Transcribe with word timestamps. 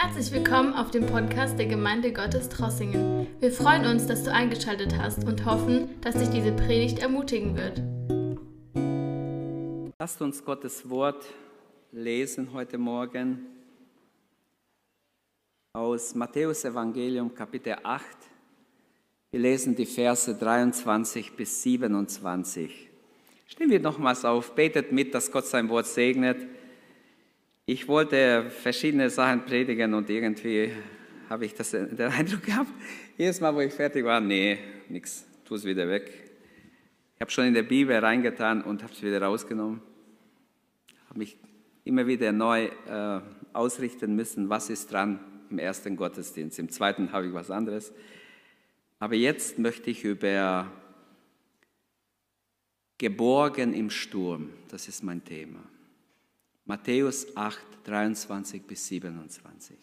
Herzlich 0.00 0.30
willkommen 0.30 0.74
auf 0.74 0.92
dem 0.92 1.06
Podcast 1.06 1.58
der 1.58 1.66
Gemeinde 1.66 2.12
Gottes 2.12 2.48
Trossingen. 2.48 3.26
Wir 3.40 3.50
freuen 3.50 3.84
uns, 3.84 4.06
dass 4.06 4.22
du 4.22 4.32
eingeschaltet 4.32 4.96
hast 4.96 5.24
und 5.24 5.44
hoffen, 5.44 6.00
dass 6.02 6.14
dich 6.14 6.28
diese 6.28 6.52
Predigt 6.52 7.00
ermutigen 7.00 7.56
wird. 7.56 7.82
Lasst 9.98 10.22
uns 10.22 10.44
Gottes 10.44 10.88
Wort 10.88 11.26
lesen 11.90 12.52
heute 12.52 12.78
Morgen 12.78 13.44
aus 15.72 16.14
Matthäus 16.14 16.64
Evangelium 16.64 17.34
Kapitel 17.34 17.74
8. 17.82 18.04
Wir 19.32 19.40
lesen 19.40 19.74
die 19.74 19.86
Verse 19.86 20.32
23 20.32 21.32
bis 21.32 21.60
27. 21.64 22.88
Stehen 23.48 23.70
wir 23.70 23.80
nochmals 23.80 24.24
auf, 24.24 24.54
betet 24.54 24.92
mit, 24.92 25.12
dass 25.12 25.32
Gott 25.32 25.46
sein 25.46 25.68
Wort 25.68 25.86
segnet. 25.86 26.46
Ich 27.70 27.86
wollte 27.86 28.48
verschiedene 28.48 29.10
Sachen 29.10 29.44
predigen 29.44 29.92
und 29.92 30.08
irgendwie 30.08 30.72
habe 31.28 31.44
ich 31.44 31.52
das, 31.52 31.70
den 31.72 32.00
Eindruck 32.00 32.44
gehabt, 32.44 32.72
jedes 33.18 33.42
Mal, 33.42 33.54
wo 33.54 33.60
ich 33.60 33.74
fertig 33.74 34.06
war, 34.06 34.22
nee, 34.22 34.58
nix, 34.88 35.26
tu 35.44 35.54
es 35.54 35.66
wieder 35.66 35.86
weg. 35.86 36.10
Ich 37.14 37.20
habe 37.20 37.30
schon 37.30 37.44
in 37.44 37.52
der 37.52 37.64
Bibel 37.64 37.94
reingetan 37.94 38.62
und 38.62 38.82
habe 38.82 38.94
es 38.94 39.02
wieder 39.02 39.20
rausgenommen. 39.20 39.82
Habe 41.10 41.18
mich 41.18 41.36
immer 41.84 42.06
wieder 42.06 42.32
neu 42.32 42.70
äh, 42.86 43.20
ausrichten 43.52 44.16
müssen, 44.16 44.48
was 44.48 44.70
ist 44.70 44.90
dran 44.90 45.20
im 45.50 45.58
ersten 45.58 45.94
Gottesdienst. 45.94 46.58
Im 46.58 46.70
zweiten 46.70 47.12
habe 47.12 47.26
ich 47.26 47.34
was 47.34 47.50
anderes. 47.50 47.92
Aber 48.98 49.14
jetzt 49.14 49.58
möchte 49.58 49.90
ich 49.90 50.04
über 50.04 50.72
Geborgen 52.96 53.74
im 53.74 53.90
Sturm, 53.90 54.54
das 54.70 54.88
ist 54.88 55.04
mein 55.04 55.22
Thema. 55.22 55.60
Matthäus 56.68 57.26
8, 57.34 57.58
23 57.84 58.62
bis 58.62 58.86
27. 58.88 59.74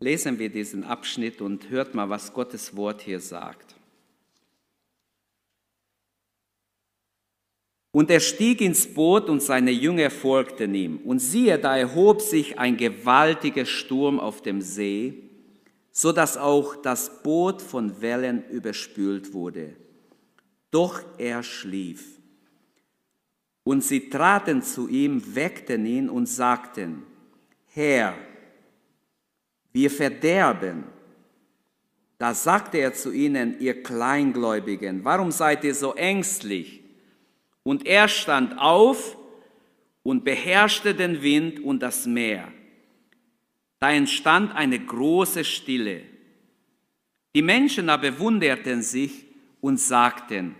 Lesen 0.00 0.40
wir 0.40 0.48
diesen 0.48 0.82
Abschnitt 0.82 1.40
und 1.40 1.70
hört 1.70 1.94
mal, 1.94 2.10
was 2.10 2.32
Gottes 2.32 2.74
Wort 2.74 3.00
hier 3.00 3.20
sagt. 3.20 3.76
Und 7.92 8.10
er 8.10 8.18
stieg 8.18 8.60
ins 8.60 8.92
Boot 8.92 9.28
und 9.28 9.40
seine 9.40 9.70
Jünger 9.70 10.10
folgten 10.10 10.74
ihm. 10.74 10.96
Und 11.04 11.20
siehe, 11.20 11.60
da 11.60 11.76
erhob 11.76 12.20
sich 12.20 12.58
ein 12.58 12.76
gewaltiger 12.76 13.66
Sturm 13.66 14.18
auf 14.18 14.42
dem 14.42 14.60
See, 14.60 15.30
so 15.92 16.10
dass 16.10 16.36
auch 16.36 16.74
das 16.74 17.22
Boot 17.22 17.62
von 17.62 18.00
Wellen 18.02 18.48
überspült 18.48 19.32
wurde. 19.32 19.76
Doch 20.72 21.04
er 21.18 21.44
schlief. 21.44 22.18
Und 23.64 23.82
sie 23.84 24.10
traten 24.10 24.62
zu 24.62 24.88
ihm, 24.88 25.34
weckten 25.34 25.86
ihn 25.86 26.08
und 26.08 26.26
sagten, 26.26 27.04
Herr, 27.72 28.14
wir 29.72 29.90
verderben. 29.90 30.84
Da 32.18 32.34
sagte 32.34 32.78
er 32.78 32.92
zu 32.92 33.12
ihnen, 33.12 33.58
ihr 33.60 33.82
Kleingläubigen, 33.82 35.04
warum 35.04 35.30
seid 35.32 35.64
ihr 35.64 35.74
so 35.74 35.94
ängstlich? 35.94 36.80
Und 37.62 37.86
er 37.86 38.08
stand 38.08 38.58
auf 38.58 39.16
und 40.02 40.24
beherrschte 40.24 40.94
den 40.94 41.22
Wind 41.22 41.60
und 41.60 41.80
das 41.80 42.06
Meer. 42.06 42.48
Da 43.78 43.90
entstand 43.90 44.54
eine 44.54 44.78
große 44.78 45.44
Stille. 45.44 46.02
Die 47.34 47.42
Menschen 47.42 47.88
aber 47.88 48.18
wunderten 48.18 48.82
sich 48.82 49.24
und 49.60 49.80
sagten, 49.80 50.54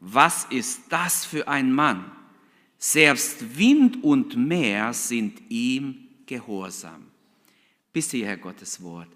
was 0.00 0.44
ist 0.46 0.84
das 0.90 1.24
für 1.24 1.48
ein 1.48 1.72
Mann? 1.72 2.10
Selbst 2.84 3.56
Wind 3.56 4.02
und 4.02 4.36
Meer 4.36 4.92
sind 4.92 5.40
ihm 5.48 6.08
gehorsam. 6.26 7.06
Bis 7.92 8.10
hierher 8.10 8.36
Gottes 8.36 8.82
Wort. 8.82 9.06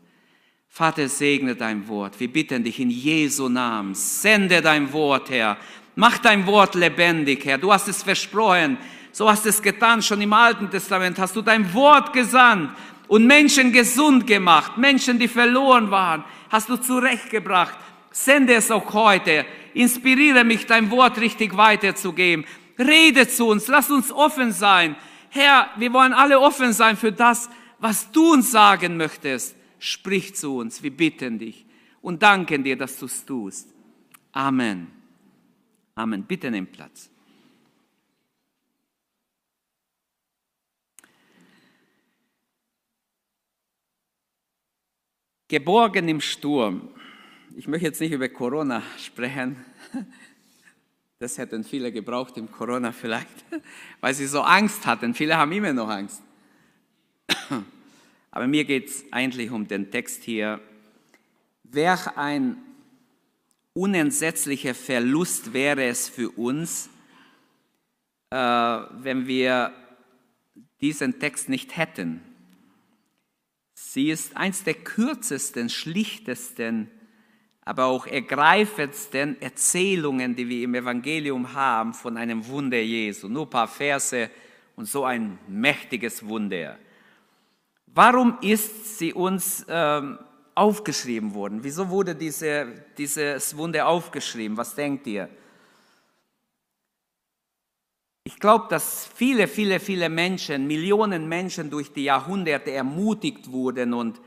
Vater, 0.68 1.08
segne 1.08 1.56
dein 1.56 1.88
Wort. 1.88 2.20
Wir 2.20 2.32
bitten 2.32 2.62
dich 2.62 2.78
in 2.78 2.90
Jesu 2.90 3.48
Namen. 3.48 3.96
Sende 3.96 4.62
dein 4.62 4.92
Wort, 4.92 5.30
Herr. 5.30 5.56
Mach 5.96 6.18
dein 6.18 6.46
Wort 6.46 6.76
lebendig, 6.76 7.44
Herr. 7.44 7.58
Du 7.58 7.72
hast 7.72 7.88
es 7.88 8.04
versprochen. 8.04 8.78
So 9.10 9.28
hast 9.28 9.44
es 9.46 9.60
getan. 9.60 10.00
Schon 10.00 10.22
im 10.22 10.32
Alten 10.32 10.70
Testament 10.70 11.18
hast 11.18 11.34
du 11.34 11.42
dein 11.42 11.74
Wort 11.74 12.12
gesandt 12.12 12.70
und 13.08 13.26
Menschen 13.26 13.72
gesund 13.72 14.28
gemacht. 14.28 14.78
Menschen, 14.78 15.18
die 15.18 15.26
verloren 15.26 15.90
waren, 15.90 16.22
hast 16.50 16.68
du 16.68 16.76
zurechtgebracht. 16.76 17.76
Sende 18.12 18.54
es 18.54 18.70
auch 18.70 18.94
heute. 18.94 19.44
Inspiriere 19.74 20.44
mich, 20.44 20.66
dein 20.66 20.88
Wort 20.92 21.18
richtig 21.18 21.56
weiterzugeben. 21.56 22.44
Rede 22.78 23.28
zu 23.28 23.48
uns, 23.48 23.68
lass 23.68 23.90
uns 23.90 24.12
offen 24.12 24.52
sein. 24.52 24.96
Herr, 25.30 25.70
wir 25.76 25.92
wollen 25.92 26.12
alle 26.12 26.40
offen 26.40 26.72
sein 26.72 26.96
für 26.96 27.12
das, 27.12 27.48
was 27.78 28.10
du 28.10 28.32
uns 28.32 28.50
sagen 28.50 28.96
möchtest. 28.96 29.56
Sprich 29.78 30.34
zu 30.34 30.58
uns, 30.58 30.82
wir 30.82 30.94
bitten 30.94 31.38
dich 31.38 31.66
und 32.00 32.22
danken 32.22 32.64
dir, 32.64 32.76
dass 32.76 32.98
du 32.98 33.06
es 33.06 33.24
tust. 33.24 33.68
Amen. 34.32 34.90
Amen. 35.94 36.24
Bitte 36.24 36.50
nimm 36.50 36.66
Platz. 36.66 37.10
Geborgen 45.48 46.08
im 46.08 46.20
Sturm. 46.20 46.88
Ich 47.56 47.68
möchte 47.68 47.86
jetzt 47.86 48.00
nicht 48.00 48.12
über 48.12 48.28
Corona 48.28 48.82
sprechen. 48.98 49.64
Das 51.18 51.38
hätten 51.38 51.64
viele 51.64 51.92
gebraucht 51.92 52.36
im 52.36 52.50
Corona 52.52 52.92
vielleicht, 52.92 53.44
weil 54.00 54.12
sie 54.12 54.26
so 54.26 54.42
Angst 54.42 54.84
hatten. 54.84 55.14
Viele 55.14 55.36
haben 55.36 55.52
immer 55.52 55.72
noch 55.72 55.88
Angst. 55.88 56.22
Aber 58.30 58.46
mir 58.46 58.64
geht 58.64 58.88
es 58.88 59.04
eigentlich 59.12 59.50
um 59.50 59.66
den 59.66 59.90
Text 59.90 60.24
hier. 60.24 60.60
Welch 61.64 62.06
ein 62.16 62.58
unentsetzlicher 63.72 64.74
Verlust 64.74 65.54
wäre 65.54 65.84
es 65.84 66.08
für 66.08 66.30
uns, 66.30 66.90
äh, 68.30 68.36
wenn 68.36 69.26
wir 69.26 69.72
diesen 70.82 71.18
Text 71.18 71.48
nicht 71.48 71.78
hätten. 71.78 72.20
Sie 73.72 74.10
ist 74.10 74.36
eins 74.36 74.64
der 74.64 74.74
kürzesten, 74.74 75.70
schlichtesten 75.70 76.90
aber 77.66 77.86
auch 77.86 78.06
ergreifendsten 78.06 79.42
Erzählungen, 79.42 80.36
die 80.36 80.48
wir 80.48 80.62
im 80.62 80.76
Evangelium 80.76 81.52
haben 81.52 81.92
von 81.92 82.16
einem 82.16 82.46
Wunder 82.46 82.78
Jesu. 82.78 83.28
Nur 83.28 83.44
ein 83.46 83.50
paar 83.50 83.66
Verse 83.66 84.30
und 84.76 84.86
so 84.86 85.04
ein 85.04 85.36
mächtiges 85.48 86.24
Wunder. 86.26 86.78
Warum 87.88 88.38
ist 88.40 88.98
sie 88.98 89.12
uns 89.12 89.66
ähm, 89.68 90.16
aufgeschrieben 90.54 91.34
worden? 91.34 91.58
Wieso 91.64 91.88
wurde 91.90 92.14
diese, 92.14 92.84
dieses 92.96 93.56
Wunder 93.56 93.88
aufgeschrieben? 93.88 94.56
Was 94.56 94.76
denkt 94.76 95.04
ihr? 95.08 95.28
Ich 98.22 98.38
glaube, 98.38 98.66
dass 98.68 99.10
viele, 99.12 99.48
viele, 99.48 99.80
viele 99.80 100.08
Menschen, 100.08 100.68
Millionen 100.68 101.28
Menschen 101.28 101.68
durch 101.68 101.92
die 101.92 102.04
Jahrhunderte 102.04 102.70
ermutigt 102.70 103.50
wurden 103.50 103.92
und 103.92 104.20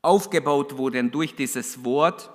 aufgebaut 0.00 0.78
wurden 0.78 1.10
durch 1.10 1.36
dieses 1.36 1.84
Wort. 1.84 2.30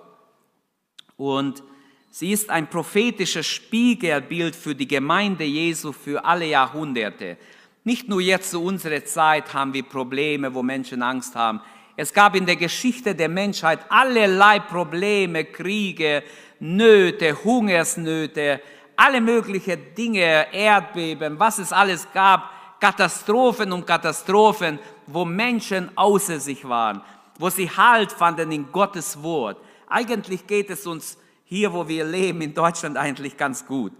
Und 1.18 1.64
sie 2.12 2.32
ist 2.32 2.50
ein 2.50 2.70
prophetisches 2.70 3.46
Spiegelbild 3.46 4.56
für 4.56 4.76
die 4.76 4.88
Gemeinde 4.88 5.44
Jesu 5.44 5.92
für 5.92 6.24
alle 6.24 6.46
Jahrhunderte. 6.46 7.38
Nicht 7.84 8.08
nur 8.08 8.22
jetzt 8.22 8.52
zu 8.52 8.64
unserer 8.64 9.04
Zeit 9.04 9.54
haben 9.54 9.74
wir 9.74 9.84
Probleme, 9.84 10.54
wo 10.54 10.62
Menschen 10.62 11.02
Angst 11.02 11.36
haben. 11.36 11.62
Es 11.96 12.14
gab 12.14 12.36
in 12.36 12.46
der 12.46 12.56
Geschichte 12.56 13.16
der 13.16 13.30
Menschheit 13.30 13.80
allerlei 13.90 14.60
Probleme, 14.60 15.46
Kriege, 15.46 16.24
Nöte, 16.60 17.44
Hungersnöte, 17.44 18.62
alle 18.96 19.22
möglichen 19.22 19.96
Dinge, 19.96 20.48
Erdbeben, 20.52 21.40
was 21.40 21.60
es 21.60 21.74
alles 21.74 22.08
gab, 22.14 22.52
Katastrophen 22.80 23.72
und 23.72 23.88
Katastrophen, 23.88 24.78
wo 25.08 25.26
Menschen 25.26 25.90
außer 25.96 26.40
sich 26.40 26.68
waren, 26.68 27.02
wo 27.40 27.50
sie 27.50 27.70
Halt 27.70 28.12
fanden 28.12 28.52
in 28.52 28.72
Gottes 28.72 29.22
Wort. 29.24 29.58
Eigentlich 29.88 30.46
geht 30.48 30.70
es 30.70 30.86
uns 30.86 31.18
hier, 31.46 31.74
wo 31.74 31.88
wir 31.88 32.04
leben, 32.06 32.42
in 32.42 32.54
Deutschland 32.54 32.98
eigentlich 32.98 33.38
ganz 33.38 33.66
gut. 33.66 33.94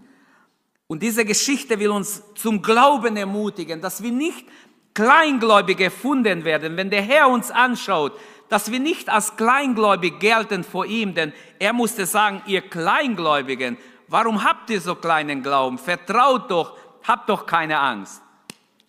Und 0.86 1.02
diese 1.02 1.24
Geschichte 1.24 1.78
will 1.78 1.90
uns 1.90 2.22
zum 2.34 2.62
Glauben 2.62 3.16
ermutigen, 3.16 3.80
dass 3.80 4.02
wir 4.02 4.12
nicht 4.12 4.46
Kleingläubige 4.94 5.84
gefunden 5.84 6.44
werden, 6.44 6.76
wenn 6.76 6.90
der 6.90 7.02
Herr 7.02 7.28
uns 7.28 7.50
anschaut, 7.50 8.18
dass 8.48 8.72
wir 8.72 8.80
nicht 8.80 9.08
als 9.08 9.36
Kleingläubig 9.36 10.18
gelten 10.18 10.64
vor 10.64 10.86
ihm, 10.86 11.14
denn 11.14 11.32
er 11.58 11.72
musste 11.72 12.06
sagen, 12.06 12.42
ihr 12.46 12.62
Kleingläubigen, 12.62 13.76
warum 14.08 14.42
habt 14.42 14.70
ihr 14.70 14.80
so 14.80 14.94
kleinen 14.94 15.42
Glauben? 15.42 15.78
Vertraut 15.78 16.50
doch, 16.50 16.76
habt 17.06 17.28
doch 17.28 17.46
keine 17.46 17.78
Angst. 17.78 18.22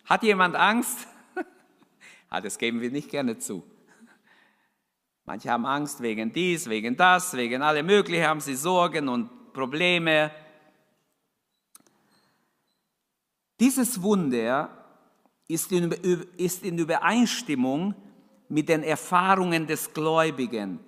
Hat 0.06 0.22
jemand 0.22 0.56
Angst? 0.56 1.06
ah, 2.30 2.40
das 2.40 2.58
geben 2.58 2.80
wir 2.80 2.90
nicht 2.90 3.10
gerne 3.10 3.38
zu. 3.38 3.62
Manche 5.30 5.48
haben 5.48 5.64
Angst 5.64 6.02
wegen 6.02 6.32
dies, 6.32 6.68
wegen 6.68 6.96
das, 6.96 7.36
wegen 7.36 7.62
alle 7.62 7.84
möglichen, 7.84 8.26
haben 8.26 8.40
sie 8.40 8.56
Sorgen 8.56 9.08
und 9.08 9.52
Probleme. 9.52 10.32
Dieses 13.60 14.02
Wunder 14.02 14.68
ist 15.46 15.70
in, 15.70 15.88
ist 16.36 16.64
in 16.64 16.76
Übereinstimmung 16.78 17.94
mit 18.48 18.68
den 18.68 18.82
Erfahrungen 18.82 19.68
des 19.68 19.94
Gläubigen, 19.94 20.80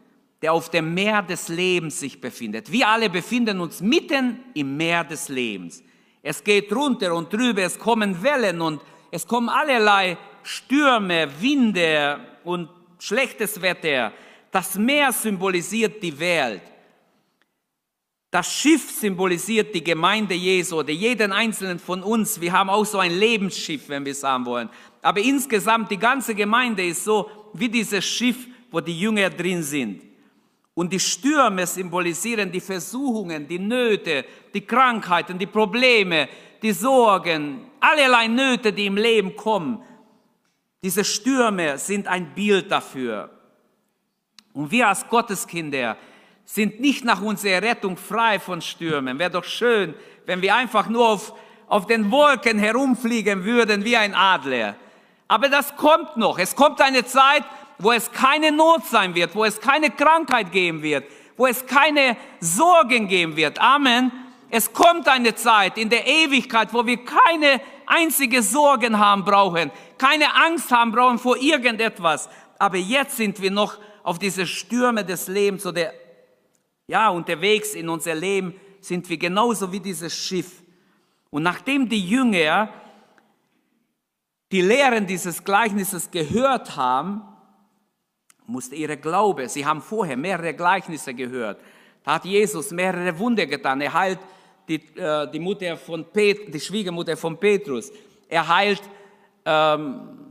der 0.43 0.55
auf 0.55 0.71
dem 0.71 0.93
Meer 0.93 1.23
des 1.23 1.47
Lebens 1.47 2.01
sich 2.01 2.21
befindet. 2.21 2.73
Wir 2.73 2.89
alle 2.89 3.11
befinden 3.11 3.61
uns 3.61 3.81
mitten 3.81 4.41
im 4.55 4.77
Meer 4.77 5.05
des 5.05 5.29
Lebens. 5.29 5.85
Es 6.21 6.43
geht 6.43 6.73
runter 6.73 7.15
und 7.15 7.33
drüber, 7.33 7.63
es 7.63 7.79
kommen 7.79 8.21
Wellen 8.25 8.61
und 8.61 8.83
es 9.13 9.25
kommen 9.25 9.49
allerlei 9.49 10.19
Stürme, 10.43 11.29
Winde 11.41 12.19
und 12.43 12.69
schlechtes 12.99 13.63
Wetter. 13.63 14.13
Das 14.53 14.77
Meer 14.77 15.11
symbolisiert 15.13 16.03
die 16.03 16.17
Welt. 16.21 16.61
Das 18.31 18.53
Schiff 18.53 18.91
symbolisiert 18.91 19.75
die 19.75 19.83
Gemeinde 19.83 20.35
Jesu 20.35 20.79
oder 20.79 20.93
jeden 20.93 21.33
einzelnen 21.33 21.79
von 21.79 22.03
uns. 22.03 22.41
Wir 22.41 22.53
haben 22.53 22.69
auch 22.71 22.85
so 22.85 22.99
ein 22.99 23.13
Lebensschiff, 23.13 23.89
wenn 23.89 24.05
wir 24.05 24.15
sagen 24.15 24.45
wollen. 24.47 24.69
Aber 25.01 25.21
insgesamt, 25.21 25.91
die 25.91 25.99
ganze 25.99 26.35
Gemeinde 26.35 26.87
ist 26.87 27.05
so 27.05 27.31
wie 27.55 27.69
dieses 27.69 28.05
Schiff, 28.05 28.47
wo 28.71 28.81
die 28.81 28.99
Jünger 28.99 29.31
drin 29.31 29.63
sind. 29.63 30.03
Und 30.75 30.93
die 30.93 31.01
Stürme 31.01 31.67
symbolisieren 31.67 32.53
die 32.53 32.61
Versuchungen, 32.61 33.49
die 33.49 33.59
Nöte, 33.59 34.25
die 34.53 34.67
Krankheiten, 34.67 35.39
die 35.39 35.47
Probleme, 35.47 36.29
die 36.63 36.73
Sorgen, 36.73 37.71
allerlei 37.81 38.29
Nöte, 38.29 38.73
die 38.73 38.87
im 38.87 38.97
Leben 38.97 39.35
kommen. 39.35 39.83
Diese 40.83 41.05
Stürme 41.05 41.79
sind 41.79 42.07
ein 42.07 42.35
Bild 42.35 42.71
dafür. 42.71 43.42
Und 44.55 44.71
wir 44.71 44.89
als 44.89 45.09
Gotteskinder 45.09 45.97
sind 46.45 46.81
nicht 46.81 47.05
nach 47.05 47.23
unserer 47.23 47.63
Rettung 47.63 47.97
frei 47.97 48.39
von 48.39 48.61
Stürmen. 48.61 49.19
Wäre 49.19 49.31
doch 49.31 49.45
schön, 49.45 49.95
wenn 50.27 50.43
wir 50.43 50.55
einfach 50.55 50.89
nur 50.89 51.09
auf, 51.09 51.35
auf 51.67 51.87
den 51.87 52.11
Wolken 52.11 52.59
herumfliegen 52.59 53.45
würden 53.45 53.85
wie 53.85 53.97
ein 53.97 54.15
Adler. 54.15 54.77
Aber 55.29 55.49
das 55.49 55.75
kommt 55.77 56.17
noch. 56.17 56.39
Es 56.39 56.55
kommt 56.55 56.81
eine 56.83 57.05
Zeit, 57.05 57.45
wo 57.79 57.93
es 57.93 58.13
keine 58.13 58.53
Not 58.53 58.85
sein 58.85 59.15
wird, 59.15 59.35
wo 59.35 59.45
es 59.45 59.61
keine 59.61 59.91
Krankheit 59.91 60.53
geben 60.53 60.83
wird, 60.83 61.05
wo 61.37 61.47
es 61.47 61.67
keine 61.67 62.17
Sorgen 62.41 63.09
geben 63.09 63.37
wird. 63.37 63.59
Amen. 63.59 64.13
Es 64.51 64.73
kommt 64.73 65.09
eine 65.09 65.35
Zeit 65.35 65.79
in 65.79 65.89
der 65.89 66.07
Ewigkeit, 66.07 66.75
wo 66.75 66.85
wir 66.85 67.03
keine 67.03 67.63
einzige 67.87 68.43
Sorgen 68.43 68.99
haben 68.99 69.25
brauchen, 69.25 69.71
keine 69.97 70.35
Angst 70.35 70.71
haben 70.71 70.93
brauchen 70.93 71.19
vor 71.19 71.39
irgendetwas. 71.39 72.29
Aber 72.59 72.77
jetzt 72.77 73.17
sind 73.17 73.41
wir 73.41 73.51
noch 73.51 73.79
auf 74.03 74.19
diese 74.19 74.47
Stürme 74.47 75.05
des 75.05 75.29
Lebens 75.29 75.65
oder 75.67 75.93
ja, 76.87 77.09
unterwegs 77.09 77.75
in 77.75 77.89
unser 77.89 78.15
Leben 78.15 78.55
sind 78.81 79.09
wir 79.09 79.17
genauso 79.17 79.71
wie 79.73 79.81
dieses 79.81 80.15
Schiff. 80.15 80.63
Und 81.31 81.45
nachdem 81.45 81.89
die 81.89 82.07
Jünger 82.07 82.69
die 84.51 84.61
Lehren 84.61 85.07
dieses 85.07 85.43
Gleichnisses 85.43 86.11
gehört 86.11 86.77
haben, 86.77 87.23
musste 88.47 88.75
ihre 88.75 88.99
Glaube, 88.99 89.49
sie 89.49 89.65
haben 89.65 89.81
vorher 89.81 90.17
mehrere 90.17 90.53
Gleichnisse 90.53 91.15
gehört, 91.15 91.59
da 92.05 92.15
hat 92.15 92.25
Jesus 92.25 92.71
mehrere 92.71 93.17
Wunder 93.19 93.47
getan. 93.47 93.81
Er 93.81 93.93
heilt 93.93 94.19
die, 94.69 94.75
äh, 94.97 95.31
die, 95.31 95.39
Mutter 95.39 95.77
von 95.77 96.05
Pet, 96.05 96.53
die 96.53 96.61
Schwiegermutter 96.61 97.17
von 97.17 97.39
Petrus. 97.39 97.93
Er 98.29 98.47
heilt, 98.47 98.83
ähm, 99.45 100.22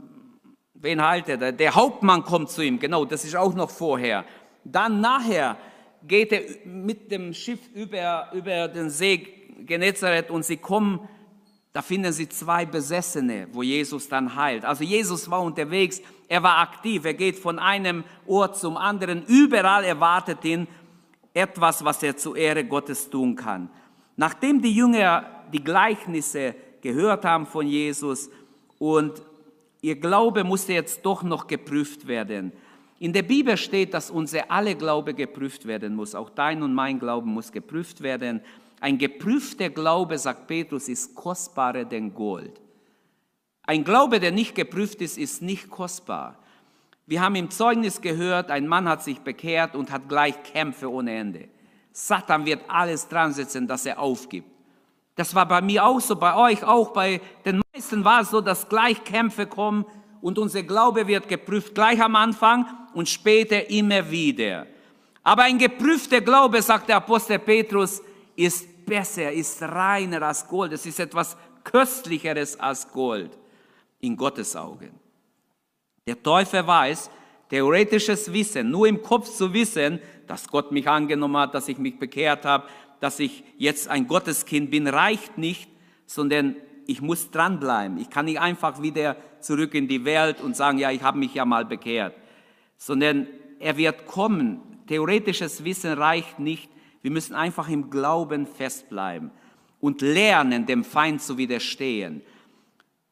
wen 0.82 1.02
heilt 1.02 1.28
er? 1.28 1.52
Der 1.52 1.74
Hauptmann 1.74 2.24
kommt 2.24 2.50
zu 2.50 2.62
ihm, 2.62 2.78
genau, 2.78 3.04
das 3.04 3.24
ist 3.24 3.36
auch 3.36 3.54
noch 3.54 3.70
vorher. 3.70 4.24
Dann 4.64 5.00
nachher 5.00 5.56
geht 6.06 6.32
er 6.32 6.42
mit 6.66 7.10
dem 7.10 7.32
Schiff 7.32 7.60
über, 7.74 8.30
über 8.32 8.68
den 8.68 8.90
See 8.90 9.28
Genezareth 9.64 10.30
und 10.30 10.44
sie 10.44 10.56
kommen, 10.56 11.08
da 11.72 11.80
finden 11.80 12.12
sie 12.12 12.28
zwei 12.28 12.66
Besessene, 12.66 13.46
wo 13.52 13.62
Jesus 13.62 14.08
dann 14.08 14.34
heilt. 14.34 14.64
Also 14.64 14.84
Jesus 14.84 15.30
war 15.30 15.40
unterwegs, 15.40 16.02
er 16.28 16.42
war 16.42 16.58
aktiv, 16.58 17.04
er 17.04 17.14
geht 17.14 17.38
von 17.38 17.58
einem 17.58 18.04
Ort 18.26 18.58
zum 18.58 18.76
anderen, 18.76 19.24
überall 19.26 19.84
erwartet 19.84 20.44
ihn 20.44 20.66
etwas, 21.32 21.84
was 21.84 22.02
er 22.02 22.16
zur 22.16 22.36
Ehre 22.36 22.64
Gottes 22.64 23.08
tun 23.08 23.36
kann. 23.36 23.70
Nachdem 24.16 24.60
die 24.60 24.74
Jünger 24.74 25.24
die 25.52 25.62
Gleichnisse 25.62 26.54
gehört 26.82 27.24
haben 27.24 27.46
von 27.46 27.66
Jesus 27.66 28.28
und 28.78 29.22
ihr 29.82 29.96
Glaube 29.96 30.44
musste 30.44 30.72
jetzt 30.72 31.04
doch 31.04 31.22
noch 31.22 31.46
geprüft 31.46 32.06
werden. 32.06 32.52
In 32.98 33.12
der 33.12 33.22
Bibel 33.22 33.56
steht, 33.56 33.94
dass 33.94 34.10
unser 34.10 34.50
alle 34.50 34.76
Glaube 34.76 35.12
geprüft 35.12 35.66
werden 35.66 35.96
muss. 35.96 36.14
Auch 36.14 36.30
dein 36.30 36.62
und 36.62 36.72
mein 36.72 37.00
Glauben 37.00 37.34
muss 37.34 37.50
geprüft 37.50 38.00
werden. 38.00 38.40
Ein 38.80 38.96
geprüfter 38.96 39.70
Glaube, 39.70 40.18
sagt 40.18 40.46
Petrus, 40.46 40.88
ist 40.88 41.14
kostbarer 41.14 41.84
denn 41.84 42.14
Gold. 42.14 42.60
Ein 43.64 43.84
Glaube, 43.84 44.20
der 44.20 44.30
nicht 44.30 44.54
geprüft 44.54 45.00
ist, 45.02 45.18
ist 45.18 45.42
nicht 45.42 45.68
kostbar. 45.68 46.38
Wir 47.06 47.20
haben 47.20 47.34
im 47.34 47.50
Zeugnis 47.50 48.00
gehört, 48.00 48.50
ein 48.50 48.68
Mann 48.68 48.88
hat 48.88 49.02
sich 49.02 49.18
bekehrt 49.18 49.74
und 49.74 49.90
hat 49.90 50.08
gleich 50.08 50.40
Kämpfe 50.44 50.90
ohne 50.90 51.12
Ende. 51.12 51.48
Satan 51.92 52.46
wird 52.46 52.62
alles 52.68 53.08
dran 53.08 53.32
setzen, 53.32 53.66
dass 53.66 53.84
er 53.84 53.98
aufgibt. 53.98 54.51
Das 55.14 55.34
war 55.34 55.46
bei 55.46 55.60
mir 55.60 55.84
auch 55.84 56.00
so, 56.00 56.16
bei 56.16 56.34
euch 56.36 56.64
auch, 56.64 56.92
bei 56.92 57.20
den 57.44 57.60
meisten 57.74 58.04
war 58.04 58.22
es 58.22 58.30
so, 58.30 58.40
dass 58.40 58.68
gleich 58.68 59.04
Kämpfe 59.04 59.46
kommen 59.46 59.84
und 60.20 60.38
unser 60.38 60.62
Glaube 60.62 61.06
wird 61.06 61.28
geprüft, 61.28 61.74
gleich 61.74 62.00
am 62.02 62.16
Anfang 62.16 62.66
und 62.94 63.08
später 63.08 63.68
immer 63.68 64.10
wieder. 64.10 64.66
Aber 65.22 65.42
ein 65.42 65.58
geprüfter 65.58 66.20
Glaube, 66.20 66.62
sagt 66.62 66.88
der 66.88 66.96
Apostel 66.96 67.38
Petrus, 67.38 68.02
ist 68.34 68.84
besser, 68.86 69.30
ist 69.30 69.62
reiner 69.62 70.22
als 70.22 70.46
Gold. 70.46 70.72
Es 70.72 70.86
ist 70.86 70.98
etwas 70.98 71.36
Köstlicheres 71.62 72.58
als 72.58 72.90
Gold 72.90 73.38
in 74.00 74.16
Gottes 74.16 74.56
Augen. 74.56 74.90
Der 76.06 76.20
Teufel 76.20 76.66
weiß, 76.66 77.10
theoretisches 77.48 78.32
Wissen, 78.32 78.70
nur 78.70 78.88
im 78.88 79.00
Kopf 79.00 79.30
zu 79.30 79.52
wissen, 79.52 80.00
dass 80.26 80.48
Gott 80.48 80.72
mich 80.72 80.88
angenommen 80.88 81.36
hat, 81.36 81.54
dass 81.54 81.68
ich 81.68 81.78
mich 81.78 81.98
bekehrt 81.98 82.44
habe, 82.44 82.66
dass 83.02 83.18
ich 83.18 83.42
jetzt 83.58 83.88
ein 83.88 84.06
Gotteskind 84.06 84.70
bin, 84.70 84.86
reicht 84.86 85.36
nicht, 85.36 85.68
sondern 86.06 86.54
ich 86.86 87.02
muss 87.02 87.32
dranbleiben. 87.32 87.98
Ich 87.98 88.10
kann 88.10 88.26
nicht 88.26 88.38
einfach 88.38 88.80
wieder 88.80 89.16
zurück 89.40 89.74
in 89.74 89.88
die 89.88 90.04
Welt 90.04 90.40
und 90.40 90.54
sagen, 90.54 90.78
ja, 90.78 90.92
ich 90.92 91.02
habe 91.02 91.18
mich 91.18 91.34
ja 91.34 91.44
mal 91.44 91.64
bekehrt, 91.64 92.14
sondern 92.76 93.26
er 93.58 93.76
wird 93.76 94.06
kommen. 94.06 94.60
Theoretisches 94.86 95.64
Wissen 95.64 95.94
reicht 95.94 96.38
nicht. 96.38 96.70
Wir 97.02 97.10
müssen 97.10 97.34
einfach 97.34 97.68
im 97.68 97.90
Glauben 97.90 98.46
festbleiben 98.46 99.32
und 99.80 100.00
lernen, 100.00 100.64
dem 100.64 100.84
Feind 100.84 101.22
zu 101.22 101.36
widerstehen. 101.36 102.22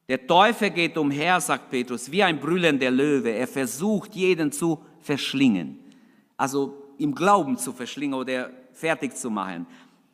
Der 0.09 0.25
Teufel 0.25 0.71
geht 0.71 0.97
umher, 0.99 1.41
sagt 1.41 1.69
Petrus, 1.69 2.12
wie 2.12 2.23
ein 2.23 2.38
brüllender 2.38 2.93
Löwe. 2.93 3.31
Er 3.31 3.49
versucht, 3.49 4.15
jeden 4.15 4.53
zu 4.53 4.85
verschlingen. 5.00 5.81
Also 6.37 6.81
im 6.99 7.12
Glauben 7.12 7.59
zu 7.59 7.73
verschlingen 7.73 8.15
oder 8.15 8.53
fertig 8.81 9.15
zu 9.17 9.31
machen. 9.31 9.67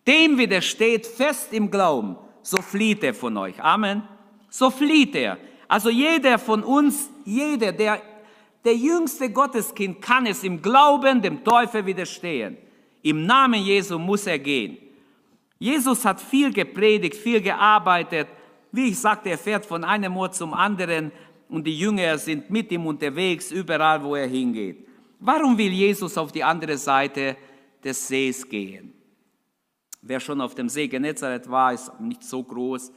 Dem 0.07 0.37
widersteht 0.39 1.07
fest 1.07 1.53
im 1.53 1.71
Glauben, 1.71 2.17
so 2.43 2.59
flieht 2.59 3.03
er 3.03 3.15
von 3.15 3.37
euch. 3.37 3.61
Amen. 3.63 4.03
So 4.51 4.71
flieht 4.71 5.15
er. 5.15 5.39
Also 5.69 5.91
jeder 5.91 6.39
von 6.39 6.63
uns, 6.63 7.11
jeder, 7.25 7.73
der, 7.73 8.01
der 8.65 8.77
jüngste 8.77 9.31
Gotteskind 9.31 10.01
kann 10.01 10.27
es 10.27 10.45
im 10.45 10.63
Glauben 10.63 11.23
dem 11.23 11.43
Teufel 11.43 11.85
widerstehen. 11.87 12.57
Im 13.03 13.27
Namen 13.27 13.63
Jesu 13.63 13.99
muss 13.99 14.27
er 14.27 14.39
gehen. 14.39 14.79
Jesus 15.59 16.05
hat 16.05 16.21
viel 16.21 16.53
gepredigt, 16.53 17.17
viel 17.17 17.41
gearbeitet. 17.41 18.29
Wie 18.71 18.89
ich 18.89 18.99
sagte, 18.99 19.31
er 19.31 19.39
fährt 19.39 19.65
von 19.65 19.85
einem 19.85 20.17
Ort 20.17 20.35
zum 20.35 20.53
anderen 20.53 21.11
und 21.49 21.67
die 21.67 21.79
Jünger 21.79 22.19
sind 22.19 22.51
mit 22.51 22.71
ihm 22.71 22.87
unterwegs, 22.87 23.51
überall, 23.51 24.03
wo 24.03 24.15
er 24.15 24.27
hingeht. 24.27 24.87
Warum 25.19 25.57
will 25.57 25.73
Jesus 25.73 26.19
auf 26.19 26.31
die 26.31 26.45
andere 26.45 26.77
Seite 26.77 27.37
des 27.87 28.09
Sees 28.09 28.49
gehen? 28.49 28.93
Wer 30.03 30.21
schon 30.21 30.41
auf 30.41 30.55
dem 30.55 30.69
See 30.69 30.89
Genezareth 30.89 31.49
war, 31.49 31.73
ist 31.73 32.01
nicht 32.01 32.23
so 32.23 32.43
groß. 32.43 32.93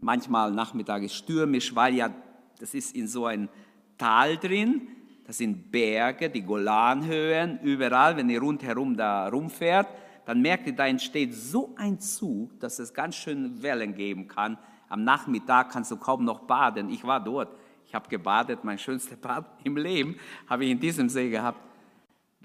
Manchmal 0.00 0.50
Nachmittag 0.50 1.02
ist 1.02 1.14
stürmisch, 1.14 1.74
weil 1.74 1.94
ja, 1.94 2.12
das 2.58 2.74
ist 2.74 2.96
in 2.96 3.06
so 3.06 3.26
ein 3.26 3.48
Tal 3.96 4.36
drin. 4.36 4.88
Das 5.24 5.38
sind 5.38 5.70
Berge, 5.70 6.30
die 6.30 6.42
Golanhöhen, 6.42 7.60
überall, 7.60 8.16
wenn 8.16 8.30
ihr 8.30 8.40
rundherum 8.40 8.96
da 8.96 9.28
rumfährt, 9.28 9.88
dann 10.24 10.40
merkt 10.40 10.66
ihr, 10.66 10.74
da 10.74 10.86
entsteht 10.86 11.34
so 11.34 11.74
ein 11.76 12.00
Zug, 12.00 12.58
dass 12.60 12.78
es 12.78 12.94
ganz 12.94 13.16
schön 13.16 13.62
Wellen 13.62 13.94
geben 13.94 14.28
kann. 14.28 14.56
Am 14.88 15.04
Nachmittag 15.04 15.70
kannst 15.70 15.90
du 15.90 15.96
kaum 15.96 16.24
noch 16.24 16.40
baden. 16.40 16.88
Ich 16.88 17.04
war 17.04 17.22
dort. 17.22 17.54
Ich 17.86 17.94
habe 17.94 18.08
gebadet, 18.08 18.64
mein 18.64 18.78
schönster 18.78 19.16
Bad 19.20 19.44
im 19.64 19.76
Leben 19.76 20.16
habe 20.46 20.64
ich 20.64 20.70
in 20.70 20.80
diesem 20.80 21.08
See 21.08 21.28
gehabt. 21.28 21.67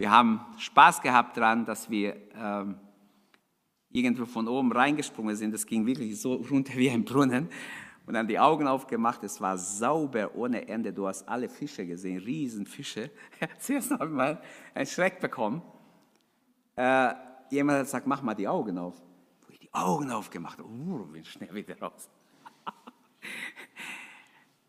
Wir 0.03 0.11
haben 0.11 0.41
Spaß 0.57 1.01
gehabt 1.01 1.37
daran, 1.37 1.63
dass 1.63 1.89
wir 1.89 2.17
ähm, 2.35 2.75
irgendwo 3.89 4.25
von 4.25 4.49
oben 4.49 4.69
reingesprungen 4.73 5.33
sind. 5.33 5.53
Das 5.53 5.65
ging 5.65 5.85
wirklich 5.85 6.19
so 6.19 6.33
runter 6.33 6.73
wie 6.75 6.89
ein 6.89 7.05
Brunnen. 7.05 7.47
Und 8.05 8.15
dann 8.15 8.27
die 8.27 8.37
Augen 8.37 8.67
aufgemacht. 8.67 9.23
Es 9.23 9.39
war 9.39 9.57
sauber 9.57 10.35
ohne 10.35 10.67
Ende. 10.67 10.91
Du 10.91 11.07
hast 11.07 11.25
alle 11.29 11.47
Fische 11.47 11.85
gesehen, 11.85 12.17
Riesenfische. 12.17 13.11
Zuerst 13.59 13.91
habe 13.91 14.07
ich 14.07 14.11
mal 14.11 14.41
einen 14.73 14.87
Schreck 14.87 15.21
bekommen. 15.21 15.61
Äh, 16.75 17.13
jemand 17.49 17.77
hat 17.77 17.85
gesagt, 17.85 18.05
mach 18.05 18.21
mal 18.21 18.33
die 18.33 18.49
Augen 18.49 18.77
auf. 18.77 19.01
Wo 19.47 19.53
ich 19.53 19.59
die 19.59 19.73
Augen 19.73 20.11
aufgemacht 20.11 20.59
habe, 20.59 20.67
uh, 20.67 21.05
bin 21.05 21.23
schnell 21.23 21.55
wieder 21.55 21.79
raus. 21.79 22.09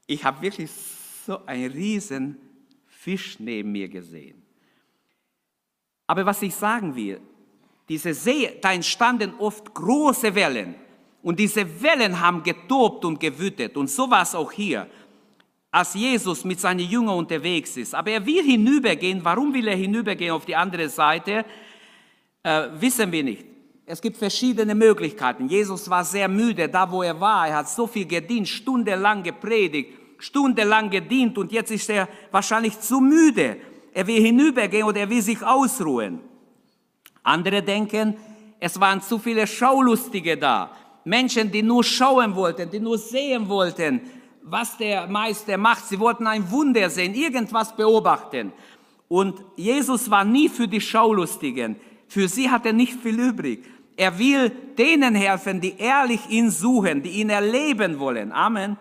Ich 0.07 0.25
habe 0.25 0.43
wirklich 0.43 0.71
so 0.71 1.45
einen 1.45 1.73
riesen 1.73 2.37
Fisch 2.87 3.41
neben 3.41 3.73
mir 3.73 3.89
gesehen. 3.89 4.44
Aber 6.07 6.27
was 6.27 6.43
ich 6.43 6.55
sagen 6.55 6.95
will, 6.95 7.21
diese 7.89 8.15
See, 8.15 8.59
da 8.61 8.73
entstanden 8.73 9.35
oft 9.39 9.73
große 9.75 10.35
Wellen. 10.35 10.75
Und 11.23 11.39
diese 11.39 11.83
Wellen 11.83 12.21
haben 12.21 12.43
getobt 12.43 13.05
und 13.05 13.19
gewütet. 13.19 13.77
Und 13.77 13.89
so 13.89 14.11
war 14.11 14.23
es 14.23 14.35
auch 14.35 14.53
hier, 14.53 14.87
als 15.71 15.95
Jesus 15.95 16.45
mit 16.45 16.61
seinen 16.61 16.87
Jüngern 16.89 17.17
unterwegs 17.17 17.77
ist. 17.77 17.95
Aber 17.95 18.11
er 18.11 18.25
will 18.25 18.43
hinübergehen. 18.43 19.25
Warum 19.25 19.53
will 19.53 19.69
er 19.69 19.77
hinübergehen 19.77 20.33
auf 20.33 20.45
die 20.45 20.55
andere 20.55 20.89
Seite? 20.89 21.45
Äh, 22.43 22.69
wissen 22.79 23.11
wir 23.11 23.25
nicht. 23.25 23.45
Es 23.87 24.01
gibt 24.01 24.17
verschiedene 24.17 24.75
Möglichkeiten. 24.75 25.49
Jesus 25.49 25.89
war 25.91 26.05
sehr 26.05 26.29
müde, 26.29 26.69
da 26.69 26.91
wo 26.91 27.03
er 27.03 27.19
war. 27.21 27.49
Er 27.49 27.57
hat 27.57 27.69
so 27.69 27.87
viel 27.87 28.07
gedient, 28.07 28.49
stundenlang 28.49 29.23
gepredigt, 29.23 29.93
stundenlang 30.19 30.89
gedient 30.89 31.37
und 31.37 31.53
jetzt 31.53 31.71
ist 31.71 31.91
er 31.91 32.09
wahrscheinlich 32.31 32.81
zu 32.81 33.01
müde. 33.01 33.59
Er 33.95 34.07
will 34.07 34.21
hinübergehen 34.21 34.85
oder 34.85 35.01
er 35.01 35.11
will 35.11 35.23
sich 35.23 35.43
ausruhen. 35.43 36.19
Andere 37.23 37.63
denken, 37.63 38.17
es 38.59 38.79
waren 38.79 39.01
zu 39.01 39.19
viele 39.19 39.47
Schaulustige 39.47 40.37
da. 40.37 40.71
Menschen, 41.05 41.51
die 41.51 41.63
nur 41.63 41.85
schauen 41.85 42.35
wollten, 42.35 42.69
die 42.71 42.81
nur 42.81 42.99
sehen 42.99 43.49
wollten, 43.49 44.01
was 44.43 44.77
der 44.77 45.07
Meister 45.07 45.57
macht. 45.57 45.87
Sie 45.87 45.99
wollten 45.99 46.27
ein 46.27 46.51
Wunder 46.51 46.91
sehen, 46.91 47.15
irgendwas 47.15 47.75
beobachten. 47.77 48.53
Und 49.09 49.43
Jesus 49.57 50.11
war 50.11 50.25
nie 50.25 50.49
für 50.49 50.67
die 50.67 50.81
Schaulustigen. 50.81 51.77
Für 52.09 52.27
sie 52.27 52.51
hat 52.51 52.67
er 52.67 52.73
nicht 52.73 52.95
viel 53.01 53.19
übrig. 53.19 53.65
Er 53.97 54.19
will 54.19 54.51
denen 54.77 55.15
helfen, 55.15 55.61
die 55.61 55.77
ehrlich 55.79 56.29
ihn 56.29 56.51
suchen, 56.51 57.03
die 57.03 57.21
ihn 57.21 57.31
erleben 57.31 57.99
wollen. 58.01 58.33
Amen. 58.33 58.77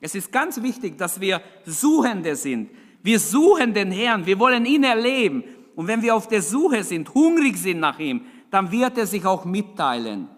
Es 0.00 0.14
ist 0.14 0.30
ganz 0.30 0.62
wichtig, 0.62 0.96
dass 0.98 1.20
wir 1.20 1.40
Suchende 1.64 2.36
sind. 2.36 2.70
Wir 3.02 3.18
suchen 3.18 3.74
den 3.74 3.90
Herrn, 3.90 4.24
wir 4.26 4.38
wollen 4.38 4.64
ihn 4.64 4.84
erleben. 4.84 5.44
Und 5.74 5.86
wenn 5.86 6.02
wir 6.02 6.14
auf 6.14 6.28
der 6.28 6.42
Suche 6.42 6.84
sind, 6.84 7.12
hungrig 7.14 7.56
sind 7.56 7.80
nach 7.80 7.98
ihm, 7.98 8.22
dann 8.50 8.70
wird 8.70 8.98
er 8.98 9.06
sich 9.06 9.24
auch 9.24 9.44
mitteilen. 9.44 10.28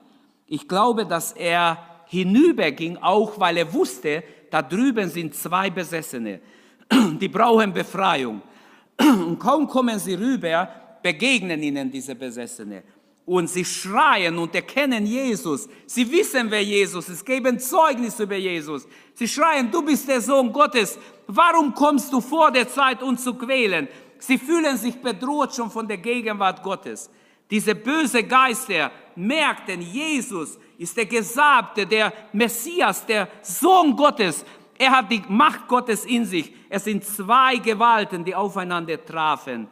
Ich 0.47 0.69
glaube, 0.69 1.05
dass 1.05 1.33
er 1.33 1.79
hinüberging, 2.07 2.99
auch 2.99 3.39
weil 3.41 3.57
er 3.57 3.73
wusste, 3.73 4.23
da 4.51 4.63
drüben 4.63 5.09
sind 5.09 5.35
zwei 5.35 5.69
Besessene. 5.71 6.41
Die 7.21 7.29
brauchen 7.29 7.73
Befreiung. 7.73 8.41
Und 8.99 9.39
kaum 9.39 9.67
kommen 9.67 9.99
sie 9.99 10.15
rüber, 10.15 10.69
begegnen 11.03 11.63
ihnen 11.63 11.91
diese 11.91 12.15
Besessene. 12.15 12.85
Und 13.27 13.49
sie 13.49 13.65
schreien 13.65 14.37
und 14.39 14.55
erkennen 14.55 15.07
Jesus. 15.07 15.67
Sie 15.87 16.11
wissen, 16.13 16.51
wer 16.51 16.63
Jesus 16.63 17.09
ist, 17.09 17.25
geben 17.25 17.59
Zeugnis 17.59 18.21
über 18.21 18.37
Jesus. 18.37 18.87
Sie 19.15 19.27
schreien, 19.27 19.71
du 19.71 19.83
bist 19.83 20.07
der 20.07 20.21
Sohn 20.21 20.53
Gottes. 20.53 20.99
Warum 21.27 21.75
kommst 21.75 22.13
du 22.13 22.21
vor 22.21 22.51
der 22.51 22.69
Zeit, 22.69 23.03
uns 23.03 23.25
zu 23.25 23.35
quälen? 23.35 23.89
Sie 24.19 24.39
fühlen 24.39 24.77
sich 24.77 25.01
bedroht 25.01 25.55
schon 25.55 25.71
von 25.71 25.87
der 25.87 25.99
Gegenwart 25.99 26.63
Gottes. 26.63 27.11
Diese 27.51 27.75
böse 27.75 28.23
Geister 28.25 28.91
merkten, 29.15 29.81
Jesus 29.81 30.59
ist 30.79 30.97
der 30.97 31.07
Gesabte, 31.07 31.87
der 31.87 32.13
Messias, 32.33 33.05
der 33.05 33.29
Sohn 33.43 33.95
Gottes. 33.95 34.45
Er 34.79 34.91
hat 34.91 35.11
die 35.11 35.23
Macht 35.29 35.69
Gottes 35.69 36.05
in 36.05 36.25
sich. 36.25 36.53
Es 36.69 36.85
sind 36.85 37.05
zwei 37.05 37.57
Gewalten, 37.57 38.25
die 38.25 38.35
aufeinander 38.35 39.03
trafen. 39.05 39.69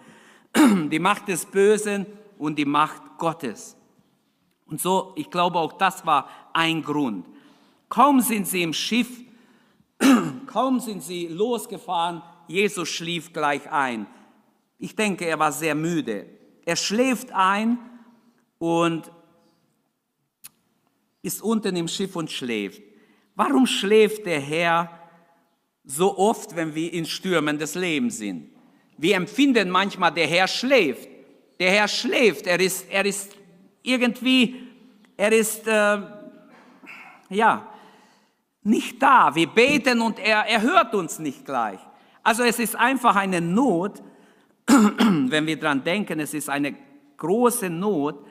Die 0.91 0.99
Macht 0.99 1.29
des 1.29 1.47
Bösen 1.47 2.05
und 2.39 2.59
die 2.59 2.67
Macht 2.67 3.03
Gottes. 3.17 3.75
Und 4.67 4.81
so, 4.81 5.13
ich 5.17 5.31
glaube, 5.31 5.59
auch 5.59 5.73
das 5.73 6.05
war 6.05 6.29
ein 6.53 6.83
Grund. 6.83 7.27
Kaum 7.89 8.21
sind 8.21 8.47
sie 8.47 8.63
im 8.63 8.75
Schiff, 8.75 9.09
kaum 10.47 10.81
sind 10.81 11.03
sie 11.03 11.29
losgefahren, 11.29 12.23
Jesus 12.49 12.89
schlief 12.89 13.33
gleich 13.33 13.71
ein. 13.71 14.07
Ich 14.79 14.97
denke, 14.97 15.25
er 15.25 15.39
war 15.39 15.53
sehr 15.53 15.75
müde. 15.75 16.27
Er 16.65 16.77
schläft 16.77 17.33
ein 17.33 17.79
und 18.59 19.11
ist 21.23 21.43
unten 21.43 21.77
im 21.77 21.89
Schiff 21.89 22.17
und 22.17 22.31
schläft. 22.31 22.83
Warum 23.35 23.67
schläft 23.67 24.27
der 24.27 24.41
Herr 24.41 24.91
so 25.85 26.19
oft, 26.19 26.55
wenn 26.57 26.75
wir 26.75 26.93
in 26.93 27.07
Stürmen 27.07 27.59
des 27.59 27.75
Lebens 27.75 28.19
sind? 28.19 28.51
Wir 28.99 29.17
empfinden 29.17 29.71
manchmal, 29.71 30.13
der 30.13 30.27
Herr 30.27 30.49
schläft. 30.49 31.09
Der 31.59 31.71
Herr 31.71 31.89
schläft. 31.89 32.47
Er 32.47 32.61
ist, 32.61 32.89
er 32.91 33.05
ist 33.05 33.37
irgendwie, 33.83 34.69
er 35.17 35.33
ist, 35.33 35.67
äh, 35.67 36.03
ja, 37.31 37.73
nicht 38.63 39.03
da. 39.03 39.35
Wir 39.35 39.49
beten 39.49 40.01
und 40.01 40.19
er, 40.19 40.47
er 40.47 40.63
hört 40.63 40.95
uns 40.95 41.19
nicht 41.19 41.45
gleich. 41.45 41.81
Also 42.23 42.43
es 42.45 42.59
ist 42.59 42.77
einfach 42.77 43.17
eine 43.17 43.41
Not, 43.41 44.03
wenn 44.67 45.47
wir 45.47 45.59
dran 45.59 45.83
denken, 45.83 46.21
es 46.21 46.35
ist 46.35 46.49
eine 46.49 46.75
große 47.17 47.69
Not 47.69 48.25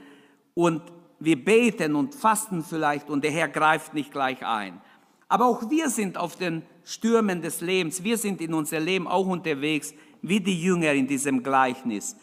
und 0.54 0.82
wir 1.20 1.44
beten 1.44 1.96
und 1.96 2.16
fasten 2.16 2.64
vielleicht 2.64 3.10
und 3.10 3.24
der 3.24 3.32
Herr 3.32 3.50
greift 3.50 3.94
nicht 3.94 4.12
gleich 4.12 4.46
ein. 4.46 4.82
Aber 5.28 5.46
auch 5.46 5.70
wir 5.70 5.90
sind 5.90 6.18
auf 6.18 6.36
den 6.36 6.64
Stürmen 6.84 7.42
des 7.42 7.62
Lebens, 7.62 8.04
wir 8.04 8.18
sind 8.18 8.42
in 8.42 8.54
unser 8.54 8.80
Leben 8.80 9.08
auch 9.08 9.28
unterwegs, 9.28 9.94
wie 10.22 10.40
die 10.40 10.62
Jünger 10.62 10.94
in 10.94 11.08
diesem 11.08 11.44
Gleichnis. 11.44 12.16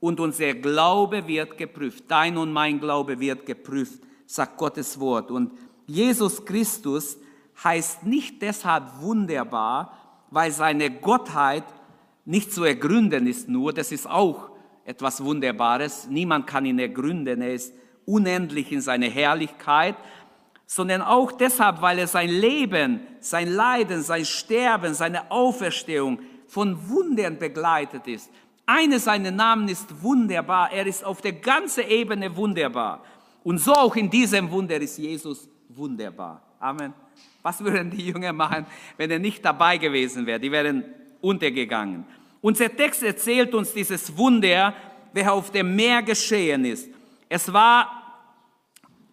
Und 0.00 0.20
unser 0.20 0.54
Glaube 0.54 1.26
wird 1.26 1.56
geprüft, 1.56 2.04
dein 2.08 2.36
und 2.36 2.52
mein 2.52 2.78
Glaube 2.78 3.18
wird 3.18 3.46
geprüft, 3.46 4.00
sagt 4.26 4.56
Gottes 4.56 5.00
Wort. 5.00 5.30
Und 5.30 5.52
Jesus 5.86 6.44
Christus 6.44 7.18
heißt 7.62 8.04
nicht 8.04 8.42
deshalb 8.42 9.00
wunderbar, 9.00 9.96
weil 10.30 10.50
seine 10.50 10.90
Gottheit 10.90 11.64
nicht 12.24 12.52
zu 12.52 12.64
ergründen 12.64 13.26
ist 13.26 13.48
nur, 13.48 13.72
das 13.72 13.92
ist 13.92 14.08
auch 14.08 14.50
etwas 14.84 15.22
Wunderbares. 15.22 16.08
Niemand 16.08 16.46
kann 16.46 16.66
ihn 16.66 16.78
ergründen, 16.78 17.42
er 17.42 17.54
ist 17.54 17.74
unendlich 18.06 18.72
in 18.72 18.80
seiner 18.80 19.06
Herrlichkeit, 19.06 19.96
sondern 20.66 21.02
auch 21.02 21.32
deshalb, 21.32 21.82
weil 21.82 21.98
er 21.98 22.06
sein 22.06 22.30
Leben, 22.30 23.00
sein 23.20 23.48
Leiden, 23.48 24.02
sein 24.02 24.24
Sterben, 24.24 24.94
seine 24.94 25.30
Auferstehung 25.30 26.20
von 26.46 26.88
Wundern 26.88 27.38
begleitet 27.38 28.06
ist. 28.06 28.30
Eine 28.66 28.98
seiner 28.98 29.30
Namen 29.30 29.68
ist 29.68 30.02
wunderbar, 30.02 30.72
er 30.72 30.86
ist 30.86 31.04
auf 31.04 31.20
der 31.20 31.32
ganzen 31.32 31.86
Ebene 31.86 32.34
wunderbar. 32.34 33.02
Und 33.42 33.58
so 33.58 33.72
auch 33.72 33.94
in 33.94 34.08
diesem 34.08 34.50
Wunder 34.50 34.76
ist 34.80 34.96
Jesus 34.96 35.48
wunderbar. 35.68 36.42
Amen. 36.58 36.94
Was 37.44 37.62
würden 37.62 37.90
die 37.90 38.06
Jünger 38.06 38.32
machen, 38.32 38.64
wenn 38.96 39.10
er 39.10 39.18
nicht 39.18 39.44
dabei 39.44 39.76
gewesen 39.76 40.24
wäre? 40.24 40.40
Die 40.40 40.50
wären 40.50 40.82
untergegangen. 41.20 42.06
Unser 42.40 42.74
Text 42.74 43.02
erzählt 43.02 43.54
uns 43.54 43.74
dieses 43.74 44.16
Wunder, 44.16 44.72
wer 45.12 45.30
auf 45.30 45.50
dem 45.50 45.76
Meer 45.76 46.02
geschehen 46.02 46.64
ist. 46.64 46.88
Es 47.28 47.52
war 47.52 48.30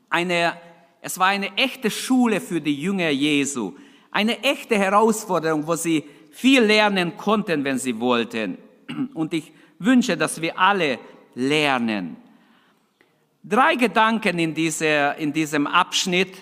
eine, 0.09 0.53
es 1.01 1.19
war 1.19 1.27
eine 1.27 1.57
echte 1.57 1.91
Schule 1.91 2.39
für 2.39 2.61
die 2.61 2.73
Jünger 2.73 3.09
Jesu. 3.09 3.73
Eine 4.11 4.41
echte 4.43 4.77
Herausforderung, 4.77 5.67
wo 5.67 5.75
sie 5.75 6.05
viel 6.31 6.61
lernen 6.61 7.17
konnten, 7.17 7.65
wenn 7.65 7.79
sie 7.79 7.99
wollten. 7.99 8.57
Und 9.13 9.33
ich 9.33 9.51
wünsche, 9.77 10.15
dass 10.15 10.41
wir 10.41 10.57
alle 10.57 10.99
lernen. 11.35 12.15
Drei 13.43 13.75
Gedanken 13.75 14.39
in, 14.39 14.53
dieser, 14.53 15.17
in 15.17 15.33
diesem 15.33 15.67
Abschnitt. 15.67 16.33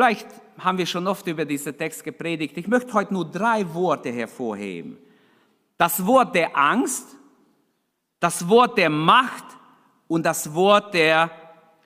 Vielleicht 0.00 0.28
haben 0.58 0.78
wir 0.78 0.86
schon 0.86 1.06
oft 1.06 1.26
über 1.26 1.44
diesen 1.44 1.76
Text 1.76 2.02
gepredigt. 2.02 2.56
Ich 2.56 2.66
möchte 2.66 2.90
heute 2.94 3.12
nur 3.12 3.30
drei 3.30 3.62
Worte 3.74 4.10
hervorheben. 4.10 4.96
Das 5.76 6.06
Wort 6.06 6.34
der 6.34 6.56
Angst, 6.56 7.04
das 8.18 8.48
Wort 8.48 8.78
der 8.78 8.88
Macht 8.88 9.44
und 10.08 10.24
das 10.24 10.54
Wort 10.54 10.94
der 10.94 11.30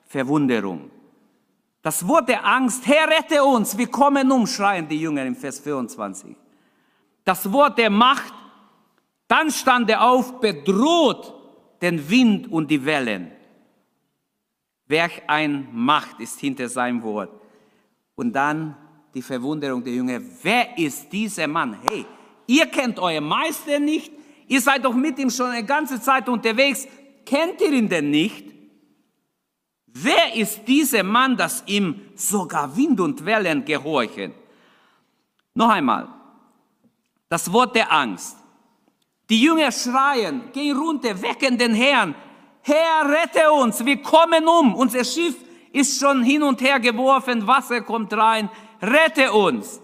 Verwunderung. 0.05 0.89
Das 1.81 2.07
Wort 2.07 2.29
der 2.29 2.45
Angst, 2.45 2.87
Herr, 2.87 3.09
rette 3.09 3.43
uns, 3.43 3.77
wir 3.77 3.87
kommen 3.87 4.31
um, 4.31 4.47
schreien 4.47 4.87
die 4.87 5.01
Jünger 5.01 5.25
im 5.25 5.35
Vers 5.35 5.59
24. 5.59 6.37
Das 7.25 7.51
Wort 7.51 7.77
der 7.77 7.89
Macht, 7.89 8.33
dann 9.27 9.51
stand 9.51 9.89
er 9.89 10.01
auf, 10.01 10.39
bedroht 10.39 11.33
den 11.81 12.09
Wind 12.09 12.49
und 12.49 12.71
die 12.71 12.85
Wellen. 12.85 13.33
Welch 14.87 15.21
ein 15.27 15.67
Macht 15.73 16.21
ist 16.21 16.39
hinter 16.39 16.69
seinem 16.69 17.03
Wort. 17.03 17.41
Und 18.15 18.33
dann 18.33 18.75
die 19.13 19.21
Verwunderung 19.21 19.83
der 19.83 19.93
Jünger, 19.93 20.19
wer 20.41 20.77
ist 20.77 21.11
dieser 21.11 21.47
Mann? 21.47 21.79
Hey, 21.89 22.05
ihr 22.47 22.65
kennt 22.67 22.99
euren 22.99 23.23
Meister 23.23 23.79
nicht, 23.79 24.11
ihr 24.47 24.61
seid 24.61 24.83
doch 24.83 24.93
mit 24.93 25.17
ihm 25.19 25.29
schon 25.29 25.47
eine 25.47 25.65
ganze 25.65 26.01
Zeit 26.01 26.27
unterwegs, 26.27 26.87
kennt 27.25 27.61
ihr 27.61 27.71
ihn 27.71 27.89
denn 27.89 28.09
nicht? 28.09 28.45
Wer 29.87 30.35
ist 30.35 30.67
dieser 30.67 31.03
Mann, 31.03 31.37
dass 31.37 31.63
ihm 31.67 32.01
sogar 32.15 32.75
Wind 32.75 32.99
und 32.99 33.25
Wellen 33.25 33.63
gehorchen? 33.63 34.33
Noch 35.53 35.69
einmal, 35.69 36.09
das 37.29 37.51
Wort 37.51 37.75
der 37.75 37.91
Angst. 37.91 38.37
Die 39.29 39.41
Jünger 39.41 39.71
schreien, 39.71 40.51
gehen 40.51 40.77
runter, 40.77 41.19
wecken 41.21 41.57
den 41.57 41.73
Herrn. 41.73 42.13
Herr, 42.61 43.09
rette 43.09 43.51
uns, 43.51 43.83
wir 43.85 44.01
kommen 44.01 44.47
um. 44.47 44.75
Unser 44.75 45.03
Schiff 45.05 45.35
ist 45.75 45.99
schon 45.99 46.23
hin 46.23 46.41
und 46.41 46.61
her 46.61 46.79
geworfen, 46.79 47.45
Wasser 47.45 47.81
kommt 47.81 48.13
rein, 48.13 48.49
rette 48.81 49.31
uns. 49.31 49.81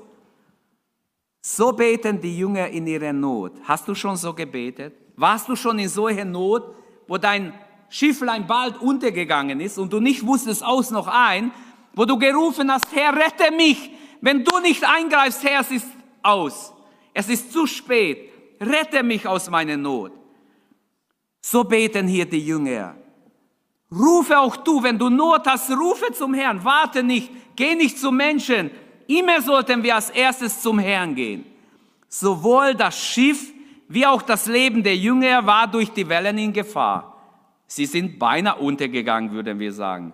So 1.42 1.74
beten 1.74 2.22
die 2.22 2.38
Jünger 2.38 2.68
in 2.70 2.88
ihrer 2.88 3.12
Not. 3.12 3.54
Hast 3.64 3.88
du 3.88 3.96
schon 3.96 4.16
so 4.16 4.34
gebetet? 4.34 4.94
Warst 5.18 5.50
du 5.50 5.56
schon 5.56 5.80
in 5.80 5.90
solcher 5.90 6.24
Not, 6.24 6.76
wo 7.08 7.18
dein 7.18 7.54
Schifflein 7.90 8.48
bald 8.48 8.80
untergegangen 8.80 9.60
ist 9.60 9.78
und 9.78 9.92
du 9.92 10.00
nicht 10.00 10.26
wusstest 10.26 10.64
aus 10.64 10.92
noch 10.92 11.08
ein, 11.08 11.52
wo 11.94 12.06
du 12.06 12.18
gerufen 12.18 12.72
hast, 12.72 12.96
Herr, 12.96 13.14
rette 13.14 13.54
mich. 13.54 13.92
Wenn 14.22 14.46
du 14.46 14.60
nicht 14.60 14.84
eingreifst, 14.88 15.44
Herr, 15.44 15.60
es 15.60 15.72
ist 15.72 15.88
aus. 16.24 16.74
Es 17.14 17.28
ist 17.28 17.52
zu 17.52 17.68
spät. 17.68 18.30
Rette 18.62 19.04
mich 19.04 19.28
aus 19.28 19.50
meiner 19.50 19.76
Not. 19.76 20.14
So 21.42 21.66
beten 21.66 22.08
hier 22.08 22.26
die 22.26 22.46
Jünger. 22.46 22.96
Rufe 23.94 24.40
auch 24.40 24.56
du, 24.56 24.82
wenn 24.82 24.98
du 24.98 25.10
Not 25.10 25.46
hast, 25.48 25.70
rufe 25.72 26.14
zum 26.14 26.34
Herrn. 26.34 26.64
Warte 26.64 27.04
nicht, 27.04 27.30
geh 27.56 27.76
nicht 27.76 28.00
zu 28.00 28.12
Menschen. 28.12 28.72
Immer 29.08 29.42
sollten 29.42 29.84
wir 29.84 29.96
als 29.96 30.10
erstes 30.10 30.62
zum 30.62 30.80
Herrn 30.80 31.14
gehen. 31.14 31.46
Sowohl 32.08 32.74
das 32.76 32.98
Schiff 32.98 33.52
wie 33.90 34.06
auch 34.06 34.22
das 34.22 34.46
Leben 34.46 34.84
der 34.84 34.96
Jünger 34.96 35.46
war 35.46 35.68
durch 35.68 35.90
die 35.92 36.08
Wellen 36.08 36.38
in 36.38 36.54
Gefahr. 36.54 37.18
Sie 37.68 37.86
sind 37.86 38.18
beinahe 38.18 38.56
untergegangen, 38.56 39.32
würden 39.32 39.60
wir 39.60 39.74
sagen. 39.74 40.14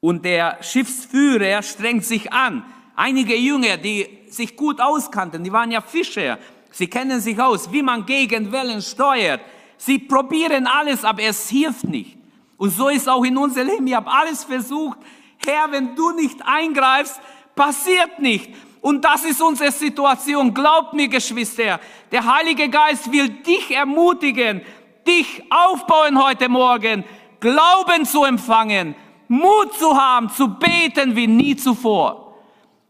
Und 0.00 0.24
der 0.24 0.58
Schiffsführer 0.62 1.62
strengt 1.62 2.04
sich 2.04 2.30
an. 2.30 2.62
Einige 2.94 3.34
Jünger, 3.34 3.78
die 3.78 4.06
sich 4.28 4.54
gut 4.54 4.80
auskannten, 4.80 5.42
die 5.42 5.52
waren 5.52 5.70
ja 5.70 5.80
Fischer, 5.80 6.38
sie 6.70 6.88
kennen 6.88 7.20
sich 7.20 7.40
aus, 7.40 7.72
wie 7.72 7.82
man 7.82 8.04
gegen 8.04 8.52
Wellen 8.52 8.82
steuert. 8.82 9.40
Sie 9.78 9.98
probieren 9.98 10.66
alles, 10.66 11.04
aber 11.04 11.22
es 11.22 11.48
hilft 11.48 11.84
nicht. 11.84 12.17
Und 12.58 12.70
so 12.70 12.88
ist 12.88 13.08
auch 13.08 13.24
in 13.24 13.38
unserem 13.38 13.68
Leben. 13.68 13.86
Ich 13.86 13.94
habe 13.94 14.10
alles 14.10 14.44
versucht. 14.44 14.98
Herr, 15.46 15.70
wenn 15.70 15.94
du 15.94 16.10
nicht 16.10 16.40
eingreifst, 16.44 17.20
passiert 17.54 18.18
nicht. 18.18 18.54
Und 18.80 19.04
das 19.04 19.24
ist 19.24 19.40
unsere 19.40 19.70
Situation. 19.70 20.52
Glaubt 20.52 20.92
mir, 20.92 21.08
Geschwister, 21.08 21.80
der 22.12 22.34
Heilige 22.34 22.68
Geist 22.68 23.10
will 23.10 23.28
dich 23.28 23.70
ermutigen, 23.70 24.60
dich 25.06 25.42
aufbauen 25.50 26.22
heute 26.22 26.48
Morgen, 26.48 27.04
Glauben 27.40 28.04
zu 28.04 28.24
empfangen, 28.24 28.96
Mut 29.28 29.74
zu 29.74 29.96
haben, 29.96 30.28
zu 30.28 30.48
beten 30.48 31.14
wie 31.14 31.28
nie 31.28 31.54
zuvor. 31.54 32.34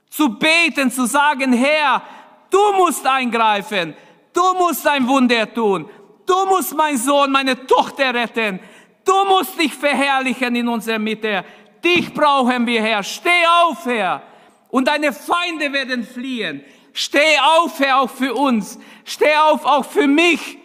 Zu 0.09 0.31
beten, 0.31 0.91
zu 0.91 1.07
sagen, 1.07 1.53
Herr, 1.53 2.03
du 2.51 2.73
musst 2.79 3.07
eingreifen, 3.07 3.95
du 4.33 4.55
musst 4.55 4.87
ein 4.87 5.07
Wunder 5.07 5.53
tun, 5.53 5.89
du 6.25 6.47
musst 6.47 6.75
mein 6.75 6.97
Sohn, 6.97 7.31
meine 7.31 7.67
Tochter 7.67 8.15
retten, 8.15 8.61
du 9.09 9.25
musst 9.25 9.59
dich 9.59 9.75
verherrlichen 9.75 10.55
in 10.55 10.69
unserer 10.69 10.99
Mitte. 10.99 11.45
Dich 11.83 12.13
brauchen 12.13 12.67
wir, 12.67 12.83
Herr. 12.83 13.03
Steh 13.03 13.47
auf, 13.65 13.87
Herr 13.87 14.23
und 14.71 14.89
deine 14.89 15.13
Feinde 15.13 15.73
werden 15.73 16.05
fliehen. 16.05 16.63
Steh 16.93 17.39
auf, 17.59 17.79
Herr, 17.81 18.01
auch 18.01 18.11
für 18.11 18.35
uns. 18.35 18.79
Steh 19.05 19.37
auf, 19.37 19.65
auch 19.65 19.85
für 19.85 20.07
mich. 20.07 20.59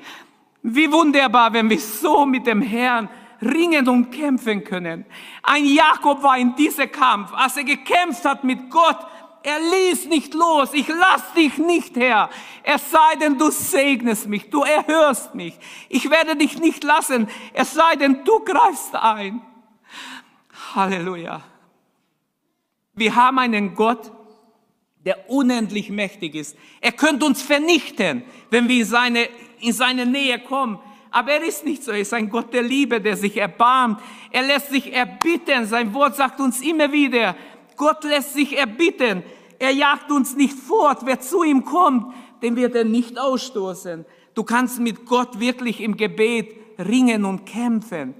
Wie 0.62 0.92
wunderbar, 0.92 1.54
wenn 1.54 1.70
wir 1.70 1.80
so 1.80 2.26
mit 2.26 2.48
dem 2.48 2.62
Herrn 2.62 3.10
ringen 3.42 3.88
und 3.90 4.12
kämpfen 4.12 4.64
können. 4.64 5.06
Ein 5.42 5.66
Jakob 5.66 6.24
war 6.24 6.38
in 6.38 6.56
diesem 6.56 6.92
Kampf, 6.92 7.34
als 7.34 7.58
er 7.58 7.66
gekämpft 7.66 8.24
hat 8.24 8.44
mit 8.44 8.70
Gott. 8.70 8.98
Er 9.44 9.60
ließ 9.60 10.06
nicht 10.06 10.34
los. 10.34 10.70
Ich 10.74 10.88
lass 10.88 11.34
dich 11.34 11.58
nicht, 11.58 11.98
Herr. 11.98 12.30
Es 12.64 12.90
sei 12.90 13.18
denn, 13.20 13.38
du 13.38 13.52
segnest 13.52 14.28
mich, 14.28 14.50
du 14.50 14.64
erhörst 14.64 15.36
mich. 15.36 15.54
Ich 15.90 16.10
werde 16.10 16.38
dich 16.38 16.60
nicht 16.60 16.84
lassen. 16.84 17.28
Es 17.54 17.74
sei 17.74 17.98
denn, 17.98 18.24
du 18.24 18.40
greifst 18.40 18.96
ein. 18.96 19.42
Halleluja. 20.74 21.44
Wir 22.94 23.16
haben 23.16 23.40
einen 23.40 23.76
Gott, 23.76 24.12
der 25.06 25.30
unendlich 25.30 25.89
mächtig 25.89 26.36
ist. 26.36 26.56
Er 26.80 26.94
könnte 26.94 27.26
uns 27.26 27.41
vernichten, 27.41 28.24
wenn 28.50 28.70
wir 28.70 28.80
in 28.80 28.86
seine, 28.86 29.28
in 29.60 29.74
seine 29.74 30.06
Nähe 30.06 30.39
kommen. 30.39 30.80
Aber 31.12 31.34
er 31.34 31.44
ist 31.44 31.65
nicht 31.65 31.84
so. 31.84 31.91
Er 31.91 32.00
ist 32.00 32.13
ein 32.13 32.30
Gott 32.30 32.54
der 32.54 32.63
Liebe, 32.63 33.02
der 33.02 33.17
sich 33.17 33.36
erbarmt. 33.36 34.00
Er 34.32 34.44
lässt 34.44 34.70
sich 34.70 34.94
erbitten. 34.94 35.65
Sein 35.65 35.94
Wort 35.94 36.15
sagt 36.15 36.39
uns 36.39 36.62
immer 36.62 36.91
wieder, 36.91 37.36
Gott 37.76 38.04
lässt 38.04 38.34
sich 38.34 38.58
erbitten. 38.58 39.24
Er 39.63 39.71
jagt 39.71 40.12
uns 40.12 40.36
nicht 40.36 40.60
fort. 40.60 41.06
Wer 41.06 41.21
zu 41.21 41.41
ihm 41.41 41.63
kommt, 41.63 42.13
den 42.41 42.58
wird 42.58 42.76
er 42.76 42.84
nicht 42.84 43.17
ausstoßen. 43.17 44.06
Du 44.34 44.43
kannst 44.43 44.82
mit 44.82 45.06
Gott 45.06 45.39
wirklich 45.39 45.80
im 45.80 45.95
Gebet 45.95 46.54
ringen 46.78 47.23
und 47.23 47.45
kämpfen. 47.45 48.13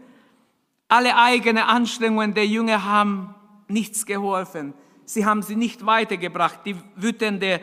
Alle 0.88 1.18
eigene 1.18 1.66
Anstrengungen 1.66 2.34
der 2.34 2.48
Jünger 2.48 2.86
haben 2.86 3.36
nichts 3.68 4.06
geholfen. 4.06 4.74
Sie 5.04 5.26
haben 5.26 5.42
sie 5.42 5.58
nicht 5.58 5.86
weitergebracht. 5.86 6.62
Die 6.66 6.78
wütende 6.96 7.60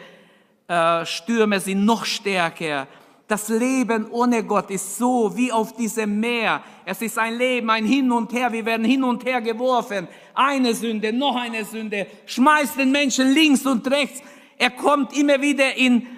äh, 0.69 1.07
Stürme 1.07 1.59
sind 1.59 1.87
noch 1.87 2.05
stärker. 2.05 2.87
Das 3.31 3.49
Leben 3.49 4.11
ohne 4.11 4.43
Gott 4.43 4.73
ist 4.73 4.99
so 4.99 5.37
wie 5.37 5.53
auf 5.53 5.77
diesem 5.77 6.19
Meer. 6.19 6.65
Es 6.85 7.01
ist 7.01 7.17
ein 7.17 7.39
Leben, 7.39 7.71
ein 7.71 7.85
Hin 7.85 8.11
und 8.11 8.33
Her. 8.33 8.53
Wir 8.53 8.67
werden 8.67 8.85
hin 8.85 9.05
und 9.05 9.25
her 9.25 9.41
geworfen. 9.41 10.09
Eine 10.35 10.75
Sünde, 10.75 11.13
noch 11.13 11.37
eine 11.37 11.65
Sünde. 11.65 12.09
Schmeißt 12.27 12.77
den 12.77 12.91
Menschen 12.91 13.33
links 13.33 13.65
und 13.65 13.89
rechts. 13.89 14.21
Er 14.59 14.71
kommt 14.71 15.17
immer 15.17 15.41
wieder 15.41 15.77
in, 15.77 16.09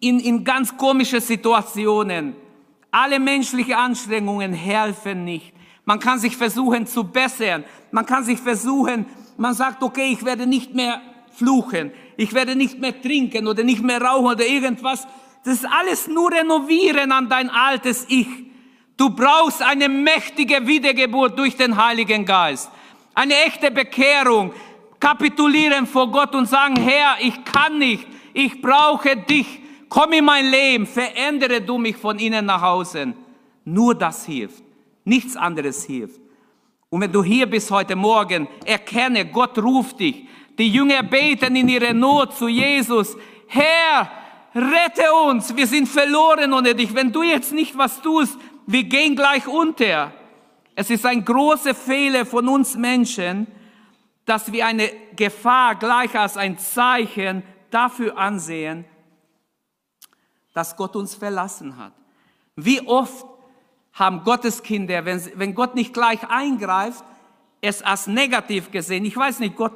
in, 0.00 0.18
in 0.18 0.44
ganz 0.44 0.74
komische 0.74 1.20
Situationen. 1.20 2.34
Alle 2.90 3.20
menschlichen 3.20 3.74
Anstrengungen 3.74 4.54
helfen 4.54 5.26
nicht. 5.26 5.52
Man 5.84 6.00
kann 6.00 6.20
sich 6.20 6.38
versuchen 6.38 6.86
zu 6.86 7.04
bessern. 7.04 7.64
Man 7.90 8.06
kann 8.06 8.24
sich 8.24 8.38
versuchen, 8.38 9.04
man 9.36 9.52
sagt, 9.52 9.82
okay, 9.82 10.10
ich 10.10 10.24
werde 10.24 10.46
nicht 10.46 10.74
mehr 10.74 11.02
fluchen, 11.34 11.90
ich 12.16 12.32
werde 12.32 12.56
nicht 12.56 12.78
mehr 12.78 13.00
trinken 13.00 13.46
oder 13.46 13.62
nicht 13.62 13.82
mehr 13.82 14.00
rauchen 14.00 14.32
oder 14.32 14.46
irgendwas. 14.46 15.06
Das 15.44 15.54
ist 15.54 15.66
alles 15.66 16.06
nur 16.06 16.30
renovieren 16.30 17.10
an 17.12 17.28
dein 17.28 17.50
altes 17.50 18.06
Ich. 18.08 18.28
Du 18.96 19.10
brauchst 19.10 19.62
eine 19.62 19.88
mächtige 19.88 20.66
Wiedergeburt 20.66 21.38
durch 21.38 21.56
den 21.56 21.76
Heiligen 21.76 22.24
Geist. 22.24 22.70
Eine 23.14 23.34
echte 23.44 23.70
Bekehrung. 23.70 24.52
Kapitulieren 25.00 25.86
vor 25.86 26.08
Gott 26.10 26.34
und 26.34 26.48
sagen, 26.48 26.76
Herr, 26.76 27.16
ich 27.20 27.44
kann 27.44 27.78
nicht. 27.78 28.06
Ich 28.32 28.62
brauche 28.62 29.16
dich. 29.16 29.60
Komm 29.88 30.12
in 30.12 30.24
mein 30.24 30.46
Leben. 30.46 30.86
Verändere 30.86 31.60
du 31.60 31.78
mich 31.78 31.96
von 31.96 32.18
innen 32.20 32.46
nach 32.46 32.62
außen. 32.62 33.12
Nur 33.64 33.94
das 33.94 34.24
hilft. 34.24 34.62
Nichts 35.04 35.36
anderes 35.36 35.84
hilft. 35.84 36.20
Und 36.88 37.00
wenn 37.00 37.10
du 37.10 37.24
hier 37.24 37.46
bist 37.46 37.70
heute 37.70 37.96
Morgen, 37.96 38.46
erkenne, 38.64 39.26
Gott 39.26 39.58
ruft 39.58 39.98
dich. 39.98 40.26
Die 40.58 40.68
Jünger 40.68 41.02
beten 41.02 41.56
in 41.56 41.68
ihrer 41.68 41.94
Not 41.94 42.36
zu 42.36 42.46
Jesus. 42.46 43.16
Herr, 43.48 44.10
rette 44.54 45.12
uns, 45.26 45.54
wir 45.56 45.66
sind 45.66 45.88
verloren 45.88 46.52
ohne 46.52 46.74
dich. 46.74 46.94
Wenn 46.94 47.12
du 47.12 47.22
jetzt 47.22 47.52
nicht 47.52 47.76
was 47.76 48.00
tust, 48.00 48.38
wir 48.66 48.84
gehen 48.84 49.16
gleich 49.16 49.46
unter. 49.46 50.12
Es 50.74 50.90
ist 50.90 51.04
ein 51.04 51.24
großer 51.24 51.74
Fehler 51.74 52.24
von 52.24 52.48
uns 52.48 52.76
Menschen, 52.76 53.46
dass 54.24 54.52
wir 54.52 54.66
eine 54.66 54.90
Gefahr 55.16 55.74
gleich 55.74 56.14
als 56.18 56.36
ein 56.36 56.58
Zeichen 56.58 57.42
dafür 57.70 58.16
ansehen, 58.16 58.84
dass 60.54 60.76
Gott 60.76 60.96
uns 60.96 61.14
verlassen 61.14 61.76
hat. 61.76 61.92
Wie 62.56 62.80
oft 62.86 63.26
haben 63.92 64.24
Gotteskinder, 64.24 65.04
wenn, 65.04 65.20
wenn 65.34 65.54
Gott 65.54 65.74
nicht 65.74 65.92
gleich 65.92 66.28
eingreift, 66.28 67.04
es 67.60 67.82
als 67.82 68.06
negativ 68.06 68.70
gesehen. 68.70 69.04
Ich 69.04 69.16
weiß 69.16 69.40
nicht, 69.40 69.56
Gott, 69.56 69.72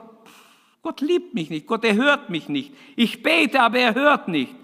Gott 0.82 1.00
liebt 1.00 1.34
mich 1.34 1.50
nicht, 1.50 1.66
Gott 1.66 1.84
erhört 1.84 2.30
mich 2.30 2.48
nicht. 2.48 2.74
Ich 2.96 3.22
bete, 3.22 3.60
aber 3.60 3.78
er 3.78 3.94
hört 3.94 4.28
nicht. 4.28 4.54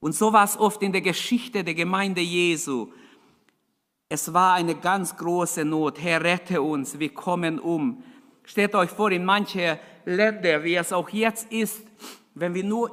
Und 0.00 0.14
so 0.14 0.32
war 0.32 0.44
es 0.44 0.58
oft 0.58 0.82
in 0.82 0.92
der 0.92 1.02
Geschichte 1.02 1.62
der 1.62 1.74
Gemeinde 1.74 2.20
Jesu. 2.20 2.88
Es 4.08 4.32
war 4.32 4.54
eine 4.54 4.74
ganz 4.74 5.16
große 5.16 5.64
Not. 5.64 6.02
Herr, 6.02 6.22
rette 6.22 6.60
uns, 6.62 6.98
wir 6.98 7.10
kommen 7.10 7.58
um. 7.58 8.02
Stellt 8.44 8.74
euch 8.74 8.90
vor, 8.90 9.12
in 9.12 9.24
manche 9.24 9.78
Länder, 10.04 10.64
wie 10.64 10.74
es 10.74 10.92
auch 10.92 11.08
jetzt 11.10 11.52
ist, 11.52 11.82
wenn 12.34 12.54
wir 12.54 12.64
nur, 12.64 12.90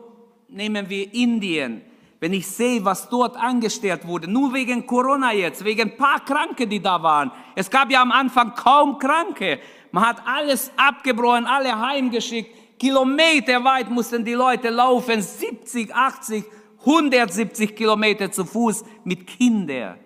nehmen 0.50 0.90
wir 0.90 1.12
Indien, 1.14 1.82
wenn 2.20 2.34
ich 2.34 2.48
sehe, 2.48 2.84
was 2.84 3.10
dort 3.10 3.38
angestellt 3.38 4.06
wurde, 4.08 4.28
nur 4.28 4.54
wegen 4.54 4.86
Corona 4.86 5.34
jetzt, 5.34 5.64
wegen 5.64 5.92
ein 5.92 5.98
paar 5.98 6.24
Kranke, 6.26 6.68
die 6.68 6.82
da 6.82 7.02
waren. 7.02 7.32
Es 7.56 7.70
gab 7.70 7.92
ja 7.92 8.02
am 8.02 8.12
Anfang 8.12 8.54
kaum 8.54 8.98
Kranke. 8.98 9.60
Man 9.92 10.06
hat 10.06 10.22
alles 10.26 10.72
abgebrochen, 10.78 11.46
alle 11.46 11.80
heimgeschickt. 11.80 12.57
Kilometerweit 12.80 13.90
mussten 13.90 14.24
die 14.24 14.34
Leute 14.34 14.70
laufen, 14.70 15.22
70, 15.22 15.94
80, 15.94 16.44
170 16.80 17.76
Kilometer 17.76 18.32
zu 18.32 18.46
Fuß 18.46 18.84
mit 19.04 19.26
Kindern. 19.26 19.98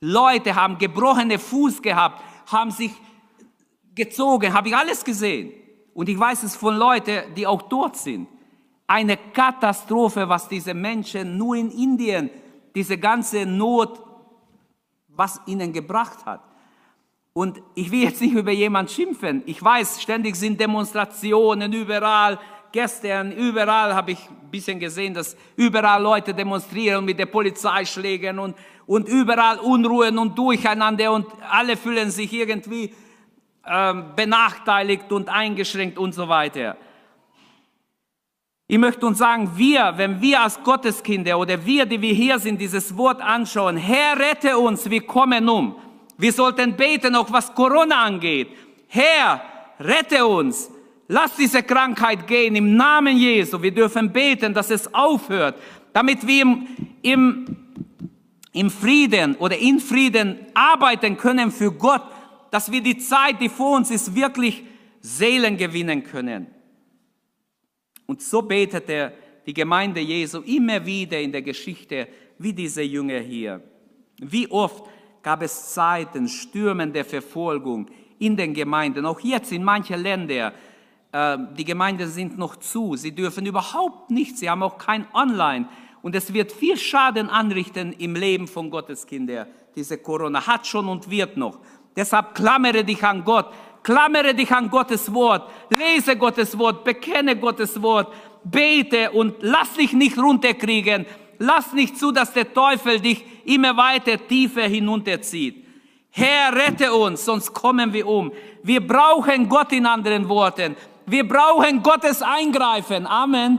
Leute 0.00 0.54
haben 0.54 0.78
gebrochene 0.78 1.38
Fuß 1.38 1.82
gehabt, 1.82 2.22
haben 2.46 2.70
sich 2.70 2.92
gezogen, 3.94 4.52
habe 4.52 4.68
ich 4.68 4.76
alles 4.76 5.04
gesehen. 5.04 5.52
Und 5.92 6.08
ich 6.08 6.18
weiß 6.18 6.44
es 6.44 6.56
von 6.56 6.76
Leuten, 6.76 7.34
die 7.34 7.46
auch 7.46 7.62
dort 7.62 7.96
sind 7.96 8.26
eine 8.90 9.16
Katastrophe, 9.16 10.28
was 10.28 10.48
diese 10.48 10.74
Menschen 10.74 11.38
nur 11.38 11.54
in 11.54 11.70
Indien, 11.70 12.28
diese 12.74 12.98
ganze 12.98 13.46
Not, 13.46 14.02
was 15.06 15.40
ihnen 15.46 15.72
gebracht 15.72 16.26
hat. 16.26 16.40
Und 17.32 17.62
ich 17.74 17.90
will 17.92 18.02
jetzt 18.02 18.20
nicht 18.20 18.34
über 18.34 18.50
jemand 18.50 18.90
schimpfen. 18.90 19.42
Ich 19.46 19.62
weiß, 19.62 20.02
ständig 20.02 20.34
sind 20.34 20.60
Demonstrationen 20.60 21.72
überall. 21.72 22.38
Gestern 22.72 23.32
überall 23.32 23.94
habe 23.94 24.12
ich 24.12 24.18
ein 24.28 24.50
bisschen 24.50 24.80
gesehen, 24.80 25.14
dass 25.14 25.36
überall 25.56 26.02
Leute 26.02 26.34
demonstrieren 26.34 27.04
mit 27.04 27.18
den 27.18 27.30
Polizeischlägen 27.30 28.38
und, 28.38 28.56
und 28.86 29.08
überall 29.08 29.58
Unruhen 29.58 30.18
und 30.18 30.36
Durcheinander 30.36 31.12
und 31.12 31.26
alle 31.48 31.76
fühlen 31.76 32.10
sich 32.10 32.32
irgendwie 32.32 32.94
äh, 33.64 33.94
benachteiligt 34.16 35.12
und 35.12 35.28
eingeschränkt 35.28 35.98
und 35.98 36.12
so 36.12 36.28
weiter. 36.28 36.76
Ich 38.66 38.78
möchte 38.78 39.04
uns 39.04 39.18
sagen, 39.18 39.50
wir, 39.56 39.94
wenn 39.96 40.20
wir 40.20 40.42
als 40.42 40.62
Gotteskinder 40.62 41.38
oder 41.38 41.64
wir, 41.64 41.86
die 41.86 42.00
wir 42.00 42.14
hier 42.14 42.38
sind, 42.38 42.60
dieses 42.60 42.96
Wort 42.96 43.20
anschauen, 43.20 43.76
Herr, 43.76 44.16
rette 44.18 44.56
uns, 44.58 44.88
wir 44.88 45.04
kommen 45.04 45.48
um. 45.48 45.76
Wir 46.20 46.32
sollten 46.32 46.76
beten, 46.76 47.14
auch 47.14 47.32
was 47.32 47.54
Corona 47.54 48.04
angeht. 48.04 48.48
Herr, 48.88 49.42
rette 49.78 50.26
uns. 50.26 50.70
Lass 51.08 51.34
diese 51.34 51.62
Krankheit 51.62 52.26
gehen 52.26 52.54
im 52.56 52.76
Namen 52.76 53.16
Jesu. 53.16 53.60
Wir 53.60 53.72
dürfen 53.72 54.12
beten, 54.12 54.52
dass 54.52 54.70
es 54.70 54.92
aufhört, 54.92 55.56
damit 55.92 56.26
wir 56.26 56.42
im, 56.42 56.68
im, 57.02 57.56
im 58.52 58.70
Frieden 58.70 59.34
oder 59.36 59.56
in 59.56 59.80
Frieden 59.80 60.38
arbeiten 60.54 61.16
können 61.16 61.50
für 61.50 61.72
Gott, 61.72 62.02
dass 62.50 62.70
wir 62.70 62.82
die 62.82 62.98
Zeit, 62.98 63.40
die 63.40 63.48
vor 63.48 63.76
uns 63.78 63.90
ist, 63.90 64.14
wirklich 64.14 64.62
Seelen 65.00 65.56
gewinnen 65.56 66.04
können. 66.04 66.46
Und 68.06 68.20
so 68.20 68.42
betete 68.42 69.12
die 69.46 69.54
Gemeinde 69.54 70.00
Jesu 70.00 70.40
immer 70.40 70.84
wieder 70.84 71.18
in 71.18 71.32
der 71.32 71.42
Geschichte, 71.42 72.08
wie 72.38 72.52
diese 72.52 72.82
Jünger 72.82 73.20
hier. 73.20 73.62
Wie 74.18 74.50
oft 74.50 74.84
gab 75.22 75.42
es 75.42 75.74
Zeiten, 75.74 76.28
Stürmen 76.28 76.92
der 76.92 77.04
Verfolgung 77.04 77.86
in 78.18 78.36
den 78.36 78.54
Gemeinden, 78.54 79.06
auch 79.06 79.20
jetzt 79.20 79.52
in 79.52 79.64
manchen 79.64 80.02
Ländern. 80.02 80.52
Äh, 81.12 81.38
die 81.56 81.64
Gemeinden 81.64 82.08
sind 82.08 82.38
noch 82.38 82.56
zu, 82.56 82.96
sie 82.96 83.12
dürfen 83.12 83.46
überhaupt 83.46 84.10
nichts, 84.10 84.40
sie 84.40 84.50
haben 84.50 84.62
auch 84.62 84.78
kein 84.78 85.06
Online. 85.14 85.68
Und 86.02 86.14
es 86.14 86.32
wird 86.32 86.52
viel 86.52 86.76
Schaden 86.76 87.28
anrichten 87.28 87.92
im 87.92 88.14
Leben 88.14 88.46
von 88.46 88.70
Gottes 88.70 89.06
Kindern. 89.06 89.46
Diese 89.74 89.98
Corona 89.98 90.46
hat 90.46 90.66
schon 90.66 90.88
und 90.88 91.10
wird 91.10 91.36
noch. 91.36 91.58
Deshalb 91.94 92.34
klammere 92.34 92.84
dich 92.84 93.04
an 93.04 93.22
Gott. 93.24 93.52
Klammere 93.82 94.34
dich 94.34 94.52
an 94.52 94.68
Gottes 94.68 95.12
Wort, 95.12 95.50
lese 95.70 96.16
Gottes 96.16 96.58
Wort, 96.58 96.84
bekenne 96.84 97.34
Gottes 97.36 97.80
Wort, 97.80 98.12
bete 98.44 99.10
und 99.10 99.36
lass 99.40 99.72
dich 99.72 99.94
nicht 99.94 100.18
runterkriegen. 100.18 101.06
Lass 101.38 101.72
nicht 101.72 101.98
zu, 101.98 102.12
dass 102.12 102.34
der 102.34 102.52
Teufel 102.52 103.00
dich 103.00 103.24
immer 103.44 103.76
weiter 103.76 104.16
tiefer 104.26 104.62
hinunterzieht. 104.62 105.66
Herr, 106.10 106.54
rette 106.54 106.92
uns, 106.92 107.24
sonst 107.24 107.52
kommen 107.52 107.92
wir 107.92 108.06
um. 108.06 108.32
Wir 108.62 108.84
brauchen 108.86 109.48
Gott 109.48 109.72
in 109.72 109.86
anderen 109.86 110.28
Worten. 110.28 110.76
Wir 111.06 111.26
brauchen 111.26 111.82
Gottes 111.82 112.22
Eingreifen. 112.22 113.06
Amen. 113.06 113.58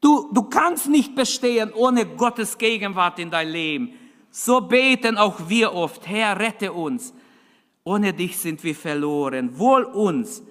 Du, 0.00 0.28
du 0.32 0.42
kannst 0.42 0.88
nicht 0.88 1.14
bestehen 1.14 1.72
ohne 1.72 2.04
Gottes 2.04 2.58
Gegenwart 2.58 3.18
in 3.18 3.30
dein 3.30 3.48
Leben. 3.48 3.94
So 4.30 4.60
beten 4.60 5.16
auch 5.16 5.48
wir 5.48 5.72
oft. 5.74 6.06
Herr, 6.06 6.38
rette 6.38 6.72
uns. 6.72 7.14
Ohne 7.84 8.12
dich 8.12 8.38
sind 8.38 8.62
wir 8.64 8.74
verloren. 8.74 9.58
Wohl 9.58 9.84
uns, 9.84 10.42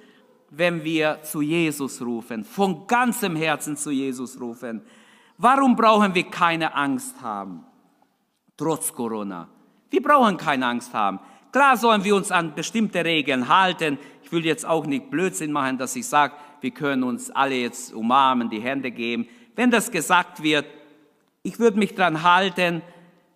wenn 0.50 0.84
wir 0.84 1.22
zu 1.24 1.42
Jesus 1.42 2.02
rufen, 2.02 2.44
von 2.44 2.86
ganzem 2.86 3.36
Herzen 3.36 3.78
zu 3.78 3.90
Jesus 3.92 4.40
rufen. 4.40 4.82
Warum 5.38 5.76
brauchen 5.76 6.14
wir 6.14 6.26
keine 6.26 6.76
Angst 6.76 7.22
haben, 7.22 7.66
trotz 8.58 8.94
Corona? 8.94 9.48
Wir 9.90 10.02
brauchen 10.02 10.38
keine 10.38 10.66
Angst 10.68 10.94
haben. 10.94 11.20
Klar 11.52 11.76
sollen 11.76 12.04
wir 12.04 12.16
uns 12.16 12.32
an 12.32 12.56
bestimmte 12.56 13.04
Regeln 13.04 13.50
halten. 13.50 13.98
Ich 14.24 14.32
will 14.32 14.46
jetzt 14.46 14.66
auch 14.66 14.86
nicht 14.86 15.10
Blödsinn 15.10 15.52
machen, 15.52 15.78
dass 15.78 15.96
ich 15.96 16.08
sage, 16.08 16.34
wir 16.62 16.72
können 16.72 17.04
uns 17.04 17.30
alle 17.30 17.56
jetzt 17.56 17.94
umarmen, 17.94 18.50
die 18.50 18.62
Hände 18.62 18.92
geben. 18.92 19.28
Wenn 19.56 19.70
das 19.70 19.92
gesagt 19.92 20.42
wird, 20.42 20.66
ich 21.44 21.60
würde 21.60 21.78
mich 21.78 21.96
daran 21.96 22.24
halten, 22.24 22.82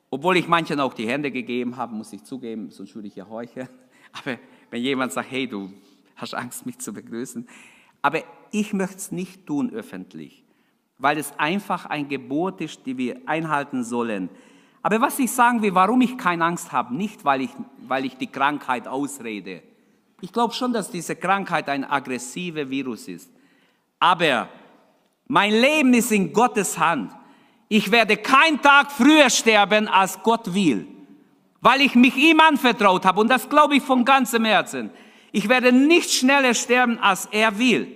obwohl 0.09 0.37
ich 0.37 0.47
manchen 0.47 0.79
auch 0.79 0.93
die 0.93 1.07
Hände 1.07 1.31
gegeben 1.31 1.75
habe, 1.75 1.93
muss 1.93 2.13
ich 2.13 2.23
zugeben, 2.23 2.71
sonst 2.71 2.95
würde 2.95 3.07
ich 3.07 3.15
ja 3.15 3.27
heucheln. 3.27 3.67
Aber 4.13 4.37
wenn 4.69 4.81
jemand 4.81 5.11
sagt, 5.11 5.29
hey, 5.29 5.47
du 5.47 5.73
hast 6.15 6.33
Angst, 6.33 6.65
mich 6.65 6.79
zu 6.79 6.93
begrüßen. 6.93 7.47
Aber 8.01 8.23
ich 8.51 8.71
möchte 8.71 8.97
es 8.97 9.11
nicht 9.11 9.45
tun 9.45 9.73
öffentlich, 9.73 10.43
weil 10.97 11.17
es 11.17 11.37
einfach 11.37 11.85
ein 11.87 12.07
Gebot 12.07 12.61
ist, 12.61 12.85
die 12.85 12.97
wir 12.97 13.21
einhalten 13.25 13.83
sollen. 13.83 14.29
Aber 14.85 15.01
was 15.01 15.17
ich 15.17 15.31
sagen 15.31 15.63
will, 15.63 15.73
warum 15.73 16.01
ich 16.01 16.15
keine 16.15 16.45
Angst 16.45 16.71
habe, 16.71 16.93
nicht 16.93 17.25
weil 17.25 17.41
ich, 17.41 17.49
weil 17.87 18.05
ich 18.05 18.17
die 18.17 18.27
Krankheit 18.27 18.87
ausrede. 18.87 19.63
Ich 20.21 20.31
glaube 20.31 20.53
schon, 20.53 20.73
dass 20.73 20.91
diese 20.91 21.15
Krankheit 21.15 21.67
ein 21.69 21.83
aggressiver 21.83 22.69
Virus 22.69 23.07
ist. 23.07 23.31
Aber 23.99 24.47
mein 25.27 25.51
Leben 25.51 25.93
ist 25.95 26.11
in 26.11 26.31
Gottes 26.31 26.77
Hand. 26.77 27.11
Ich 27.67 27.91
werde 27.91 28.17
keinen 28.17 28.61
Tag 28.61 28.91
früher 28.91 29.29
sterben, 29.29 29.87
als 29.87 30.21
Gott 30.21 30.53
will 30.53 30.87
weil 31.65 31.81
ich 31.81 31.95
mich 31.95 32.15
ihm 32.15 32.39
anvertraut 32.41 33.05
habe 33.05 33.21
und 33.21 33.27
das 33.27 33.49
glaube 33.49 33.77
ich 33.77 33.81
von 33.81 34.05
ganzem 34.05 34.45
Herzen. 34.45 34.91
Ich 35.31 35.49
werde 35.49 35.71
nicht 35.71 36.11
schneller 36.11 36.53
sterben, 36.53 36.99
als 36.99 37.25
er 37.31 37.57
will. 37.57 37.87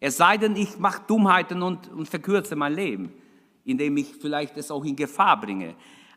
Es 0.00 0.16
sei 0.16 0.38
denn, 0.38 0.56
ich 0.56 0.76
mache 0.76 1.02
Dummheiten 1.06 1.62
und, 1.62 1.86
und 1.86 2.08
verkürze 2.08 2.56
mein 2.56 2.74
Leben, 2.74 3.12
indem 3.64 3.96
ich 3.98 4.08
vielleicht 4.20 4.56
es 4.56 4.72
auch 4.72 4.84
in 4.84 4.96
Gefahr 4.96 5.40
bringe. 5.40 5.76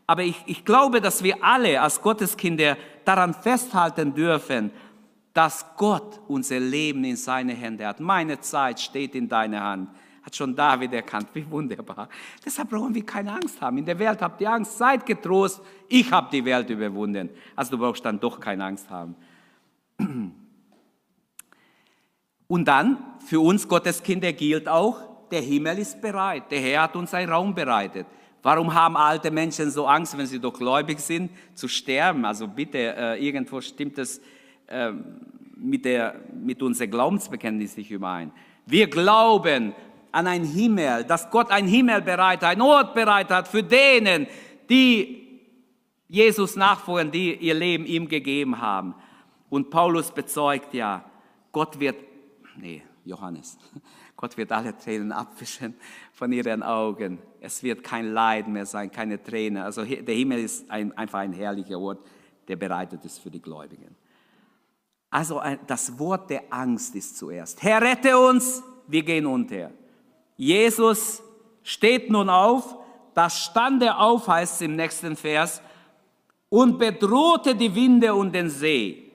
Aber 0.09 0.23
ich, 0.23 0.41
ich 0.47 0.65
glaube, 0.65 1.01
dass 1.01 1.21
wir 1.21 1.43
alle 1.43 1.79
als 1.79 2.01
Gotteskinder 2.01 2.77
daran 3.05 3.31
festhalten 3.31 4.11
dürfen, 4.11 4.71
dass 5.35 5.63
Gott 5.77 6.19
unser 6.27 6.59
Leben 6.59 7.03
in 7.03 7.15
seine 7.15 7.53
Hände 7.53 7.85
hat. 7.85 7.99
Meine 7.99 8.39
Zeit 8.39 8.79
steht 8.79 9.13
in 9.13 9.29
deiner 9.29 9.61
Hand. 9.61 9.91
Hat 10.23 10.35
schon 10.35 10.55
David 10.55 10.93
erkannt, 10.93 11.27
wie 11.33 11.47
wunderbar. 11.47 12.09
Deshalb 12.43 12.71
brauchen 12.71 12.95
wir 12.95 13.05
keine 13.05 13.33
Angst 13.33 13.61
haben. 13.61 13.77
In 13.77 13.85
der 13.85 13.99
Welt 13.99 14.19
habt 14.19 14.41
ihr 14.41 14.51
Angst, 14.51 14.79
seid 14.79 15.05
getrost. 15.05 15.61
Ich 15.87 16.11
habe 16.11 16.27
die 16.31 16.43
Welt 16.43 16.71
überwunden. 16.71 17.29
Also 17.55 17.69
du 17.69 17.77
brauchst 17.77 18.03
dann 18.03 18.19
doch 18.19 18.39
keine 18.39 18.65
Angst 18.65 18.89
haben. 18.89 19.15
Und 22.47 22.65
dann, 22.67 22.97
für 23.27 23.41
uns 23.41 23.67
Gotteskinder 23.67 24.33
gilt 24.33 24.67
auch, 24.67 25.29
der 25.29 25.41
Himmel 25.41 25.77
ist 25.77 26.01
bereit. 26.01 26.49
Der 26.49 26.61
Herr 26.61 26.81
hat 26.81 26.95
uns 26.95 27.13
einen 27.13 27.31
Raum 27.31 27.53
bereitet. 27.53 28.07
Warum 28.41 28.73
haben 28.73 28.95
alte 28.95 29.31
Menschen 29.31 29.69
so 29.69 29.85
Angst, 29.85 30.17
wenn 30.17 30.25
sie 30.25 30.39
doch 30.39 30.53
gläubig 30.53 30.99
sind, 30.99 31.31
zu 31.53 31.67
sterben? 31.67 32.23
Also 32.25 32.47
bitte, 32.47 32.77
äh, 32.77 33.25
irgendwo 33.25 33.59
stimmt 33.59 33.97
es 33.97 34.21
äh, 34.67 34.91
mit, 35.55 35.85
mit 36.33 36.61
unserem 36.61 36.91
Glaubensbekenntnis 36.91 37.75
nicht 37.75 37.91
überein. 37.91 38.31
Wir 38.65 38.89
glauben 38.89 39.73
an 40.11 40.27
ein 40.27 40.43
Himmel, 40.43 41.03
dass 41.03 41.29
Gott 41.29 41.51
ein 41.51 41.67
Himmel 41.67 42.01
bereitet, 42.01 42.43
ein 42.43 42.61
Ort 42.61 42.93
bereitet 42.93 43.31
hat 43.31 43.47
für 43.47 43.63
denen, 43.63 44.27
die 44.69 45.41
Jesus 46.07 46.55
nachfolgen, 46.55 47.11
die 47.11 47.35
ihr 47.35 47.53
Leben 47.53 47.85
ihm 47.85 48.07
gegeben 48.07 48.59
haben. 48.59 48.95
Und 49.49 49.69
Paulus 49.69 50.11
bezeugt 50.11 50.73
ja, 50.73 51.03
Gott 51.51 51.79
wird, 51.79 51.97
nee, 52.57 52.83
Johannes, 53.05 53.57
Gott 54.19 54.35
wird 54.35 54.51
alle 54.51 54.77
Tränen 54.77 55.13
abwischen 55.13 55.75
von 56.11 56.29
ihren 56.33 56.61
Augen. 56.61 57.19
Es 57.39 57.63
wird 57.63 57.85
kein 57.85 58.11
Leid 58.11 58.49
mehr 58.49 58.65
sein, 58.65 58.91
keine 58.91 59.23
Tränen. 59.23 59.63
Also 59.63 59.85
der 59.85 60.13
Himmel 60.13 60.39
ist 60.39 60.69
ein, 60.69 60.91
einfach 60.97 61.19
ein 61.19 61.31
herrlicher 61.31 61.79
Ort, 61.79 62.05
der 62.45 62.57
bereitet 62.57 63.05
ist 63.05 63.19
für 63.19 63.31
die 63.31 63.41
Gläubigen. 63.41 63.95
Also 65.09 65.41
das 65.65 65.97
Wort 65.97 66.29
der 66.29 66.43
Angst 66.49 66.95
ist 66.95 67.17
zuerst. 67.17 67.63
Herr, 67.63 67.81
rette 67.81 68.19
uns, 68.19 68.61
wir 68.87 69.03
gehen 69.03 69.25
unter. 69.25 69.71
Jesus 70.35 71.23
steht 71.63 72.09
nun 72.09 72.29
auf, 72.29 72.75
da 73.13 73.29
stand 73.29 73.81
er 73.83 74.01
auf, 74.01 74.27
heißt 74.27 74.55
es 74.55 74.61
im 74.61 74.75
nächsten 74.75 75.15
Vers, 75.15 75.61
und 76.49 76.77
bedrohte 76.77 77.55
die 77.55 77.73
Winde 77.73 78.13
und 78.13 78.35
den 78.35 78.49
See. 78.49 79.13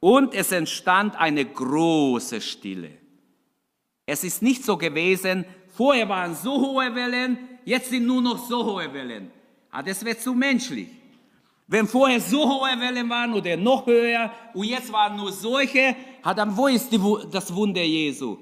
Und 0.00 0.34
es 0.34 0.50
entstand 0.50 1.14
eine 1.14 1.44
große 1.44 2.40
Stille. 2.40 3.03
Es 4.06 4.22
ist 4.24 4.42
nicht 4.42 4.64
so 4.64 4.76
gewesen, 4.76 5.44
vorher 5.76 6.08
waren 6.08 6.34
so 6.34 6.60
hohe 6.60 6.94
Wellen, 6.94 7.38
jetzt 7.64 7.90
sind 7.90 8.06
nur 8.06 8.20
noch 8.20 8.38
so 8.38 8.64
hohe 8.64 8.92
Wellen. 8.92 9.30
Aber 9.70 9.80
ah, 9.80 9.82
das 9.82 10.04
wird 10.04 10.20
zu 10.20 10.34
menschlich. 10.34 10.88
Wenn 11.66 11.88
vorher 11.88 12.20
so 12.20 12.48
hohe 12.48 12.78
Wellen 12.78 13.08
waren 13.08 13.32
oder 13.32 13.56
noch 13.56 13.86
höher 13.86 14.30
und 14.52 14.64
jetzt 14.64 14.92
waren 14.92 15.16
nur 15.16 15.32
solche, 15.32 15.96
dann 16.22 16.56
wo 16.56 16.68
ist 16.68 16.92
die, 16.92 17.00
das 17.30 17.52
Wunder 17.52 17.82
Jesu? 17.82 18.36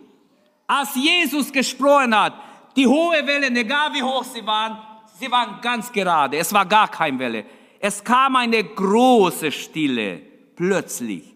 Als 0.66 0.94
Jesus 0.96 1.52
gesprochen 1.52 2.14
hat, 2.18 2.34
die 2.76 2.86
hohe 2.86 3.26
Wellen, 3.26 3.56
egal 3.56 3.94
wie 3.94 4.02
hoch 4.02 4.24
sie 4.24 4.44
waren, 4.44 4.76
sie 5.18 5.30
waren 5.30 5.60
ganz 5.60 5.92
gerade. 5.92 6.36
Es 6.36 6.52
war 6.52 6.66
gar 6.66 6.88
keine 6.88 7.18
Welle. 7.18 7.44
Es 7.78 8.02
kam 8.02 8.36
eine 8.36 8.62
große 8.64 9.52
Stille 9.52 10.20
plötzlich. 10.56 11.34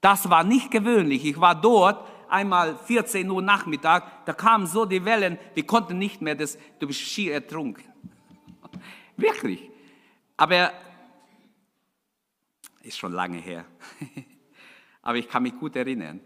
Das 0.00 0.28
war 0.28 0.42
nicht 0.44 0.70
gewöhnlich. 0.70 1.24
Ich 1.24 1.40
war 1.40 1.54
dort 1.54 2.06
einmal 2.32 2.76
14 2.76 3.30
Uhr 3.30 3.42
Nachmittag, 3.42 4.24
da 4.24 4.32
kamen 4.32 4.66
so 4.66 4.84
die 4.84 5.04
Wellen, 5.04 5.38
die 5.54 5.62
konnten 5.62 5.98
nicht 5.98 6.22
mehr, 6.22 6.34
das, 6.34 6.58
du 6.78 6.86
bist 6.86 7.00
schier 7.00 7.34
ertrunken. 7.34 7.84
Wirklich. 9.16 9.70
Aber 10.36 10.72
Ist 12.82 12.98
schon 12.98 13.12
lange 13.12 13.38
her. 13.38 13.64
Aber 15.02 15.18
ich 15.18 15.28
kann 15.28 15.42
mich 15.42 15.58
gut 15.58 15.76
erinnern. 15.76 16.20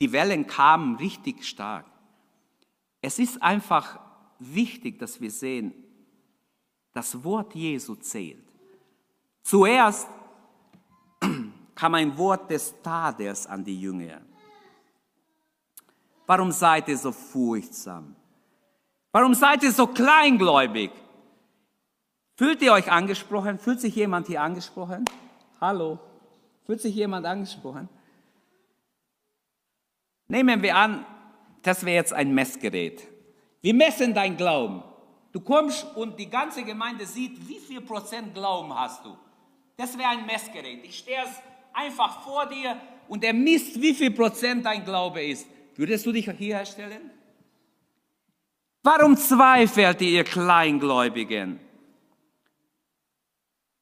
Die 0.00 0.10
Wellen 0.12 0.46
kamen 0.46 0.96
richtig 0.96 1.44
stark. 1.44 1.86
Es 3.00 3.18
ist 3.18 3.42
einfach 3.42 4.00
wichtig, 4.38 4.98
dass 4.98 5.20
wir 5.20 5.30
sehen, 5.30 5.72
das 6.92 7.22
Wort 7.22 7.54
Jesu 7.54 7.94
zählt. 7.96 8.44
Zuerst 9.42 10.08
kam 11.74 11.94
ein 11.94 12.16
Wort 12.16 12.50
des 12.50 12.74
Tadels 12.82 13.46
an 13.46 13.64
die 13.64 13.80
Jünger. 13.80 14.20
Warum 16.28 16.52
seid 16.52 16.88
ihr 16.88 16.98
so 16.98 17.10
furchtsam? 17.10 18.14
Warum 19.12 19.32
seid 19.32 19.62
ihr 19.62 19.72
so 19.72 19.86
kleingläubig? 19.86 20.90
Fühlt 22.36 22.60
ihr 22.60 22.74
euch 22.74 22.92
angesprochen? 22.92 23.58
Fühlt 23.58 23.80
sich 23.80 23.96
jemand 23.96 24.26
hier 24.26 24.42
angesprochen? 24.42 25.06
Hallo? 25.58 25.98
Fühlt 26.66 26.82
sich 26.82 26.94
jemand 26.94 27.24
angesprochen? 27.24 27.88
Nehmen 30.26 30.62
wir 30.62 30.76
an, 30.76 31.06
das 31.62 31.86
wäre 31.86 31.96
jetzt 31.96 32.12
ein 32.12 32.34
Messgerät. 32.34 33.08
Wir 33.62 33.72
messen 33.72 34.12
dein 34.12 34.36
Glauben. 34.36 34.82
Du 35.32 35.40
kommst 35.40 35.86
und 35.96 36.20
die 36.20 36.28
ganze 36.28 36.62
Gemeinde 36.62 37.06
sieht, 37.06 37.48
wie 37.48 37.58
viel 37.58 37.80
Prozent 37.80 38.34
Glauben 38.34 38.78
hast 38.78 39.02
du. 39.02 39.16
Das 39.78 39.96
wäre 39.96 40.10
ein 40.10 40.26
Messgerät. 40.26 40.84
Ich 40.84 40.98
stehe 40.98 41.24
einfach 41.72 42.20
vor 42.20 42.44
dir 42.44 42.76
und 43.08 43.24
er 43.24 43.32
misst, 43.32 43.80
wie 43.80 43.94
viel 43.94 44.10
Prozent 44.10 44.66
dein 44.66 44.84
Glaube 44.84 45.24
ist. 45.24 45.46
Würdest 45.78 46.04
du 46.06 46.10
dich 46.10 46.28
hierher 46.28 46.66
stellen? 46.66 47.08
Warum 48.82 49.16
zweifelt 49.16 50.00
ihr, 50.00 50.24
Kleingläubigen? 50.24 51.60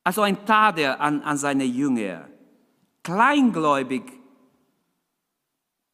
Also 0.04 0.20
ein 0.20 0.44
Tadel 0.44 0.90
an, 0.90 1.22
an 1.22 1.38
seine 1.38 1.64
Jünger. 1.64 2.28
Kleingläubig, 3.02 4.02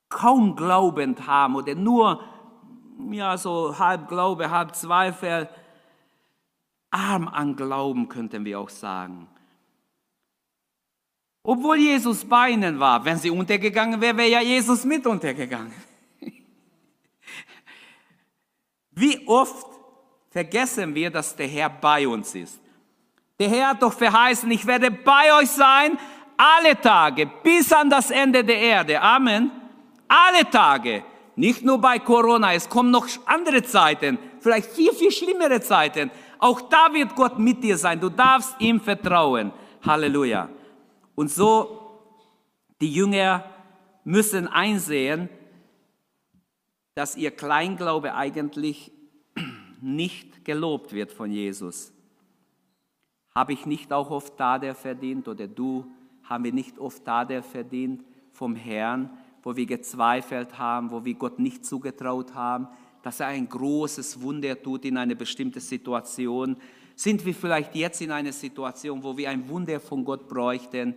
kaum 0.09 0.57
glaubend 0.57 1.25
haben 1.29 1.55
oder 1.55 1.77
nur 1.77 2.21
ja, 3.13 3.39
so 3.39 3.79
halb 3.79 4.09
Glaube, 4.09 4.51
halb 4.51 4.75
Zweifel, 4.75 5.49
arm 6.91 7.29
an 7.29 7.55
Glauben 7.55 8.09
könnten 8.09 8.45
wir 8.45 8.59
auch 8.59 8.71
sagen. 8.71 9.29
Obwohl 11.45 11.77
Jesus 11.77 12.25
bei 12.25 12.51
ihnen 12.51 12.81
war, 12.81 13.05
wenn 13.05 13.19
sie 13.19 13.31
untergegangen 13.31 14.01
wäre, 14.01 14.17
wäre 14.17 14.31
ja 14.31 14.41
Jesus 14.41 14.85
mit 14.85 15.07
untergegangen. 15.07 15.92
Wie 18.95 19.27
oft 19.27 19.67
vergessen 20.33 20.95
wir, 20.95 21.11
dass 21.11 21.37
der 21.37 21.47
Herr 21.47 21.69
bei 21.69 22.09
uns 22.09 22.35
ist. 22.35 22.59
Der 23.39 23.49
Herr 23.49 23.69
hat 23.71 23.83
doch 23.83 23.93
verheißen, 23.93 24.51
ich 24.51 24.67
werde 24.67 24.91
bei 24.91 25.35
euch 25.39 25.51
sein 25.51 25.99
alle 26.37 26.81
Tage 26.81 27.31
bis 27.43 27.73
an 27.73 27.91
das 27.91 28.11
Ende 28.11 28.43
der 28.43 28.59
Erde. 28.59 29.01
Amen. 29.01 29.51
Alle 30.09 30.49
Tage. 30.49 31.05
Nicht 31.37 31.65
nur 31.65 31.79
bei 31.79 31.99
Corona, 31.99 32.53
es 32.55 32.69
kommen 32.69 32.91
noch 32.91 33.07
andere 33.25 33.63
Zeiten, 33.63 34.19
vielleicht 34.41 34.71
viel, 34.71 34.93
viel 34.93 35.11
schlimmere 35.11 35.61
Zeiten. 35.61 36.11
Auch 36.39 36.61
da 36.63 36.93
wird 36.93 37.15
Gott 37.15 37.39
mit 37.39 37.63
dir 37.63 37.79
sein. 37.79 38.01
Du 38.01 38.11
darfst 38.11 38.55
ihm 38.59 38.81
vertrauen. 38.81 39.53
Halleluja. 39.83 40.49
Und 41.15 41.31
so, 41.31 42.01
die 42.81 42.93
Jünger 42.93 43.45
müssen 44.05 44.47
einsehen, 44.49 45.29
dass 46.95 47.17
ihr 47.17 47.31
Kleinglaube 47.31 48.15
eigentlich 48.15 48.93
nicht 49.81 50.45
gelobt 50.45 50.93
wird 50.93 51.13
von 51.13 51.31
Jesus. 51.31 51.93
Habe 53.35 53.55
ich 53.55 53.65
nicht 53.65 53.93
auch 53.93 54.11
oft 54.11 54.37
Tadel 54.37 54.75
verdient 54.75 55.27
oder 55.27 55.49
du, 55.49 55.87
haben 56.25 56.45
wir 56.45 56.53
nicht 56.53 56.79
oft 56.79 57.05
Tadel 57.05 57.43
verdient 57.43 58.05
vom 58.31 58.55
Herrn, 58.55 59.11
wo 59.43 59.57
wir 59.57 59.67
gezweifelt 59.67 60.59
haben, 60.59 60.91
wo 60.91 61.05
wir 61.05 61.15
Gott 61.15 61.39
nicht 61.39 61.65
zugetraut 61.65 62.35
haben, 62.35 62.69
dass 63.03 63.21
er 63.21 63.29
ein 63.29 63.49
großes 63.49 64.21
Wunder 64.21 64.61
tut 64.61 64.85
in 64.85 64.97
einer 64.97 65.15
bestimmten 65.15 65.61
Situation. 65.61 66.57
Sind 66.95 67.25
wir 67.25 67.35
vielleicht 67.35 67.75
jetzt 67.75 68.01
in 68.01 68.13
einer 68.13 68.33
Situation, 68.33 69.03
wo 69.03 69.17
wir 69.17 69.31
ein 69.31 69.49
Wunder 69.49 69.81
von 69.81 70.05
Gott 70.05 70.29
bräuchten? 70.29 70.95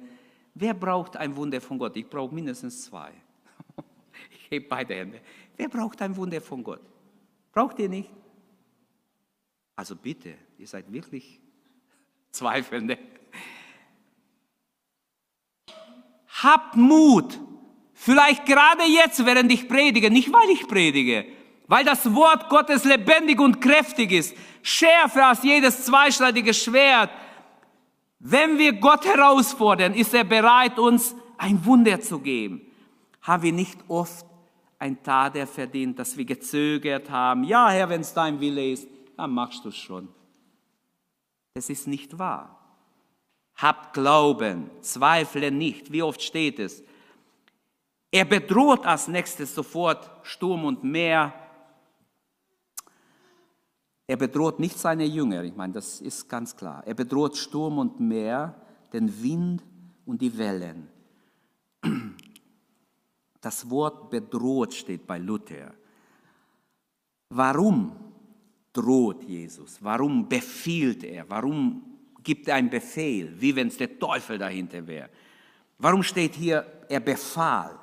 Wer 0.54 0.74
braucht 0.74 1.18
ein 1.18 1.36
Wunder 1.36 1.60
von 1.60 1.80
Gott? 1.80 1.96
Ich 1.98 2.08
brauche 2.08 2.34
mindestens 2.34 2.86
zwei. 2.86 3.12
Ich 4.32 4.52
hebe 4.52 4.68
beide 4.70 4.94
Hände. 4.94 5.22
Wer 5.58 5.70
braucht 5.70 6.02
ein 6.02 6.16
Wunder 6.16 6.42
von 6.42 6.64
Gott? 6.64 6.82
Braucht 7.52 7.80
ihr 7.80 7.90
nicht? 7.90 8.10
Also 9.76 9.96
bitte, 9.96 10.36
ihr 10.58 10.68
seid 10.68 10.92
wirklich 10.92 11.40
Zweifelnde. 12.32 12.98
Habt 16.44 16.76
Mut. 16.76 17.40
Vielleicht 17.94 18.46
gerade 18.46 18.84
jetzt, 18.84 19.26
während 19.26 19.52
ich 19.52 19.68
predige, 19.68 20.12
nicht 20.12 20.32
weil 20.32 20.50
ich 20.50 20.68
predige, 20.68 21.26
weil 21.68 21.86
das 21.86 22.14
Wort 22.14 22.50
Gottes 22.50 22.84
lebendig 22.84 23.40
und 23.40 23.62
kräftig 23.62 24.12
ist, 24.12 24.36
schärfer 24.62 25.28
als 25.28 25.44
jedes 25.44 25.86
zweischneidige 25.86 26.54
Schwert. 26.54 27.10
Wenn 28.20 28.58
wir 28.58 28.74
Gott 28.74 29.06
herausfordern, 29.06 29.94
ist 29.94 30.14
er 30.14 30.24
bereit, 30.24 30.78
uns 30.78 31.16
ein 31.38 31.66
Wunder 31.66 32.02
zu 32.02 32.20
geben. 32.20 32.62
Haben 33.22 33.44
wir 33.44 33.54
nicht 33.54 33.80
oft 33.88 34.26
ein 34.80 35.02
Tadel 35.02 35.46
verdient, 35.46 35.98
dass 36.00 36.18
wir 36.18 36.26
gezögert 36.26 37.10
haben. 37.10 37.44
Ja, 37.44 37.70
Herr, 37.70 37.90
wenn 37.90 38.02
es 38.02 38.14
dein 38.14 38.40
Wille 38.40 38.72
ist, 38.72 38.88
dann 39.18 39.32
machst 39.32 39.64
du 39.64 39.70
es 39.70 39.78
schon. 39.78 40.08
Das 41.54 41.70
ist 41.70 41.88
nicht 41.88 42.18
wahr. 42.20 42.60
Habt 43.56 43.94
Glauben, 43.94 44.70
zweifle 44.82 45.52
nicht. 45.52 45.92
Wie 45.92 46.04
oft 46.04 46.22
steht 46.22 46.60
es? 46.60 46.84
Er 48.12 48.26
bedroht 48.26 48.86
als 48.86 49.08
nächstes 49.08 49.56
sofort 49.56 50.10
Sturm 50.24 50.66
und 50.66 50.84
Meer. 50.84 51.34
Er 54.08 54.18
bedroht 54.18 54.60
nicht 54.60 54.78
seine 54.78 55.06
Jünger, 55.06 55.44
ich 55.44 55.56
meine, 55.56 55.74
das 55.74 56.00
ist 56.02 56.30
ganz 56.30 56.56
klar. 56.56 56.84
Er 56.86 56.94
bedroht 56.94 57.36
Sturm 57.36 57.80
und 57.80 58.00
Meer, 58.00 58.56
den 58.94 59.22
Wind 59.24 59.64
und 60.06 60.22
die 60.22 60.38
Wellen. 60.38 60.88
Das 63.46 63.70
Wort 63.70 64.10
bedroht 64.10 64.74
steht 64.74 65.06
bei 65.06 65.20
Luther. 65.20 65.72
Warum 67.30 67.96
droht 68.74 69.22
Jesus? 69.22 69.78
Warum 69.82 70.28
befiehlt 70.28 71.04
er? 71.04 71.30
Warum 71.30 71.84
gibt 72.24 72.48
er 72.48 72.56
einen 72.56 72.72
Befehl, 72.72 73.40
wie 73.40 73.56
wenn 73.56 73.68
es 73.68 73.78
der 73.78 74.00
Teufel 74.00 74.40
dahinter 74.40 74.88
wäre? 74.88 75.12
Warum 75.78 76.02
steht 76.02 76.34
hier, 76.34 76.66
er 76.90 77.00
befahl? 77.00 77.78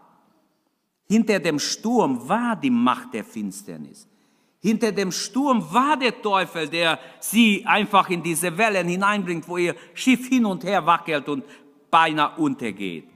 Hinter 1.06 1.38
dem 1.38 1.60
Sturm 1.60 2.28
war 2.28 2.56
die 2.56 2.68
Macht 2.68 3.14
der 3.14 3.22
Finsternis. 3.22 4.08
Hinter 4.58 4.90
dem 4.90 5.12
Sturm 5.12 5.72
war 5.72 5.96
der 5.96 6.20
Teufel, 6.20 6.68
der 6.68 6.98
sie 7.20 7.64
einfach 7.64 8.10
in 8.10 8.20
diese 8.20 8.58
Wellen 8.58 8.88
hineinbringt, 8.88 9.46
wo 9.46 9.58
ihr 9.58 9.76
Schiff 9.94 10.26
hin 10.26 10.44
und 10.44 10.64
her 10.64 10.84
wackelt 10.84 11.28
und 11.28 11.44
beinahe 11.88 12.36
untergeht. 12.36 13.06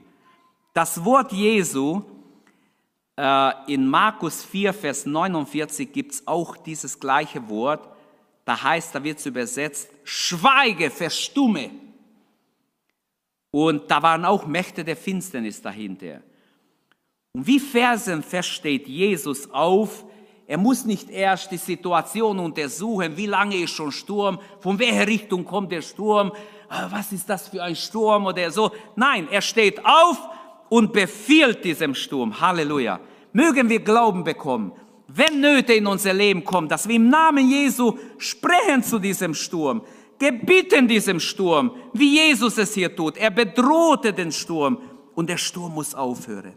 Das 0.73 1.03
Wort 1.03 1.33
Jesu 1.33 2.16
in 3.67 3.87
Markus 3.87 4.43
4, 4.43 4.73
Vers 4.73 5.05
49 5.07 5.91
gibt 5.91 6.13
es 6.13 6.27
auch 6.27 6.55
dieses 6.55 6.99
gleiche 6.99 7.49
Wort. 7.49 7.89
Da 8.45 8.61
heißt, 8.61 8.93
da 8.93 9.03
wird 9.03 9.17
es 9.17 9.25
übersetzt, 9.25 9.89
schweige, 10.03 10.91
verstumme. 10.91 11.71
Und 13.49 13.89
da 13.89 14.03
waren 14.03 14.23
auch 14.23 14.45
Mächte 14.45 14.83
der 14.83 14.95
Finsternis 14.95 15.61
dahinter. 15.61 16.21
Und 17.33 17.47
wie 17.47 17.59
Versen 17.59 18.21
versteht 18.21 18.87
Jesus 18.87 19.49
auf, 19.51 20.05
er 20.45 20.57
muss 20.57 20.85
nicht 20.85 21.09
erst 21.09 21.51
die 21.51 21.57
Situation 21.57 22.39
untersuchen, 22.39 23.17
wie 23.17 23.25
lange 23.25 23.57
ist 23.57 23.71
schon 23.71 23.91
Sturm, 23.91 24.39
von 24.59 24.79
welcher 24.79 25.07
Richtung 25.07 25.43
kommt 25.43 25.71
der 25.71 25.81
Sturm, 25.81 26.31
äh, 26.69 26.85
was 26.89 27.11
ist 27.11 27.29
das 27.29 27.49
für 27.49 27.61
ein 27.61 27.75
Sturm 27.75 28.27
oder 28.27 28.49
so. 28.49 28.71
Nein, 28.95 29.27
er 29.29 29.41
steht 29.41 29.85
auf 29.85 30.17
und 30.69 30.93
befiehlt 30.93 31.63
diesem 31.63 31.95
Sturm. 31.95 32.39
Halleluja. 32.39 32.99
Mögen 33.33 33.69
wir 33.69 33.79
Glauben 33.79 34.23
bekommen, 34.23 34.71
wenn 35.07 35.39
Nöte 35.39 35.73
in 35.73 35.87
unser 35.87 36.13
Leben 36.13 36.43
kommen, 36.43 36.67
dass 36.67 36.87
wir 36.87 36.95
im 36.95 37.09
Namen 37.09 37.49
Jesu 37.49 37.97
sprechen 38.17 38.83
zu 38.83 38.99
diesem 38.99 39.33
Sturm, 39.33 39.81
gebieten 40.19 40.87
diesem 40.87 41.19
Sturm, 41.19 41.71
wie 41.93 42.15
Jesus 42.15 42.57
es 42.57 42.73
hier 42.73 42.95
tut. 42.95 43.17
Er 43.17 43.31
bedrohte 43.31 44.13
den 44.13 44.31
Sturm 44.31 44.79
und 45.15 45.29
der 45.29 45.37
Sturm 45.37 45.73
muss 45.73 45.95
aufhören. 45.95 46.55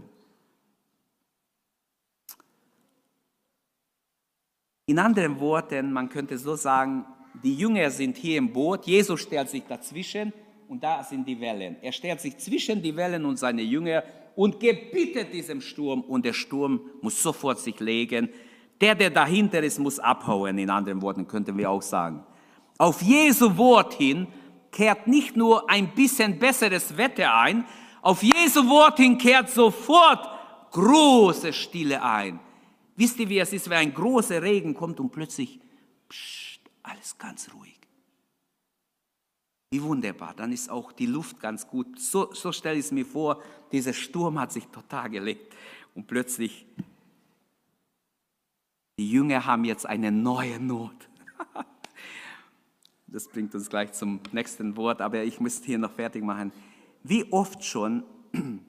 In 4.87 4.99
anderen 4.99 5.39
Worten, 5.39 5.93
man 5.93 6.09
könnte 6.09 6.37
so 6.37 6.57
sagen, 6.57 7.05
die 7.45 7.55
Jünger 7.55 7.91
sind 7.91 8.17
hier 8.17 8.39
im 8.39 8.53
Boot, 8.53 8.87
Jesus 8.87 9.21
stellt 9.21 9.49
sich 9.49 9.63
dazwischen 9.65 10.33
und 10.71 10.85
da 10.85 11.03
sind 11.03 11.27
die 11.27 11.41
Wellen. 11.41 11.77
Er 11.83 11.91
stellt 11.91 12.21
sich 12.21 12.39
zwischen 12.39 12.81
die 12.81 12.95
Wellen 12.95 13.25
und 13.25 13.37
seine 13.37 13.63
Jünger 13.63 14.05
und 14.37 14.61
gebietet 14.61 15.33
diesem 15.33 15.61
Sturm 15.61 16.03
und 16.03 16.25
der 16.25 16.33
Sturm 16.33 16.81
muss 17.03 17.21
sofort 17.21 17.59
sich 17.59 17.81
legen. 17.81 18.29
Der, 18.81 18.95
der 18.95 19.11
dahinter 19.11 19.61
ist, 19.65 19.81
muss 19.81 19.99
abhauen, 19.99 20.57
in 20.59 20.71
anderen 20.71 21.03
Worten 21.03 21.27
könnten 21.27 21.59
wir 21.59 21.69
auch 21.69 21.83
sagen. 21.83 22.25
Auf 22.79 23.03
Jesu 23.03 23.57
Wort 23.57 23.95
hin 23.95 24.29
kehrt 24.71 25.09
nicht 25.09 25.37
nur 25.37 25.69
ein 25.69 25.89
bisschen 25.93 26.39
besseres 26.39 26.97
Wetter 26.97 27.35
ein, 27.35 27.65
auf 28.01 28.23
Jesu 28.23 28.69
Wort 28.69 28.99
hin 28.99 29.19
kehrt 29.19 29.51
sofort 29.51 30.25
große 30.71 31.53
Stille 31.53 32.01
ein. 32.01 32.39
Wisst 32.95 33.19
ihr, 33.19 33.29
wie 33.29 33.41
es 33.41 33.53
ist, 33.53 33.69
wenn 33.69 33.79
ein 33.79 33.93
großer 33.93 34.41
Regen 34.41 34.75
kommt 34.75 35.01
und 35.01 35.11
plötzlich 35.11 35.59
pssst, 36.09 36.61
alles 36.85 37.19
ganz 37.19 37.51
ruhig. 37.53 37.80
Wie 39.73 39.83
wunderbar, 39.83 40.35
dann 40.35 40.51
ist 40.51 40.69
auch 40.69 40.91
die 40.91 41.07
Luft 41.07 41.39
ganz 41.39 41.69
gut. 41.69 42.01
So, 42.01 42.33
so 42.35 42.51
stelle 42.51 42.77
ich 42.77 42.87
es 42.87 42.93
mir 42.93 43.07
vor, 43.07 43.41
dieser 43.71 43.93
Sturm 43.93 44.41
hat 44.41 44.51
sich 44.51 44.67
total 44.67 45.09
gelegt 45.09 45.55
und 45.95 46.09
plötzlich, 46.09 46.67
die 48.99 49.09
Jünger 49.09 49.47
haben 49.47 49.65
jetzt 49.65 49.87
eine 49.87 50.11
neue 50.11 50.59
Not. 50.61 51.09
Das 53.13 53.27
bringt 53.27 53.53
uns 53.57 53.69
gleich 53.69 53.93
zum 53.93 54.21
nächsten 54.31 54.77
Wort, 54.77 55.01
aber 55.01 55.25
ich 55.25 55.41
muss 55.41 55.65
hier 55.65 55.79
noch 55.79 55.91
fertig 55.91 56.23
machen. 56.23 56.53
Wie 57.03 57.25
oft 57.33 57.65
schon 57.65 58.05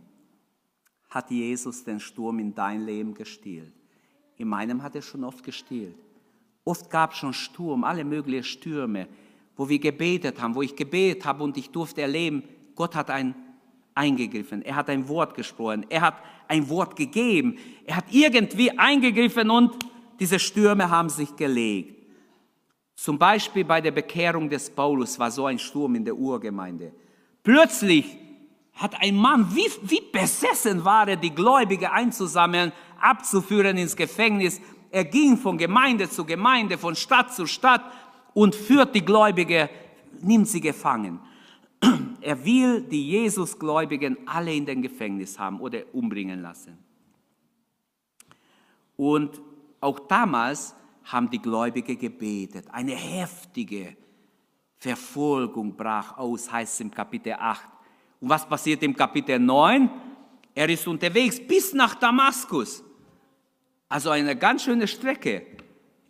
hat 1.11 1.29
Jesus 1.29 1.83
den 1.83 1.99
Sturm 1.99 2.39
in 2.39 2.55
dein 2.55 2.83
Leben 2.83 3.13
gestillt? 3.13 3.71
In 4.37 4.47
meinem 4.47 4.81
hat 4.81 4.95
er 4.95 5.03
schon 5.03 5.23
oft 5.23 5.43
gestillt. 5.43 5.95
Oft 6.63 6.89
gab 6.89 7.11
es 7.11 7.17
schon 7.17 7.33
Sturm, 7.33 7.83
alle 7.83 8.03
möglichen 8.03 8.43
Stürme, 8.43 9.07
wo 9.61 9.69
wir 9.69 9.77
gebetet 9.77 10.41
haben, 10.41 10.55
wo 10.55 10.63
ich 10.63 10.75
gebetet 10.75 11.23
habe 11.23 11.43
und 11.43 11.55
ich 11.55 11.69
durfte 11.69 12.01
erleben, 12.01 12.41
Gott 12.73 12.95
hat 12.95 13.11
ein 13.11 13.35
eingegriffen, 13.93 14.63
er 14.63 14.75
hat 14.75 14.89
ein 14.89 15.07
Wort 15.07 15.35
gesprochen, 15.35 15.85
er 15.87 16.01
hat 16.01 16.15
ein 16.47 16.67
Wort 16.67 16.95
gegeben, 16.95 17.59
er 17.85 17.97
hat 17.97 18.05
irgendwie 18.09 18.75
eingegriffen 18.75 19.51
und 19.51 19.75
diese 20.19 20.39
Stürme 20.39 20.89
haben 20.89 21.09
sich 21.09 21.35
gelegt. 21.35 21.95
Zum 22.95 23.19
Beispiel 23.19 23.63
bei 23.63 23.81
der 23.81 23.91
Bekehrung 23.91 24.49
des 24.49 24.67
Paulus 24.67 25.19
war 25.19 25.29
so 25.29 25.45
ein 25.45 25.59
Sturm 25.59 25.93
in 25.93 26.05
der 26.05 26.15
Urgemeinde. 26.15 26.91
Plötzlich 27.43 28.17
hat 28.73 28.99
ein 28.99 29.15
Mann, 29.15 29.55
wie, 29.55 29.69
wie 29.83 30.01
besessen 30.11 30.83
war 30.83 31.07
er, 31.07 31.17
die 31.17 31.35
Gläubigen 31.35 31.85
einzusammeln, 31.85 32.71
abzuführen 32.99 33.77
ins 33.77 33.95
Gefängnis. 33.95 34.59
Er 34.89 35.05
ging 35.05 35.37
von 35.37 35.59
Gemeinde 35.59 36.09
zu 36.09 36.25
Gemeinde, 36.25 36.79
von 36.79 36.95
Stadt 36.95 37.31
zu 37.31 37.45
Stadt 37.45 37.83
und 38.33 38.55
führt 38.55 38.95
die 38.95 39.03
Gläubigen, 39.03 39.69
nimmt 40.21 40.47
sie 40.47 40.61
gefangen. 40.61 41.19
Er 42.21 42.45
will 42.45 42.81
die 42.83 43.09
Jesusgläubigen 43.09 44.15
alle 44.27 44.53
in 44.53 44.65
den 44.65 44.83
Gefängnis 44.83 45.39
haben 45.39 45.59
oder 45.59 45.81
umbringen 45.91 46.41
lassen. 46.41 46.77
Und 48.95 49.41
auch 49.79 49.99
damals 50.01 50.75
haben 51.05 51.29
die 51.31 51.41
Gläubigen 51.41 51.97
gebetet. 51.97 52.67
Eine 52.71 52.93
heftige 52.93 53.97
Verfolgung 54.77 55.75
brach 55.75 56.17
aus, 56.17 56.51
heißt 56.51 56.73
es 56.75 56.79
im 56.81 56.91
Kapitel 56.91 57.33
8. 57.33 57.65
Und 58.19 58.29
was 58.29 58.47
passiert 58.47 58.83
im 58.83 58.95
Kapitel 58.95 59.39
9? 59.39 59.89
Er 60.53 60.69
ist 60.69 60.87
unterwegs 60.87 61.39
bis 61.39 61.73
nach 61.73 61.95
Damaskus. 61.95 62.83
Also 63.89 64.11
eine 64.11 64.35
ganz 64.35 64.63
schöne 64.63 64.87
Strecke. 64.87 65.45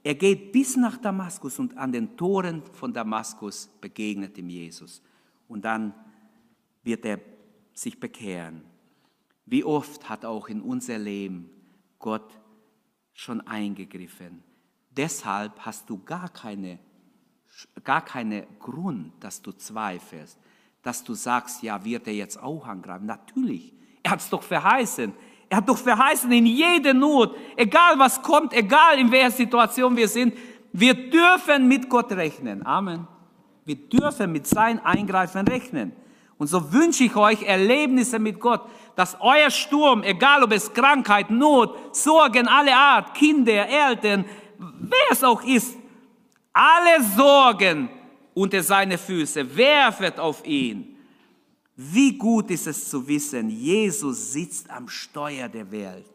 Er 0.04 0.16
geht 0.16 0.52
bis 0.52 0.78
nach 0.78 0.98
Damaskus 0.98 1.60
und 1.60 1.78
an 1.78 1.92
den 1.92 2.18
Toren 2.18 2.64
von 2.74 2.94
Damaskus 2.94 3.68
begegnet 3.80 4.38
ihm 4.38 4.50
Jesus. 4.50 5.02
Und 5.48 5.64
dann 5.64 5.94
wird 6.84 7.06
er 7.06 7.20
sich 7.74 8.00
bekehren. 8.00 8.64
Wie 9.46 9.64
oft 9.64 10.10
hat 10.10 10.26
auch 10.26 10.48
in 10.48 10.62
unser 10.62 10.98
Leben 10.98 11.50
Gott 12.00 12.40
schon 13.14 13.42
eingegriffen 13.42 14.44
Deshalb 14.92 15.66
hast 15.66 15.90
du 15.90 16.04
gar 16.04 16.30
keine, 16.30 16.78
gar 17.84 18.04
keine 18.04 18.46
Grund, 18.60 19.14
dass 19.22 19.42
du 19.42 19.54
zweifelst, 19.54 20.38
dass 20.82 21.04
du 21.04 21.14
sagst, 21.14 21.64
ja, 21.64 21.84
wird 21.86 22.08
er 22.08 22.14
jetzt 22.14 22.42
auch 22.42 22.68
angreifen? 22.68 23.06
Natürlich, 23.06 23.74
er 24.04 24.12
hat 24.12 24.20
es 24.20 24.30
doch 24.30 24.44
verheißen. 24.44 25.14
Er 25.52 25.58
hat 25.58 25.68
doch 25.68 25.78
verheißen 25.78 26.32
in 26.32 26.46
jeder 26.46 26.94
Not, 26.94 27.36
egal 27.58 28.00
was 28.00 28.22
kommt, 28.22 28.54
egal 28.54 28.98
in 28.98 29.12
welcher 29.12 29.32
Situation 29.32 29.98
wir 29.98 30.08
sind, 30.08 30.34
wir 30.72 30.94
dürfen 30.94 31.68
mit 31.68 31.90
Gott 31.90 32.10
rechnen. 32.14 32.66
Amen. 32.66 33.06
Wir 33.66 33.76
dürfen 33.76 34.32
mit 34.32 34.48
sein 34.48 34.80
Eingreifen 34.80 35.46
rechnen. 35.46 35.92
Und 36.38 36.48
so 36.48 36.72
wünsche 36.72 37.04
ich 37.04 37.14
euch 37.18 37.44
Erlebnisse 37.44 38.18
mit 38.18 38.40
Gott, 38.40 38.62
dass 38.96 39.18
euer 39.20 39.52
Sturm, 39.52 40.04
egal 40.04 40.42
ob 40.42 40.54
es 40.54 40.74
Krankheit, 40.74 41.30
Not, 41.30 41.98
Sorgen 41.98 42.48
aller 42.48 42.78
Art, 42.78 43.14
Kinder, 43.14 43.68
Eltern, 43.68 44.24
wer 44.58 45.12
es 45.12 45.22
auch 45.22 45.44
ist, 45.44 45.76
alle 46.54 47.04
Sorgen 47.18 47.90
unter 48.34 48.64
seine 48.64 48.98
Füße, 48.98 49.58
werfet 49.58 50.18
auf 50.18 50.46
ihn. 50.46 50.91
Wie 51.84 52.15
gut 52.15 52.52
ist 52.52 52.67
es 52.67 52.89
zu 52.89 53.08
wissen, 53.08 53.50
Jesus 53.50 54.34
sitzt 54.34 54.70
am 54.70 54.88
Steuer 54.88 55.50
der 55.50 55.72
Welt. 55.72 56.06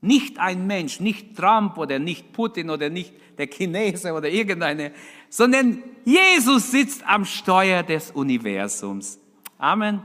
Nicht 0.00 0.40
ein 0.40 0.66
Mensch, 0.66 0.98
nicht 0.98 1.36
Trump 1.36 1.78
oder 1.78 2.00
nicht 2.00 2.32
Putin 2.32 2.68
oder 2.68 2.90
nicht 2.90 3.12
der 3.36 3.46
Chinese 3.46 4.12
oder 4.12 4.28
irgendeine, 4.28 4.92
sondern 5.28 5.84
Jesus 6.04 6.72
sitzt 6.72 7.06
am 7.06 7.24
Steuer 7.24 7.84
des 7.84 8.10
Universums. 8.10 9.20
Amen. 9.56 10.00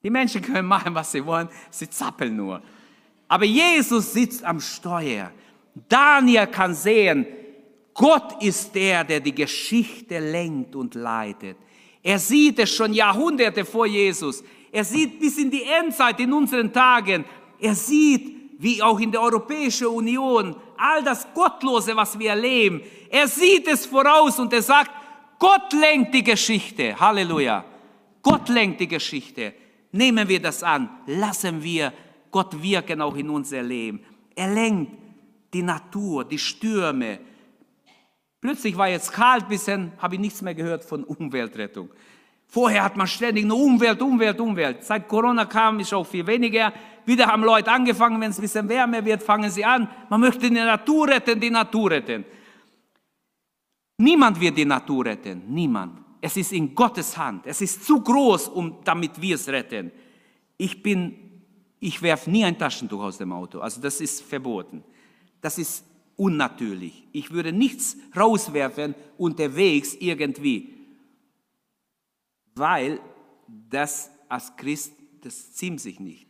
Die 0.00 0.10
Menschen 0.10 0.42
können 0.42 0.68
machen, 0.68 0.94
was 0.94 1.10
sie 1.10 1.26
wollen, 1.26 1.48
sie 1.68 1.90
zappeln 1.90 2.36
nur. 2.36 2.62
Aber 3.26 3.44
Jesus 3.44 4.12
sitzt 4.12 4.44
am 4.44 4.60
Steuer. 4.60 5.32
Daniel 5.88 6.46
kann 6.46 6.72
sehen, 6.72 7.26
Gott 7.92 8.40
ist 8.44 8.72
der, 8.76 9.02
der 9.02 9.18
die 9.18 9.34
Geschichte 9.34 10.20
lenkt 10.20 10.76
und 10.76 10.94
leitet. 10.94 11.56
Er 12.06 12.20
sieht 12.20 12.60
es 12.60 12.70
schon 12.70 12.94
Jahrhunderte 12.94 13.64
vor 13.64 13.84
Jesus. 13.84 14.44
Er 14.70 14.84
sieht 14.84 15.18
bis 15.18 15.38
in 15.38 15.50
die 15.50 15.64
Endzeit 15.64 16.20
in 16.20 16.32
unseren 16.32 16.72
Tagen. 16.72 17.24
Er 17.58 17.74
sieht, 17.74 18.60
wie 18.60 18.80
auch 18.80 19.00
in 19.00 19.10
der 19.10 19.20
Europäischen 19.20 19.88
Union, 19.88 20.54
all 20.76 21.02
das 21.02 21.26
Gottlose, 21.34 21.96
was 21.96 22.16
wir 22.16 22.30
erleben. 22.30 22.80
Er 23.10 23.26
sieht 23.26 23.66
es 23.66 23.86
voraus 23.86 24.38
und 24.38 24.52
er 24.52 24.62
sagt, 24.62 24.92
Gott 25.40 25.72
lenkt 25.72 26.14
die 26.14 26.22
Geschichte. 26.22 26.94
Halleluja. 26.96 27.64
Gott 28.22 28.50
lenkt 28.50 28.78
die 28.78 28.86
Geschichte. 28.86 29.54
Nehmen 29.90 30.28
wir 30.28 30.40
das 30.40 30.62
an. 30.62 30.88
Lassen 31.06 31.60
wir 31.60 31.92
Gott 32.30 32.62
wirken 32.62 33.00
auch 33.00 33.16
in 33.16 33.30
unser 33.30 33.64
Leben. 33.64 33.98
Er 34.36 34.54
lenkt 34.54 34.92
die 35.52 35.62
Natur, 35.62 36.24
die 36.24 36.38
Stürme. 36.38 37.18
Plötzlich 38.46 38.76
war 38.76 38.86
jetzt 38.86 39.12
kalt, 39.12 39.48
bisschen 39.48 39.90
habe 39.98 40.14
ich 40.14 40.20
nichts 40.20 40.40
mehr 40.40 40.54
gehört 40.54 40.84
von 40.84 41.02
Umweltrettung. 41.02 41.90
Vorher 42.46 42.84
hat 42.84 42.96
man 42.96 43.08
ständig 43.08 43.44
nur 43.44 43.58
Umwelt, 43.58 44.00
Umwelt, 44.00 44.38
Umwelt. 44.38 44.84
Seit 44.84 45.08
Corona 45.08 45.46
kam, 45.46 45.80
ist 45.80 45.92
auch 45.92 46.06
viel 46.06 46.24
weniger. 46.24 46.72
Wieder 47.04 47.26
haben 47.26 47.42
Leute 47.42 47.72
angefangen, 47.72 48.20
wenn 48.20 48.30
es 48.30 48.38
ein 48.38 48.42
bisschen 48.42 48.68
wärmer 48.68 49.04
wird, 49.04 49.20
fangen 49.20 49.50
sie 49.50 49.64
an. 49.64 49.88
Man 50.08 50.20
möchte 50.20 50.48
die 50.48 50.50
Natur 50.50 51.08
retten, 51.08 51.40
die 51.40 51.50
Natur 51.50 51.90
retten. 51.90 52.24
Niemand 53.98 54.40
wird 54.40 54.56
die 54.56 54.64
Natur 54.64 55.06
retten, 55.06 55.42
niemand. 55.48 55.98
Es 56.20 56.36
ist 56.36 56.52
in 56.52 56.72
Gottes 56.72 57.18
Hand. 57.18 57.48
Es 57.48 57.60
ist 57.60 57.84
zu 57.84 58.00
groß, 58.00 58.46
um 58.46 58.76
damit 58.84 59.20
wir 59.20 59.34
es 59.34 59.48
retten. 59.48 59.90
Ich 60.56 60.84
bin, 60.84 61.42
ich 61.80 62.00
werfe 62.00 62.30
nie 62.30 62.44
ein 62.44 62.56
Taschentuch 62.56 63.02
aus 63.02 63.18
dem 63.18 63.32
Auto. 63.32 63.58
Also 63.58 63.80
das 63.80 64.00
ist 64.00 64.22
verboten 64.22 64.84
das 65.46 65.58
ist 65.58 65.84
unnatürlich. 66.16 67.06
Ich 67.12 67.30
würde 67.30 67.52
nichts 67.52 67.96
rauswerfen 68.16 68.94
unterwegs 69.18 69.94
irgendwie, 69.94 70.74
weil 72.54 73.00
das 73.70 74.10
als 74.28 74.56
Christ, 74.56 74.92
das 75.20 75.52
ziemt 75.52 75.80
sich 75.80 76.00
nicht. 76.00 76.26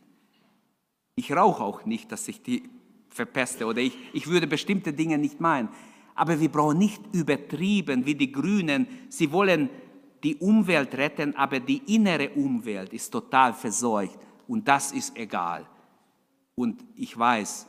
Ich 1.15 1.31
rauche 1.31 1.63
auch 1.63 1.85
nicht, 1.85 2.11
dass 2.11 2.27
ich 2.27 2.43
die 2.43 2.63
verpeste 3.09 3.65
oder 3.65 3.81
ich, 3.81 3.97
ich 4.13 4.27
würde 4.27 4.45
bestimmte 4.45 4.93
Dinge 4.93 5.17
nicht 5.17 5.39
meinen. 5.39 5.69
Aber 6.13 6.39
wir 6.39 6.49
brauchen 6.49 6.77
nicht 6.77 7.01
übertrieben 7.13 8.05
wie 8.05 8.15
die 8.15 8.31
Grünen. 8.31 8.87
Sie 9.09 9.31
wollen 9.31 9.69
die 10.23 10.35
Umwelt 10.35 10.95
retten, 10.95 11.35
aber 11.35 11.59
die 11.59 11.95
innere 11.95 12.29
Umwelt 12.29 12.93
ist 12.93 13.09
total 13.11 13.53
verseucht 13.53 14.19
und 14.47 14.67
das 14.67 14.91
ist 14.91 15.15
egal. 15.15 15.67
Und 16.55 16.83
ich 16.95 17.17
weiß, 17.17 17.67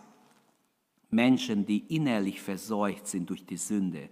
Menschen, 1.11 1.65
die 1.65 1.95
innerlich 1.95 2.41
verseucht 2.41 3.07
sind 3.07 3.31
durch 3.31 3.45
die 3.47 3.57
Sünde, 3.57 4.09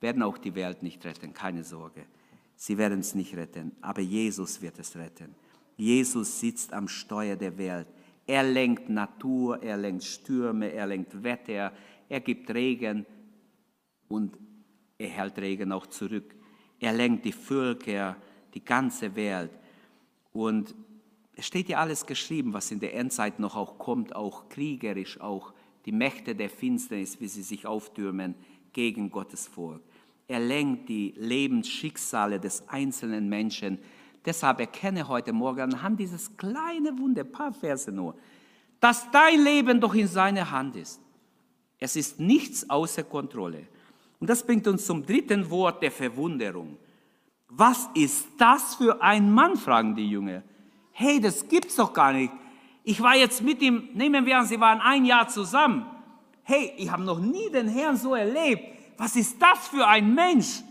werden 0.00 0.22
auch 0.22 0.38
die 0.38 0.54
Welt 0.54 0.82
nicht 0.82 1.04
retten, 1.04 1.32
keine 1.32 1.64
Sorge. 1.64 2.06
Sie 2.54 2.78
werden 2.78 3.00
es 3.00 3.14
nicht 3.14 3.36
retten, 3.36 3.72
aber 3.80 4.00
Jesus 4.00 4.62
wird 4.62 4.78
es 4.78 4.96
retten. 4.96 5.34
Jesus 5.76 6.40
sitzt 6.40 6.72
am 6.72 6.88
Steuer 6.88 7.36
der 7.36 7.58
Welt. 7.58 7.88
Er 8.26 8.42
lenkt 8.42 8.88
Natur, 8.88 9.62
er 9.62 9.76
lenkt 9.76 10.04
Stürme, 10.04 10.72
er 10.72 10.86
lenkt 10.86 11.22
Wetter, 11.22 11.72
er 12.08 12.20
gibt 12.20 12.50
Regen 12.52 13.04
und 14.08 14.38
er 14.98 15.08
hält 15.08 15.38
Regen 15.38 15.72
auch 15.72 15.86
zurück. 15.86 16.34
Er 16.80 16.92
lenkt 16.92 17.24
die 17.24 17.32
Völker, 17.32 18.16
die 18.54 18.64
ganze 18.64 19.14
Welt. 19.14 19.50
Und 20.32 20.74
es 21.34 21.46
steht 21.46 21.68
ja 21.68 21.78
alles 21.78 22.06
geschrieben, 22.06 22.52
was 22.52 22.70
in 22.70 22.80
der 22.80 22.94
Endzeit 22.94 23.38
noch 23.38 23.56
auch 23.56 23.78
kommt, 23.78 24.14
auch 24.14 24.48
kriegerisch, 24.48 25.20
auch 25.20 25.52
die 25.86 25.92
Mächte 25.92 26.34
der 26.34 26.50
Finsternis, 26.50 27.20
wie 27.20 27.28
sie 27.28 27.42
sich 27.42 27.66
auftürmen 27.66 28.34
gegen 28.72 29.10
Gottes 29.10 29.46
Volk. 29.46 29.80
Er 30.28 30.40
lenkt 30.40 30.88
die 30.88 31.14
Lebensschicksale 31.16 32.40
des 32.40 32.68
einzelnen 32.68 33.28
Menschen. 33.28 33.78
Deshalb 34.24 34.58
erkenne 34.58 35.06
heute 35.06 35.32
Morgen 35.32 35.60
anhand 35.60 36.00
dieses 36.00 36.36
kleinen 36.36 36.98
Wunder, 36.98 37.22
paar 37.22 37.52
Verse 37.52 37.92
nur, 37.92 38.16
dass 38.80 39.08
dein 39.12 39.42
Leben 39.42 39.80
doch 39.80 39.94
in 39.94 40.08
seiner 40.08 40.50
Hand 40.50 40.74
ist. 40.74 41.00
Es 41.78 41.94
ist 41.94 42.18
nichts 42.18 42.68
außer 42.68 43.04
Kontrolle. 43.04 43.68
Und 44.18 44.28
das 44.28 44.44
bringt 44.44 44.66
uns 44.66 44.84
zum 44.84 45.06
dritten 45.06 45.48
Wort 45.50 45.82
der 45.82 45.92
Verwunderung. 45.92 46.76
Was 47.48 47.88
ist 47.94 48.26
das 48.38 48.74
für 48.74 49.00
ein 49.00 49.32
Mann, 49.32 49.56
fragen 49.56 49.94
die 49.94 50.10
Jünger. 50.10 50.42
Hey, 50.90 51.20
das 51.20 51.46
gibt's 51.46 51.76
doch 51.76 51.92
gar 51.92 52.12
nicht. 52.12 52.32
Ich 52.88 53.00
war 53.00 53.16
jetzt 53.16 53.42
mit 53.42 53.60
ihm, 53.62 53.88
nehmen 53.94 54.24
wir 54.26 54.38
an, 54.38 54.46
sie 54.46 54.60
waren 54.60 54.80
ein 54.80 55.04
Jahr 55.04 55.26
zusammen. 55.26 55.84
Hey, 56.44 56.72
ich 56.76 56.88
habe 56.88 57.02
noch 57.02 57.18
nie 57.18 57.50
den 57.50 57.66
Herrn 57.66 57.96
so 57.96 58.14
erlebt. 58.14 58.62
Was 58.96 59.16
ist 59.16 59.42
das 59.42 59.66
für 59.66 59.84
ein 59.88 60.14
Mensch? 60.14 60.62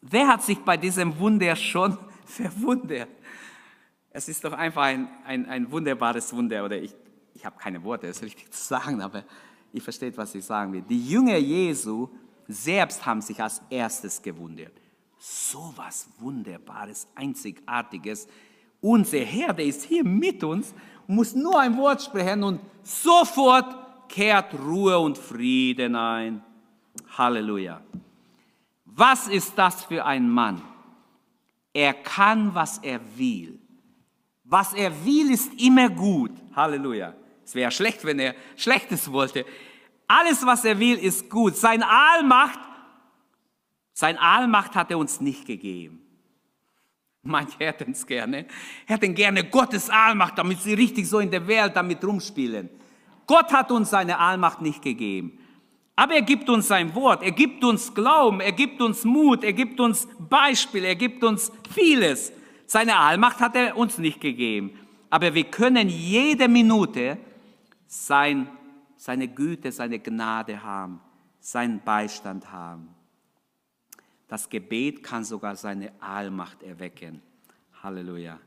Wer 0.00 0.28
hat 0.28 0.44
sich 0.44 0.60
bei 0.60 0.76
diesem 0.76 1.18
Wunder 1.18 1.56
schon 1.56 1.98
verwundert? 2.24 3.08
Es 4.10 4.28
ist 4.28 4.44
doch 4.44 4.52
einfach 4.52 4.82
ein, 4.82 5.08
ein, 5.24 5.44
ein 5.46 5.72
wunderbares 5.72 6.32
Wunder, 6.32 6.64
oder 6.64 6.80
ich, 6.80 6.94
ich 7.34 7.44
habe 7.44 7.58
keine 7.58 7.82
Worte, 7.82 8.06
das 8.06 8.22
richtig 8.22 8.48
zu 8.52 8.62
sagen, 8.64 9.02
aber 9.02 9.24
ihr 9.72 9.82
versteht, 9.82 10.16
was 10.16 10.36
ich 10.36 10.44
sagen 10.44 10.72
will. 10.72 10.82
Die 10.82 11.04
Jünger 11.04 11.36
Jesu 11.36 12.08
selbst 12.46 13.04
haben 13.04 13.22
sich 13.22 13.42
als 13.42 13.60
erstes 13.70 14.22
gewundert. 14.22 14.72
So 15.18 15.72
was 15.74 16.08
Wunderbares, 16.20 17.08
Einzigartiges. 17.16 18.28
Unser 18.80 19.18
Herr, 19.18 19.52
der 19.52 19.66
ist 19.66 19.84
hier 19.84 20.04
mit 20.04 20.44
uns, 20.44 20.74
muss 21.06 21.34
nur 21.34 21.58
ein 21.58 21.76
Wort 21.76 22.02
sprechen 22.02 22.42
und 22.42 22.60
sofort 22.82 24.08
kehrt 24.08 24.54
Ruhe 24.54 24.98
und 24.98 25.18
Frieden 25.18 25.96
ein. 25.96 26.42
Halleluja. 27.16 27.80
Was 28.84 29.28
ist 29.28 29.56
das 29.56 29.84
für 29.84 30.04
ein 30.04 30.28
Mann? 30.28 30.60
Er 31.72 31.94
kann, 31.94 32.54
was 32.54 32.78
er 32.78 33.00
will. 33.16 33.58
Was 34.44 34.72
er 34.72 35.04
will, 35.04 35.30
ist 35.30 35.60
immer 35.60 35.88
gut. 35.88 36.32
Halleluja. 36.54 37.14
Es 37.44 37.54
wäre 37.54 37.70
schlecht, 37.70 38.04
wenn 38.04 38.18
er 38.18 38.34
Schlechtes 38.56 39.10
wollte. 39.10 39.44
Alles, 40.06 40.44
was 40.44 40.64
er 40.64 40.78
will, 40.78 40.96
ist 40.98 41.28
gut. 41.28 41.56
Sein 41.56 41.82
Allmacht, 41.82 42.58
sein 43.92 44.18
Allmacht 44.18 44.74
hat 44.74 44.90
er 44.90 44.98
uns 44.98 45.20
nicht 45.20 45.46
gegeben. 45.46 46.07
Manche 47.22 47.58
hätten 47.58 47.92
es 47.92 48.06
gerne. 48.06 48.46
Hätten 48.86 49.14
gerne 49.14 49.44
Gottes 49.44 49.90
Allmacht, 49.90 50.38
damit 50.38 50.60
sie 50.60 50.74
richtig 50.74 51.08
so 51.08 51.18
in 51.18 51.30
der 51.30 51.46
Welt 51.46 51.76
damit 51.76 52.04
rumspielen. 52.04 52.70
Gott 53.26 53.52
hat 53.52 53.70
uns 53.70 53.90
seine 53.90 54.18
Allmacht 54.18 54.62
nicht 54.62 54.82
gegeben. 54.82 55.38
Aber 55.96 56.14
er 56.14 56.22
gibt 56.22 56.48
uns 56.48 56.68
sein 56.68 56.94
Wort, 56.94 57.22
er 57.22 57.32
gibt 57.32 57.64
uns 57.64 57.92
Glauben, 57.92 58.40
er 58.40 58.52
gibt 58.52 58.80
uns 58.80 59.04
Mut, 59.04 59.42
er 59.42 59.52
gibt 59.52 59.80
uns 59.80 60.06
Beispiel, 60.18 60.84
er 60.84 60.94
gibt 60.94 61.24
uns 61.24 61.50
vieles. 61.74 62.32
Seine 62.66 62.96
Allmacht 62.96 63.40
hat 63.40 63.56
er 63.56 63.76
uns 63.76 63.98
nicht 63.98 64.20
gegeben. 64.20 64.78
Aber 65.10 65.34
wir 65.34 65.44
können 65.44 65.88
jede 65.88 66.48
Minute 66.48 67.18
sein 67.86 68.48
seine 68.98 69.28
Güte, 69.28 69.72
seine 69.72 70.00
Gnade 70.00 70.62
haben, 70.62 71.00
seinen 71.40 71.80
Beistand 71.80 72.52
haben. 72.52 72.88
Das 74.28 74.48
Gebet 74.48 75.02
kann 75.02 75.24
sogar 75.24 75.56
seine 75.56 75.90
Allmacht 76.00 76.62
erwecken. 76.62 77.22
Halleluja. 77.82 78.38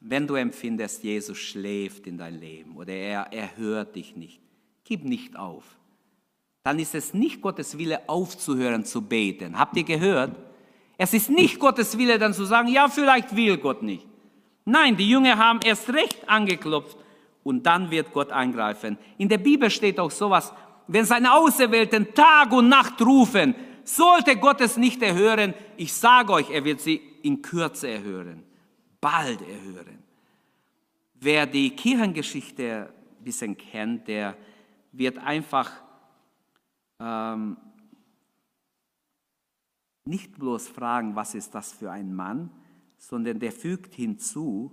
Wenn 0.00 0.26
du 0.26 0.34
empfindest, 0.34 1.04
Jesus 1.04 1.38
schläft 1.38 2.06
in 2.06 2.18
dein 2.18 2.40
Leben 2.40 2.76
oder 2.76 2.92
er, 2.92 3.28
er 3.30 3.56
hört 3.56 3.94
dich 3.94 4.16
nicht, 4.16 4.40
gib 4.82 5.04
nicht 5.04 5.36
auf. 5.36 5.76
Dann 6.64 6.78
ist 6.78 6.94
es 6.94 7.12
nicht 7.14 7.40
Gottes 7.40 7.76
Wille 7.78 8.08
aufzuhören 8.08 8.84
zu 8.84 9.02
beten. 9.02 9.58
Habt 9.58 9.76
ihr 9.76 9.84
gehört? 9.84 10.34
Es 10.96 11.12
ist 11.12 11.30
nicht 11.30 11.58
Gottes 11.58 11.98
Wille 11.98 12.18
dann 12.18 12.34
zu 12.34 12.44
sagen, 12.44 12.68
ja, 12.68 12.88
vielleicht 12.88 13.34
will 13.36 13.58
Gott 13.58 13.82
nicht. 13.82 14.06
Nein, 14.64 14.96
die 14.96 15.08
Jünger 15.08 15.36
haben 15.36 15.60
erst 15.64 15.88
recht 15.90 16.28
angeklopft 16.28 16.96
und 17.42 17.64
dann 17.64 17.90
wird 17.90 18.12
Gott 18.12 18.30
eingreifen. 18.30 18.96
In 19.18 19.28
der 19.28 19.38
Bibel 19.38 19.70
steht 19.70 19.98
auch 19.98 20.10
sowas, 20.10 20.52
wenn 20.92 21.06
seine 21.06 21.32
Auserwählten 21.32 22.14
Tag 22.14 22.52
und 22.52 22.68
Nacht 22.68 23.00
rufen, 23.00 23.54
sollte 23.84 24.36
Gott 24.36 24.60
es 24.60 24.76
nicht 24.76 25.02
erhören, 25.02 25.54
ich 25.76 25.92
sage 25.92 26.32
euch, 26.32 26.50
er 26.50 26.64
wird 26.64 26.80
sie 26.80 27.00
in 27.22 27.40
Kürze 27.40 27.88
erhören, 27.88 28.42
bald 29.00 29.40
erhören. 29.40 29.98
Wer 31.14 31.46
die 31.46 31.74
Kirchengeschichte 31.74 32.92
ein 33.18 33.24
bisschen 33.24 33.56
kennt, 33.56 34.06
der 34.06 34.36
wird 34.92 35.18
einfach 35.18 35.70
ähm, 37.00 37.56
nicht 40.04 40.38
bloß 40.38 40.68
fragen, 40.68 41.16
was 41.16 41.34
ist 41.34 41.54
das 41.54 41.72
für 41.72 41.90
ein 41.90 42.14
Mann, 42.14 42.50
sondern 42.98 43.38
der 43.38 43.52
fügt 43.52 43.94
hinzu, 43.94 44.72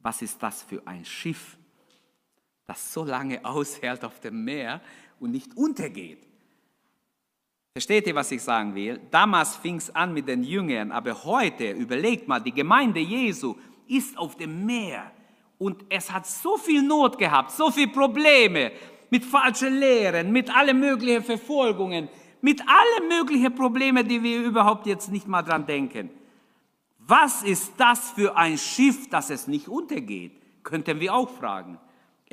was 0.00 0.20
ist 0.20 0.42
das 0.42 0.62
für 0.62 0.86
ein 0.86 1.04
Schiff, 1.04 1.56
das 2.66 2.92
so 2.92 3.04
lange 3.04 3.44
aushält 3.44 4.04
auf 4.04 4.20
dem 4.20 4.44
Meer 4.44 4.80
und 5.22 5.30
nicht 5.30 5.56
untergeht. 5.56 6.18
Versteht 7.72 8.06
ihr, 8.06 8.14
was 8.14 8.30
ich 8.32 8.42
sagen 8.42 8.74
will? 8.74 9.00
Damals 9.10 9.56
fing 9.56 9.76
es 9.76 9.94
an 9.94 10.12
mit 10.12 10.28
den 10.28 10.42
Jüngern, 10.42 10.90
aber 10.90 11.24
heute, 11.24 11.70
überlegt 11.70 12.28
mal, 12.28 12.40
die 12.40 12.52
Gemeinde 12.52 13.00
Jesu 13.00 13.54
ist 13.88 14.18
auf 14.18 14.36
dem 14.36 14.66
Meer 14.66 15.10
und 15.58 15.84
es 15.88 16.10
hat 16.10 16.26
so 16.26 16.58
viel 16.58 16.82
Not 16.82 17.16
gehabt, 17.16 17.52
so 17.52 17.70
viele 17.70 17.92
Probleme 17.92 18.72
mit 19.10 19.24
falschen 19.24 19.78
Lehren, 19.78 20.32
mit 20.32 20.54
allen 20.54 20.78
möglichen 20.78 21.22
Verfolgungen, 21.22 22.08
mit 22.40 22.60
allen 22.60 23.08
möglichen 23.08 23.54
Problemen, 23.54 24.06
die 24.06 24.22
wir 24.22 24.42
überhaupt 24.42 24.86
jetzt 24.86 25.10
nicht 25.10 25.28
mal 25.28 25.42
dran 25.42 25.64
denken. 25.64 26.10
Was 26.98 27.42
ist 27.42 27.72
das 27.78 28.10
für 28.10 28.36
ein 28.36 28.58
Schiff, 28.58 29.08
dass 29.08 29.30
es 29.30 29.46
nicht 29.46 29.68
untergeht? 29.68 30.32
Könnten 30.62 31.00
wir 31.00 31.14
auch 31.14 31.30
fragen. 31.30 31.78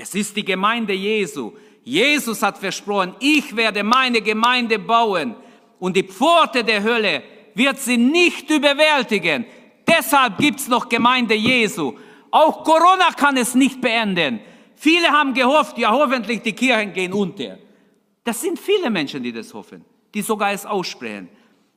Es 0.01 0.15
ist 0.15 0.35
die 0.35 0.45
Gemeinde 0.45 0.93
Jesu. 0.93 1.51
Jesus 1.83 2.41
hat 2.41 2.57
versprochen, 2.57 3.15
ich 3.19 3.53
werde 3.55 3.83
meine 3.83 4.21
Gemeinde 4.21 4.79
bauen 4.79 5.35
und 5.79 5.95
die 5.95 6.03
Pforte 6.03 6.63
der 6.63 6.81
Hölle 6.81 7.23
wird 7.53 7.77
sie 7.79 7.97
nicht 7.97 8.49
überwältigen. 8.49 9.45
Deshalb 9.85 10.37
gibt 10.37 10.59
es 10.61 10.67
noch 10.69 10.87
Gemeinde 10.87 11.35
Jesu. 11.35 11.95
Auch 12.31 12.63
Corona 12.63 13.11
kann 13.17 13.35
es 13.37 13.55
nicht 13.55 13.81
beenden. 13.81 14.39
Viele 14.75 15.07
haben 15.07 15.33
gehofft, 15.33 15.77
ja 15.77 15.91
hoffentlich 15.91 16.41
die 16.43 16.53
Kirchen 16.53 16.93
gehen 16.93 17.11
unter. 17.11 17.57
Das 18.23 18.39
sind 18.39 18.57
viele 18.57 18.89
Menschen, 18.89 19.21
die 19.21 19.33
das 19.33 19.53
hoffen, 19.53 19.83
die 20.13 20.21
sogar 20.21 20.53
es 20.53 20.65
aussprechen. 20.65 21.27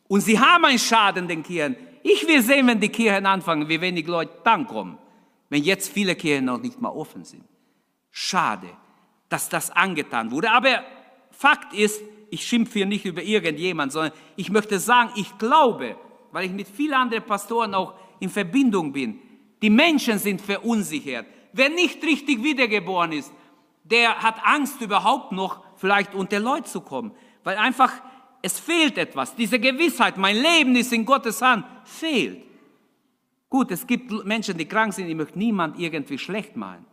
Und 0.07 0.21
sie 0.21 0.39
haben 0.39 0.65
einen 0.65 0.79
Schaden 0.79 1.27
den 1.27 1.43
Kirchen. 1.43 1.75
Ich 2.05 2.27
will 2.29 2.43
sehen, 2.43 2.67
wenn 2.69 2.79
die 2.79 2.91
Kirchen 2.91 3.27
anfangen, 3.27 3.69
wie 3.69 3.81
wenig 3.81 4.07
Leute 4.07 4.33
dann 4.45 4.67
kommen, 4.67 4.99
wenn 5.49 5.63
jetzt 5.65 5.93
viele 5.93 6.15
Kirchen 6.15 6.45
noch 6.45 6.61
nicht 6.61 6.81
mal 6.81 6.91
offen 6.91 7.25
sind. 7.25 7.43
Schade, 8.15 8.69
dass 9.31 9.49
das 9.49 9.71
angetan 9.71 10.31
wurde. 10.31 10.51
Aber 10.51 10.85
Fakt 11.31 11.73
ist, 11.73 12.01
ich 12.31 12.47
schimpfe 12.47 12.75
hier 12.75 12.87
nicht 12.87 13.07
über 13.07 13.23
irgendjemand, 13.23 13.91
sondern 13.91 14.13
ich 14.37 14.51
möchte 14.51 14.79
sagen, 14.79 15.11
ich 15.17 15.37
glaube, 15.39 15.97
weil 16.31 16.45
ich 16.45 16.53
mit 16.53 16.69
vielen 16.69 16.95
anderen 16.95 17.25
Pastoren 17.25 17.75
auch 17.75 17.95
in 18.21 18.29
Verbindung 18.29 18.93
bin, 18.93 19.19
die 19.63 19.71
Menschen 19.71 20.19
sind 20.19 20.41
verunsichert. 20.43 21.27
Wer 21.55 21.71
nicht 21.71 22.03
richtig 22.05 22.43
wiedergeboren 22.43 23.13
ist, 23.13 23.33
der 23.83 24.23
hat 24.23 24.37
Angst 24.45 24.81
überhaupt 24.81 25.33
noch 25.33 25.65
vielleicht 25.77 26.15
unter 26.15 26.39
Leute 26.39 26.71
zu 26.71 26.83
kommen, 26.83 27.13
weil 27.45 27.57
einfach 27.57 27.93
es 28.43 28.61
fehlt 28.61 28.99
etwas. 28.99 29.35
Diese 29.35 29.59
Gewissheit, 29.59 30.17
mein 30.19 30.37
Leben 30.37 30.77
ist 30.77 30.93
in 30.93 31.05
Gottes 31.05 31.41
Hand, 31.41 31.65
fehlt. 31.85 32.43
Gut, 33.49 33.71
es 33.71 33.87
gibt 33.87 34.11
Menschen, 34.25 34.59
die 34.59 34.67
krank 34.67 34.93
sind, 34.93 35.09
ich 35.09 35.15
möchte 35.15 35.39
niemand 35.39 35.79
irgendwie 35.79 36.19
schlecht 36.19 36.57
machen 36.57 36.85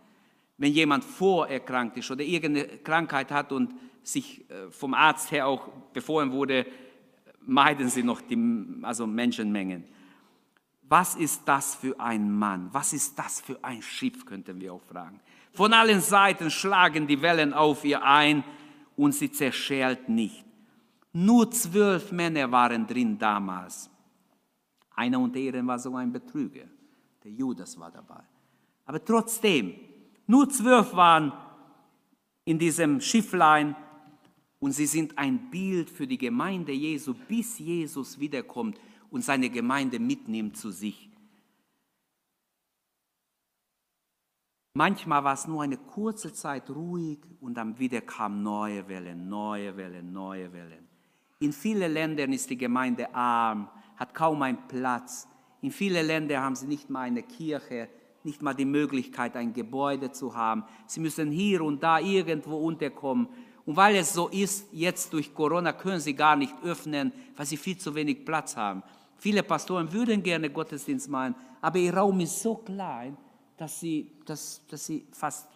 wenn 0.59 0.73
jemand 0.73 1.03
vorerkrankt 1.05 1.97
ist 1.97 2.11
oder 2.11 2.23
irgendeine 2.23 2.67
Krankheit 2.79 3.31
hat 3.31 3.51
und 3.51 3.73
sich 4.03 4.49
äh, 4.51 4.69
vom 4.69 4.93
Arzt 4.93 5.31
her 5.31 5.47
auch 5.47 5.69
befohlen 5.93 6.31
wurde, 6.31 6.65
meiden 7.41 7.89
Sie 7.89 8.03
noch 8.03 8.21
die 8.21 8.37
also 8.83 9.07
Menschenmengen. 9.07 9.85
Was 10.83 11.15
ist 11.15 11.43
das 11.45 11.75
für 11.75 11.97
ein 11.99 12.31
Mann? 12.31 12.69
Was 12.73 12.93
ist 12.93 13.17
das 13.17 13.41
für 13.41 13.63
ein 13.63 13.81
Schiff, 13.81 14.25
könnten 14.25 14.59
wir 14.59 14.73
auch 14.73 14.81
fragen. 14.81 15.21
Von 15.53 15.71
allen 15.73 16.01
Seiten 16.01 16.51
schlagen 16.51 17.07
die 17.07 17.21
Wellen 17.21 17.53
auf 17.53 17.85
ihr 17.85 18.03
ein 18.03 18.43
und 18.97 19.13
sie 19.13 19.31
zerschellt 19.31 20.09
nicht. 20.09 20.43
Nur 21.13 21.49
zwölf 21.51 22.11
Männer 22.11 22.51
waren 22.51 22.85
drin 22.85 23.17
damals. 23.17 23.89
Einer 24.95 25.19
unter 25.19 25.39
ihnen 25.39 25.65
war 25.65 25.79
so 25.79 25.95
ein 25.95 26.11
Betrüger. 26.11 26.65
Der 27.23 27.31
Judas 27.31 27.79
war 27.79 27.91
dabei. 27.91 28.23
Aber 28.85 29.03
trotzdem, 29.03 29.75
nur 30.29 30.47
zwölf 30.47 30.93
waren 30.93 31.33
in 32.45 32.59
diesem 32.59 33.01
Schifflein 33.01 33.75
und 34.59 34.73
sie 34.73 34.85
sind 34.85 35.17
ein 35.17 35.49
Bild 35.49 35.89
für 35.89 36.05
die 36.05 36.19
Gemeinde 36.19 36.71
Jesu, 36.71 37.15
bis 37.27 37.57
Jesus 37.57 38.19
wiederkommt 38.19 38.79
und 39.09 39.23
seine 39.23 39.49
Gemeinde 39.49 39.97
mitnimmt 39.97 40.55
zu 40.55 40.69
sich. 40.69 41.09
Manchmal 44.75 45.23
war 45.23 45.33
es 45.33 45.47
nur 45.47 45.63
eine 45.63 45.77
kurze 45.77 46.31
Zeit 46.31 46.69
ruhig 46.69 47.17
und 47.41 47.55
dann 47.55 47.79
wieder 47.79 48.01
kamen 48.01 48.43
neue 48.43 48.87
Wellen, 48.87 49.29
neue 49.29 49.75
Wellen, 49.77 50.13
neue 50.13 50.53
Wellen. 50.53 50.87
In 51.39 51.53
vielen 51.53 51.91
Ländern 51.91 52.33
ist 52.33 52.51
die 52.51 52.57
Gemeinde 52.57 53.15
arm, 53.15 53.67
hat 53.95 54.13
kaum 54.13 54.43
einen 54.43 54.67
Platz. 54.67 55.27
In 55.61 55.71
vielen 55.71 56.05
Ländern 56.05 56.43
haben 56.43 56.55
sie 56.55 56.67
nicht 56.67 56.87
mal 56.87 57.01
eine 57.01 57.23
Kirche, 57.23 57.89
nicht 58.23 58.41
mal 58.41 58.53
die 58.53 58.65
Möglichkeit, 58.65 59.35
ein 59.35 59.53
Gebäude 59.53 60.11
zu 60.11 60.35
haben. 60.35 60.63
Sie 60.87 60.99
müssen 60.99 61.31
hier 61.31 61.61
und 61.61 61.81
da 61.81 61.99
irgendwo 61.99 62.57
unterkommen. 62.57 63.27
Und 63.65 63.75
weil 63.75 63.95
es 63.95 64.13
so 64.13 64.27
ist, 64.29 64.67
jetzt 64.71 65.13
durch 65.13 65.33
Corona 65.33 65.73
können 65.73 65.99
sie 65.99 66.13
gar 66.13 66.35
nicht 66.35 66.53
öffnen, 66.63 67.11
weil 67.35 67.45
sie 67.45 67.57
viel 67.57 67.77
zu 67.77 67.93
wenig 67.93 68.25
Platz 68.25 68.57
haben. 68.57 68.83
Viele 69.17 69.43
Pastoren 69.43 69.91
würden 69.91 70.23
gerne 70.23 70.49
Gottesdienst 70.49 71.09
machen, 71.09 71.35
aber 71.61 71.77
ihr 71.77 71.93
Raum 71.93 72.19
ist 72.21 72.41
so 72.41 72.55
klein, 72.55 73.17
dass 73.57 73.79
sie, 73.79 74.11
dass, 74.25 74.65
dass 74.67 74.85
sie 74.85 75.05
fast, 75.11 75.47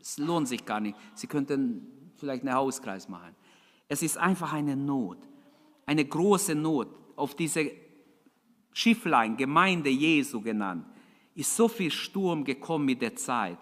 es 0.00 0.18
lohnt 0.18 0.48
sich 0.48 0.64
gar 0.64 0.80
nicht. 0.80 0.96
Sie 1.14 1.26
könnten 1.26 2.12
vielleicht 2.16 2.42
einen 2.42 2.54
Hauskreis 2.54 3.08
machen. 3.08 3.34
Es 3.86 4.02
ist 4.02 4.16
einfach 4.16 4.52
eine 4.52 4.74
Not, 4.76 5.18
eine 5.86 6.04
große 6.04 6.54
Not. 6.54 6.88
Auf 7.16 7.36
diese 7.36 7.70
Schifflein, 8.72 9.36
Gemeinde 9.36 9.90
Jesu 9.90 10.40
genannt, 10.40 10.86
ist 11.34 11.56
so 11.56 11.68
viel 11.68 11.90
Sturm 11.90 12.44
gekommen 12.44 12.84
mit 12.84 13.02
der 13.02 13.16
Zeit. 13.16 13.58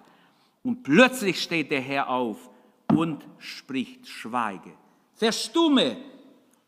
Und 0.63 0.83
plötzlich 0.83 1.43
steht 1.43 1.71
der 1.71 1.81
Herr 1.81 2.09
auf 2.09 2.51
und 2.95 3.27
spricht, 3.39 4.07
schweige, 4.07 4.73
verstumme. 5.15 5.97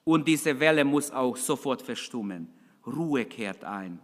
Und 0.05 0.26
diese 0.26 0.59
Welle 0.61 0.84
muss 0.84 1.11
auch 1.11 1.36
sofort 1.36 1.82
verstummen. 1.82 2.48
Ruhe 2.86 3.24
kehrt 3.24 3.64
ein. 3.64 3.98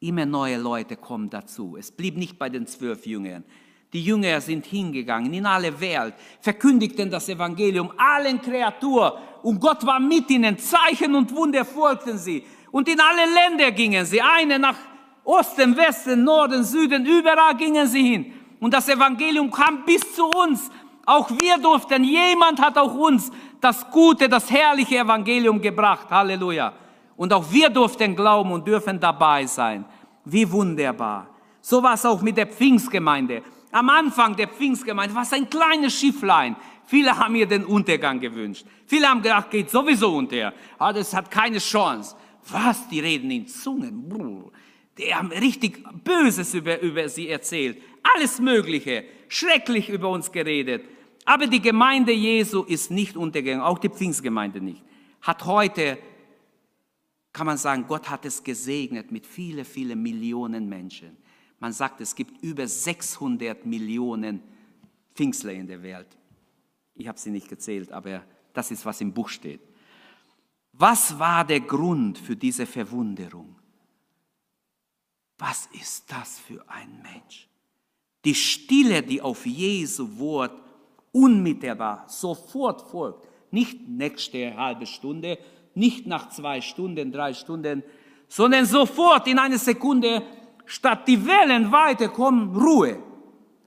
Immer 0.00 0.26
neue 0.26 0.56
Leute 0.56 0.96
kommen 0.96 1.28
dazu. 1.28 1.76
Es 1.76 1.90
blieb 1.90 2.16
nicht 2.16 2.38
bei 2.38 2.48
den 2.48 2.66
zwölf 2.66 3.06
Jüngern. 3.06 3.44
Die 3.92 4.04
Jünger 4.04 4.40
sind 4.40 4.66
hingegangen 4.66 5.32
in 5.32 5.46
alle 5.46 5.80
Welt, 5.80 6.14
verkündigten 6.40 7.10
das 7.10 7.28
Evangelium 7.28 7.90
allen 7.96 8.40
Kreaturen 8.40 9.12
und 9.42 9.60
Gott 9.60 9.84
war 9.86 9.98
mit 9.98 10.28
ihnen. 10.30 10.58
Zeichen 10.58 11.14
und 11.14 11.34
Wunder 11.34 11.64
folgten 11.64 12.18
sie. 12.18 12.44
Und 12.70 12.86
in 12.86 13.00
alle 13.00 13.32
Länder 13.32 13.72
gingen 13.72 14.04
sie, 14.04 14.20
eine 14.20 14.58
nach 14.58 14.76
Osten, 15.28 15.76
Westen, 15.76 16.24
Norden, 16.24 16.64
Süden, 16.64 17.04
überall 17.04 17.54
gingen 17.54 17.86
sie 17.86 18.02
hin. 18.02 18.32
Und 18.60 18.72
das 18.72 18.88
Evangelium 18.88 19.50
kam 19.50 19.84
bis 19.84 20.00
zu 20.14 20.24
uns. 20.24 20.70
Auch 21.04 21.28
wir 21.30 21.58
durften, 21.58 22.02
jemand 22.02 22.58
hat 22.62 22.78
auch 22.78 22.94
uns 22.94 23.30
das 23.60 23.90
gute, 23.90 24.26
das 24.26 24.50
herrliche 24.50 24.96
Evangelium 24.96 25.60
gebracht. 25.60 26.06
Halleluja. 26.08 26.72
Und 27.14 27.30
auch 27.34 27.44
wir 27.52 27.68
durften 27.68 28.16
glauben 28.16 28.52
und 28.52 28.66
dürfen 28.66 28.98
dabei 28.98 29.44
sein. 29.44 29.84
Wie 30.24 30.50
wunderbar. 30.50 31.26
So 31.60 31.82
war 31.82 31.92
es 31.92 32.06
auch 32.06 32.22
mit 32.22 32.38
der 32.38 32.46
Pfingstgemeinde. 32.46 33.42
Am 33.70 33.90
Anfang 33.90 34.34
der 34.34 34.48
Pfingstgemeinde 34.48 35.14
war 35.14 35.24
es 35.24 35.32
ein 35.34 35.50
kleines 35.50 35.92
Schifflein. 35.92 36.56
Viele 36.86 37.14
haben 37.14 37.34
mir 37.34 37.46
den 37.46 37.66
Untergang 37.66 38.18
gewünscht. 38.18 38.64
Viele 38.86 39.06
haben 39.06 39.20
gedacht, 39.20 39.50
geht 39.50 39.68
sowieso 39.68 40.16
unter. 40.16 40.54
Aber 40.78 40.94
das 40.94 41.12
hat 41.12 41.30
keine 41.30 41.58
Chance. 41.58 42.16
Was? 42.50 42.88
Die 42.88 43.00
reden 43.00 43.30
in 43.30 43.46
Zungen. 43.46 44.50
Die 44.98 45.14
haben 45.14 45.30
richtig 45.30 45.84
Böses 46.04 46.54
über, 46.54 46.80
über 46.80 47.08
sie 47.08 47.28
erzählt 47.28 47.78
alles 48.14 48.40
Mögliche, 48.40 49.04
schrecklich 49.28 49.88
über 49.88 50.08
uns 50.08 50.32
geredet. 50.32 50.84
Aber 51.24 51.46
die 51.46 51.60
Gemeinde 51.60 52.12
Jesu 52.12 52.62
ist 52.62 52.90
nicht 52.90 53.16
untergegangen, 53.16 53.62
auch 53.62 53.78
die 53.78 53.90
Pfingstgemeinde 53.90 54.60
nicht. 54.60 54.82
Hat 55.20 55.44
heute, 55.44 55.98
kann 57.32 57.46
man 57.46 57.58
sagen, 57.58 57.84
Gott 57.86 58.08
hat 58.08 58.24
es 58.24 58.42
gesegnet 58.42 59.12
mit 59.12 59.26
viele, 59.26 59.64
viele 59.64 59.94
Millionen 59.94 60.68
Menschen. 60.68 61.16
Man 61.60 61.72
sagt, 61.72 62.00
es 62.00 62.14
gibt 62.14 62.42
über 62.42 62.66
600 62.66 63.66
Millionen 63.66 64.42
Pfingstler 65.14 65.52
in 65.52 65.66
der 65.66 65.82
Welt. 65.82 66.08
Ich 66.94 67.06
habe 67.06 67.18
sie 67.18 67.30
nicht 67.30 67.48
gezählt, 67.48 67.92
aber 67.92 68.24
das 68.54 68.70
ist, 68.70 68.86
was 68.86 69.00
im 69.00 69.12
Buch 69.12 69.28
steht. 69.28 69.60
Was 70.72 71.18
war 71.18 71.44
der 71.44 71.60
Grund 71.60 72.18
für 72.18 72.36
diese 72.36 72.64
Verwunderung? 72.64 73.57
Was 75.38 75.68
ist 75.72 76.10
das 76.10 76.38
für 76.38 76.64
ein 76.68 77.00
Mensch? 77.02 77.48
Die 78.24 78.34
Stille, 78.34 79.02
die 79.02 79.22
auf 79.22 79.46
Jesu 79.46 80.18
Wort 80.18 80.52
unmittelbar 81.12 82.04
sofort 82.08 82.82
folgt, 82.90 83.26
nicht 83.50 83.88
nächste 83.88 84.56
halbe 84.56 84.86
Stunde, 84.86 85.38
nicht 85.74 86.06
nach 86.06 86.28
zwei 86.28 86.60
Stunden, 86.60 87.12
drei 87.12 87.32
Stunden, 87.32 87.82
sondern 88.28 88.66
sofort 88.66 89.26
in 89.28 89.38
einer 89.38 89.58
Sekunde, 89.58 90.22
statt 90.66 91.06
die 91.08 91.24
Wellen 91.24 91.72
weiterkommen, 91.72 92.54
Ruhe. 92.54 93.02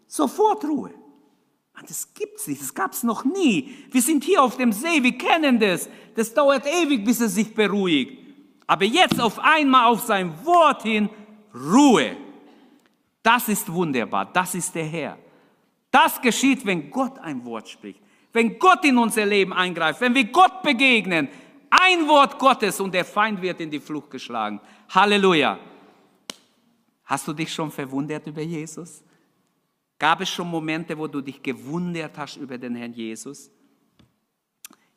Sofort 0.07 0.63
Ruhe. 0.65 0.93
Das 1.87 2.13
gibt 2.13 2.37
es 2.37 2.47
nicht, 2.47 2.61
das 2.61 2.75
gab 2.75 2.91
es 2.91 3.01
noch 3.01 3.25
nie. 3.25 3.73
Wir 3.89 4.01
sind 4.03 4.23
hier 4.23 4.43
auf 4.43 4.55
dem 4.57 4.71
See, 4.71 5.01
wir 5.01 5.17
kennen 5.17 5.59
das. 5.59 5.89
Das 6.15 6.31
dauert 6.31 6.67
ewig, 6.67 7.03
bis 7.03 7.21
es 7.21 7.33
sich 7.33 7.55
beruhigt. 7.55 8.19
Aber 8.67 8.85
jetzt 8.85 9.19
auf 9.19 9.39
einmal 9.39 9.87
auf 9.87 10.01
sein 10.01 10.45
Wort 10.45 10.83
hin, 10.83 11.09
Ruhe. 11.53 12.17
Das 13.23 13.47
ist 13.49 13.71
wunderbar, 13.71 14.31
das 14.31 14.55
ist 14.55 14.73
der 14.73 14.85
Herr. 14.85 15.17
Das 15.91 16.21
geschieht, 16.21 16.65
wenn 16.65 16.89
Gott 16.89 17.19
ein 17.19 17.43
Wort 17.45 17.69
spricht, 17.69 17.99
wenn 18.33 18.57
Gott 18.57 18.85
in 18.85 18.97
unser 18.97 19.25
Leben 19.25 19.53
eingreift, 19.53 20.01
wenn 20.01 20.15
wir 20.15 20.25
Gott 20.25 20.63
begegnen. 20.63 21.27
Ein 21.69 22.07
Wort 22.07 22.37
Gottes 22.37 22.79
und 22.79 22.93
der 22.93 23.05
Feind 23.05 23.41
wird 23.41 23.61
in 23.61 23.71
die 23.71 23.79
Flucht 23.79 24.09
geschlagen. 24.09 24.59
Halleluja. 24.89 25.59
Hast 27.05 27.27
du 27.27 27.33
dich 27.33 27.53
schon 27.53 27.71
verwundert 27.71 28.25
über 28.27 28.41
Jesus? 28.41 29.03
Gab 29.99 30.21
es 30.21 30.29
schon 30.29 30.47
Momente, 30.49 30.97
wo 30.97 31.07
du 31.07 31.21
dich 31.21 31.43
gewundert 31.43 32.17
hast 32.17 32.37
über 32.37 32.57
den 32.57 32.75
Herrn 32.75 32.93
Jesus? 32.93 33.51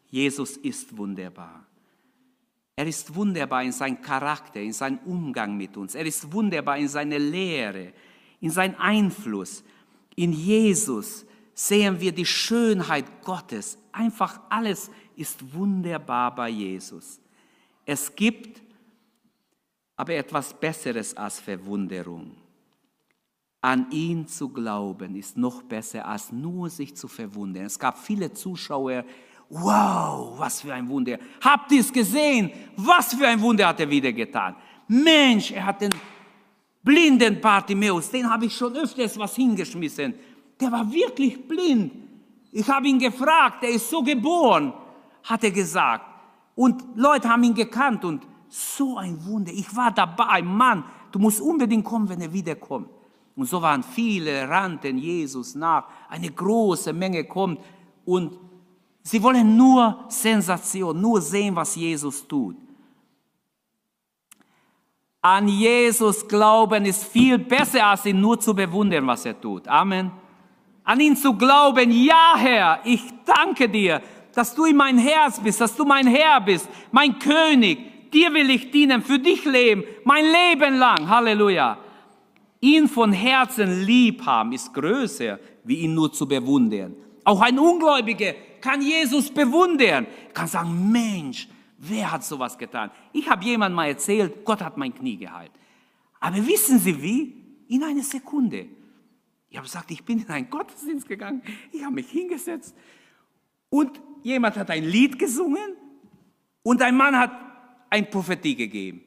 Jesus 0.07 0.57
ist 0.59 0.97
wunderbar. 0.97 1.64
Er 2.77 2.87
ist 2.87 3.15
wunderbar 3.15 3.63
in 3.63 3.73
seinem 3.73 4.03
Charakter, 4.03 4.61
in 4.61 4.73
seinem 4.73 4.99
Umgang 5.05 5.57
mit 5.57 5.77
uns. 5.77 5.95
Er 5.95 6.05
ist 6.05 6.33
wunderbar 6.33 6.77
in 6.77 6.89
seiner 6.89 7.19
Lehre 7.19 7.93
in 8.45 8.51
seinen 8.51 8.75
Einfluss. 8.75 9.65
In 10.17 10.35
Jesus 10.35 11.25
sehen 11.55 11.99
wir 11.99 12.13
die 12.13 12.27
Schönheit 12.27 13.23
Gottes. 13.23 13.79
Einfach 13.91 14.39
alles 14.51 14.91
ist 15.17 15.55
wunderbar 15.55 16.35
bei 16.35 16.51
Jesus. 16.51 17.21
Es 17.87 18.15
gibt 18.15 18.61
aber 19.97 20.13
etwas 20.13 20.53
Besseres 20.53 21.17
als 21.17 21.41
Verwunderung. 21.41 22.33
An 23.63 23.91
ihn 23.91 24.29
zu 24.29 24.51
glauben 24.51 25.17
ist 25.17 25.39
noch 25.39 25.63
besser 25.63 26.07
als 26.07 26.31
nur 26.31 26.69
sich 26.69 26.95
zu 26.95 27.09
verwundern. 27.09 27.65
Es 27.65 27.79
gab 27.79 27.97
viele 27.97 28.31
Zuschauer, 28.35 29.07
wow, 29.55 30.35
was 30.37 30.61
für 30.61 30.75
ein 30.75 30.89
Wunder. 30.89 31.19
Habt 31.41 31.71
ihr 31.71 31.81
es 31.81 31.93
gesehen? 31.93 32.51
Was 32.77 33.15
für 33.15 33.27
ein 33.27 33.41
Wunder 33.41 33.69
hat 33.69 33.81
er 33.81 33.89
wieder 33.89 34.13
getan? 34.13 34.57
Mensch, 34.89 35.53
er 35.53 35.65
hat 35.65 35.81
den 35.81 35.93
blinden 36.83 37.41
Bartimäus, 37.41 38.11
den 38.11 38.29
habe 38.29 38.47
ich 38.47 38.57
schon 38.57 38.77
öfters 38.77 39.19
was 39.19 39.37
hingeschmissen. 39.37 40.15
Der 40.61 40.73
war 40.73 40.91
wirklich 40.93 41.47
blind. 41.47 41.93
Ich 42.53 42.69
habe 42.69 42.89
ihn 42.89 42.99
gefragt, 42.99 43.63
der 43.63 43.71
ist 43.71 43.89
so 43.89 44.03
geboren, 44.03 44.73
hat 45.23 45.45
er 45.45 45.51
gesagt. 45.51 46.05
Und 46.57 46.85
Leute 46.97 47.29
haben 47.29 47.45
ihn 47.45 47.55
gekannt 47.55 48.05
und 48.05 48.27
so 48.49 48.99
ein 48.99 49.25
Wunder. 49.25 49.53
Ich 49.53 49.75
war 49.75 49.91
dabei, 49.93 50.43
Mann, 50.43 50.85
du 51.11 51.19
musst 51.19 51.41
unbedingt 51.41 51.85
kommen, 51.85 52.09
wenn 52.09 52.21
er 52.21 52.33
wiederkommt. 52.33 52.89
Und 53.37 53.47
so 53.47 53.61
waren 53.63 53.83
viele, 53.83 54.49
rannten 54.49 54.99
Jesus 54.99 55.55
nach. 55.55 55.89
Eine 56.09 56.31
große 56.31 56.93
Menge 56.93 57.25
kommt 57.25 57.61
und 58.05 58.39
sie 59.05 59.23
wollen 59.23 59.57
nur 59.57 60.05
Sensation, 60.09 61.01
nur 61.01 61.21
sehen, 61.21 61.55
was 61.55 61.77
Jesus 61.77 62.27
tut. 62.27 62.57
An 65.21 65.49
Jesus 65.49 66.27
glauben 66.27 66.85
ist 66.85 67.05
viel 67.05 67.39
besser, 67.39 67.87
als 67.87 68.05
ihn 68.05 68.21
nur 68.21 68.39
zu 68.39 68.55
bewundern, 68.55 69.07
was 69.07 69.25
er 69.25 69.41
tut. 69.41 69.67
Amen. 69.69 70.11
An 70.85 71.01
ihn 71.01 71.17
zu 71.17 71.33
glauben, 71.33 71.91
ja 71.91 72.35
Herr, 72.37 72.81
ich 72.85 73.03
danke 73.25 73.69
dir, 73.69 74.03
dass 74.35 74.55
du 74.55 74.67
in 74.67 74.77
mein 74.77 74.99
Herz 74.99 75.41
bist, 75.41 75.61
dass 75.61 75.75
du 75.75 75.85
mein 75.85 76.07
Herr 76.07 76.41
bist, 76.41 76.69
mein 76.93 77.19
König. 77.19 78.11
Dir 78.11 78.35
will 78.35 78.51
ich 78.51 78.71
dienen, 78.71 79.03
für 79.03 79.19
dich 79.19 79.45
leben, 79.45 79.85
mein 80.05 80.25
Leben 80.27 80.77
lang. 80.79 81.09
Halleluja. 81.09 81.79
Ihn 82.61 82.87
von 82.87 83.13
Herzen 83.13 83.85
lieb 83.85 84.25
haben 84.25 84.53
ist 84.53 84.73
größer, 84.75 85.39
wie 85.65 85.81
ihn 85.81 85.95
nur 85.95 86.13
zu 86.13 86.29
bewundern. 86.29 86.95
Auch 87.25 87.41
ein 87.41 87.59
Ungläubiger 87.59 88.35
kann 88.65 88.81
Jesus 88.83 89.31
bewundern, 89.31 90.07
kann 90.33 90.49
sagen, 90.49 90.91
Mensch, 90.91 91.49
Wer 91.89 92.13
hat 92.13 92.25
sowas 92.25 92.57
getan? 92.57 92.91
Ich 93.13 93.29
habe 93.29 93.45
jemand 93.45 93.75
mal 93.75 93.89
erzählt, 93.89 94.45
Gott 94.45 94.63
hat 94.63 94.79
mein 94.79 94.95
Knie 94.95 95.19
geheilt. 95.19 95.51
Aber 96.19 96.47
wissen 96.47 96.79
Sie 96.79 97.03
wie? 97.03 97.35
In 97.69 97.83
einer 97.83 98.03
Sekunde. 98.03 98.67
Ich 99.51 99.57
habe 99.57 99.67
gesagt, 99.67 99.91
ich 99.91 100.03
bin 100.03 100.21
in 100.21 100.29
einen 100.29 100.49
Gottesdienst 100.49 101.07
gegangen, 101.07 101.43
ich 101.73 101.83
habe 101.83 101.95
mich 101.95 102.09
hingesetzt 102.11 102.75
und 103.69 104.01
jemand 104.23 104.57
hat 104.57 104.71
ein 104.71 104.85
Lied 104.85 105.19
gesungen 105.19 105.77
und 106.63 106.83
ein 106.83 106.97
Mann 106.97 107.17
hat 107.17 107.33
ein 107.91 108.11
Prophetie 108.11 108.57
gegeben. 108.57 109.03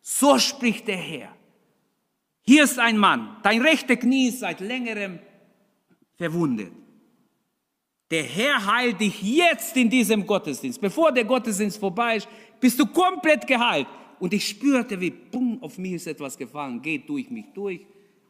So 0.00 0.38
spricht 0.38 0.88
der 0.88 0.96
Herr. 0.96 1.36
Hier 2.42 2.64
ist 2.64 2.78
ein 2.78 2.96
Mann, 2.96 3.36
dein 3.42 3.60
rechte 3.60 3.96
Knie 3.96 4.28
ist 4.28 4.40
seit 4.40 4.60
längerem 4.60 5.18
verwundet. 6.16 6.72
Der 8.10 8.24
Herr 8.24 8.66
heilt 8.66 9.00
dich 9.00 9.22
jetzt 9.22 9.76
in 9.76 9.88
diesem 9.88 10.26
Gottesdienst. 10.26 10.80
Bevor 10.80 11.12
der 11.12 11.24
Gottesdienst 11.24 11.78
vorbei 11.78 12.16
ist, 12.16 12.28
bist 12.58 12.78
du 12.78 12.86
komplett 12.86 13.46
geheilt. 13.46 13.86
Und 14.18 14.34
ich 14.34 14.48
spürte, 14.48 15.00
wie, 15.00 15.10
bumm, 15.10 15.58
auf 15.62 15.78
mich 15.78 15.92
ist 15.92 16.06
etwas 16.08 16.36
gefallen. 16.36 16.82
Geht 16.82 17.08
durch 17.08 17.30
mich 17.30 17.46
durch, 17.54 17.80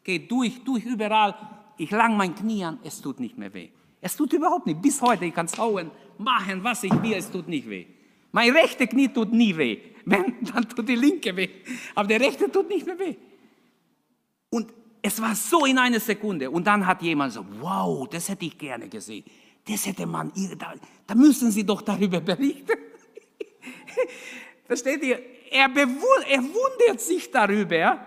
geht 0.04 0.30
durch, 0.30 0.62
durch 0.64 0.84
überall. 0.84 1.34
Ich 1.78 1.90
lang 1.90 2.16
mein 2.16 2.34
Knie 2.34 2.64
an, 2.64 2.78
es 2.84 3.00
tut 3.00 3.20
nicht 3.20 3.38
mehr 3.38 3.52
weh. 3.54 3.70
Es 4.02 4.16
tut 4.16 4.32
überhaupt 4.32 4.66
nicht. 4.66 4.82
Bis 4.82 5.00
heute, 5.00 5.24
ich 5.24 5.34
kann 5.34 5.46
es 5.46 5.56
hauen, 5.56 5.90
machen, 6.18 6.62
was 6.62 6.84
ich 6.84 7.02
will, 7.02 7.14
es 7.14 7.30
tut 7.30 7.48
nicht 7.48 7.68
weh. 7.68 7.86
Mein 8.32 8.50
rechte 8.50 8.86
Knie 8.86 9.08
tut 9.08 9.32
nie 9.32 9.56
weh. 9.56 9.78
Wenn, 10.04 10.36
dann 10.54 10.68
tut 10.68 10.88
die 10.88 10.94
linke 10.94 11.34
weh. 11.34 11.48
Aber 11.94 12.06
der 12.06 12.20
rechte 12.20 12.52
tut 12.52 12.68
nicht 12.68 12.86
mehr 12.86 12.98
weh. 12.98 13.16
Und 14.50 14.72
es 15.02 15.20
war 15.20 15.34
so 15.34 15.64
in 15.64 15.78
einer 15.78 16.00
Sekunde. 16.00 16.50
Und 16.50 16.66
dann 16.66 16.86
hat 16.86 17.02
jemand 17.02 17.32
so, 17.32 17.44
wow, 17.60 18.06
das 18.08 18.28
hätte 18.28 18.44
ich 18.44 18.58
gerne 18.58 18.88
gesehen. 18.88 19.24
Das 19.66 19.86
hätte 19.86 20.06
man, 20.06 20.32
da, 20.58 20.74
da 21.06 21.14
müssen 21.14 21.50
Sie 21.50 21.64
doch 21.64 21.82
darüber 21.82 22.20
berichten. 22.20 22.78
Versteht 24.66 25.02
ihr? 25.02 25.18
Er, 25.50 25.68
er 25.68 26.42
wundert 26.42 27.00
sich 27.00 27.30
darüber, 27.30 28.06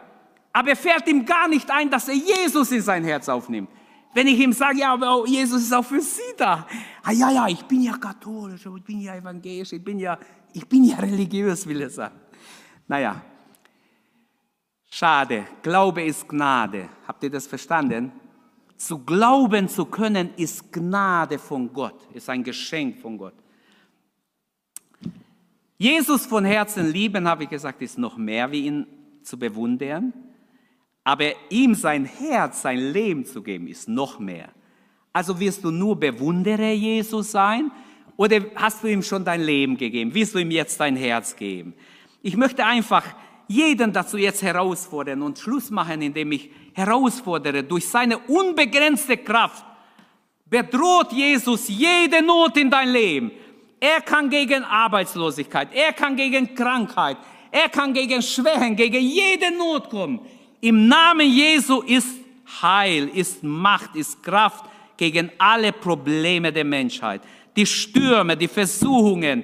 aber 0.52 0.70
er 0.70 0.76
fällt 0.76 1.08
ihm 1.08 1.26
gar 1.26 1.48
nicht 1.48 1.70
ein, 1.70 1.90
dass 1.90 2.08
er 2.08 2.16
Jesus 2.16 2.72
in 2.72 2.82
sein 2.82 3.04
Herz 3.04 3.28
aufnimmt. 3.28 3.70
Wenn 4.14 4.28
ich 4.28 4.40
ihm 4.40 4.54
sage, 4.54 4.80
ja, 4.80 4.94
aber 4.94 5.26
Jesus 5.28 5.64
ist 5.64 5.74
auch 5.74 5.84
für 5.84 6.00
Sie 6.00 6.22
da. 6.38 6.68
Ah, 7.02 7.12
ja, 7.12 7.32
ja, 7.32 7.48
ich 7.48 7.64
bin 7.64 7.82
ja 7.82 7.98
katholisch, 7.98 8.66
ich 8.66 8.84
bin 8.84 9.02
ja 9.02 9.16
evangelisch, 9.16 9.74
ich 9.74 9.84
bin 9.84 10.00
ja, 10.00 10.18
ich 10.54 10.68
bin 10.68 10.84
ja 10.84 10.98
religiös, 10.98 11.68
will 11.68 11.82
er 11.82 11.90
sagen. 11.90 12.20
Naja, 12.88 13.22
schade. 14.90 15.48
Glaube 15.64 16.04
ist 16.04 16.28
Gnade. 16.28 16.90
Habt 17.08 17.24
ihr 17.24 17.32
das 17.32 17.48
verstanden? 17.48 18.12
Zu 18.78 19.00
glauben 19.00 19.68
zu 19.70 19.86
können, 19.86 20.30
ist 20.36 20.72
Gnade 20.72 21.40
von 21.40 21.72
Gott, 21.72 22.08
ist 22.14 22.30
ein 22.30 22.44
Geschenk 22.44 23.00
von 23.00 23.18
Gott. 23.18 23.36
Jesus 25.78 26.26
von 26.26 26.46
Herzen 26.46 26.92
lieben, 26.92 27.28
habe 27.28 27.44
ich 27.44 27.50
gesagt, 27.50 27.82
ist 27.82 27.98
noch 27.98 28.18
mehr 28.18 28.52
wie 28.52 28.66
ihn 28.66 28.88
zu 29.22 29.38
bewundern. 29.38 30.14
Aber 31.04 31.26
ihm 31.50 31.76
sein 31.76 32.06
Herz, 32.06 32.62
sein 32.62 32.80
Leben 32.80 33.26
zu 33.26 33.44
geben, 33.44 33.68
ist 33.68 33.90
noch 33.90 34.20
mehr. 34.20 34.50
Also 35.12 35.40
wirst 35.40 35.64
du 35.64 35.72
nur 35.72 36.00
Bewunderer 36.00 36.72
Jesus 36.72 37.32
sein 37.32 37.72
oder 38.16 38.40
hast 38.56 38.84
du 38.84 38.88
ihm 38.88 39.04
schon 39.04 39.26
dein 39.26 39.42
Leben 39.42 39.78
gegeben? 39.78 40.14
Willst 40.14 40.34
du 40.34 40.40
ihm 40.40 40.52
jetzt 40.52 40.80
dein 40.80 40.96
Herz 40.96 41.36
geben? 41.36 41.74
Ich 42.22 42.38
möchte 42.38 42.66
einfach 42.66 43.04
jeden 43.54 43.94
dazu 43.94 44.18
jetzt 44.18 44.42
herausfordern 44.42 45.22
und 45.22 45.38
Schluss 45.38 45.70
machen, 45.70 46.02
indem 46.02 46.32
ich 46.32 46.50
herausfordere, 46.74 47.64
durch 47.64 47.88
seine 47.88 48.18
unbegrenzte 48.18 49.18
Kraft 49.18 49.64
bedroht 50.46 51.12
Jesus 51.12 51.68
jede 51.68 52.22
Not 52.24 52.58
in 52.58 52.70
dein 52.70 52.90
Leben. 52.90 53.32
Er 53.80 54.02
kann 54.02 54.30
gegen 54.30 54.64
Arbeitslosigkeit, 54.64 55.70
er 55.74 55.94
kann 55.94 56.16
gegen 56.16 56.56
Krankheit, 56.56 57.18
er 57.52 57.70
kann 57.70 57.94
gegen 57.94 58.22
Schwächen, 58.22 58.76
gegen 58.76 59.02
jede 59.02 59.52
Not 59.56 59.90
kommen. 59.90 60.22
Im 60.62 60.88
Namen 60.88 61.30
Jesu 61.30 61.82
ist 61.82 62.08
Heil, 62.62 63.10
ist 63.14 63.44
Macht, 63.44 63.96
ist 63.96 64.24
Kraft 64.24 64.66
gegen 64.98 65.30
alle 65.38 65.72
Probleme 65.72 66.52
der 66.52 66.64
Menschheit. 66.64 67.22
Die 67.56 67.66
Stürme, 67.66 68.38
die 68.38 68.48
Versuchungen, 68.48 69.44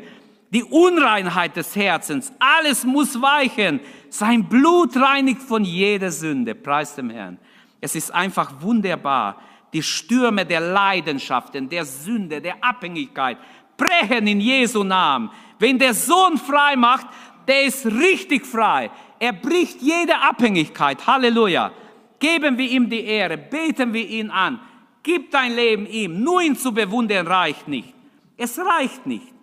die 0.51 0.63
Unreinheit 0.63 1.55
des 1.55 1.75
Herzens, 1.75 2.31
alles 2.39 2.83
muss 2.83 3.21
weichen. 3.21 3.79
Sein 4.09 4.47
Blut 4.47 4.95
reinigt 4.95 5.41
von 5.41 5.63
jeder 5.63 6.11
Sünde. 6.11 6.55
Preis 6.55 6.95
dem 6.95 7.09
Herrn. 7.09 7.37
Es 7.81 7.95
ist 7.95 8.13
einfach 8.13 8.61
wunderbar. 8.61 9.41
Die 9.71 9.83
Stürme 9.83 10.45
der 10.45 10.61
Leidenschaften, 10.61 11.69
der 11.69 11.85
Sünde, 11.85 12.41
der 12.41 12.63
Abhängigkeit 12.63 13.37
brechen 13.79 14.27
in 14.27 14.41
Jesu 14.41 14.83
Namen. 14.83 15.31
Wenn 15.57 15.79
der 15.79 15.93
Sohn 15.93 16.37
frei 16.37 16.75
macht, 16.75 17.07
der 17.47 17.63
ist 17.63 17.85
richtig 17.85 18.45
frei. 18.45 18.91
Er 19.17 19.33
bricht 19.33 19.81
jede 19.81 20.19
Abhängigkeit. 20.19 21.05
Halleluja. 21.07 21.71
Geben 22.19 22.57
wir 22.57 22.69
ihm 22.69 22.89
die 22.89 23.03
Ehre, 23.03 23.37
beten 23.37 23.93
wir 23.93 24.07
ihn 24.07 24.29
an. 24.29 24.59
Gib 25.01 25.31
dein 25.31 25.55
Leben 25.55 25.87
ihm. 25.87 26.21
Nur 26.21 26.41
ihn 26.41 26.55
zu 26.55 26.73
bewundern 26.73 27.25
reicht 27.25 27.67
nicht. 27.67 27.93
Es 28.37 28.59
reicht 28.59 29.05
nicht. 29.05 29.33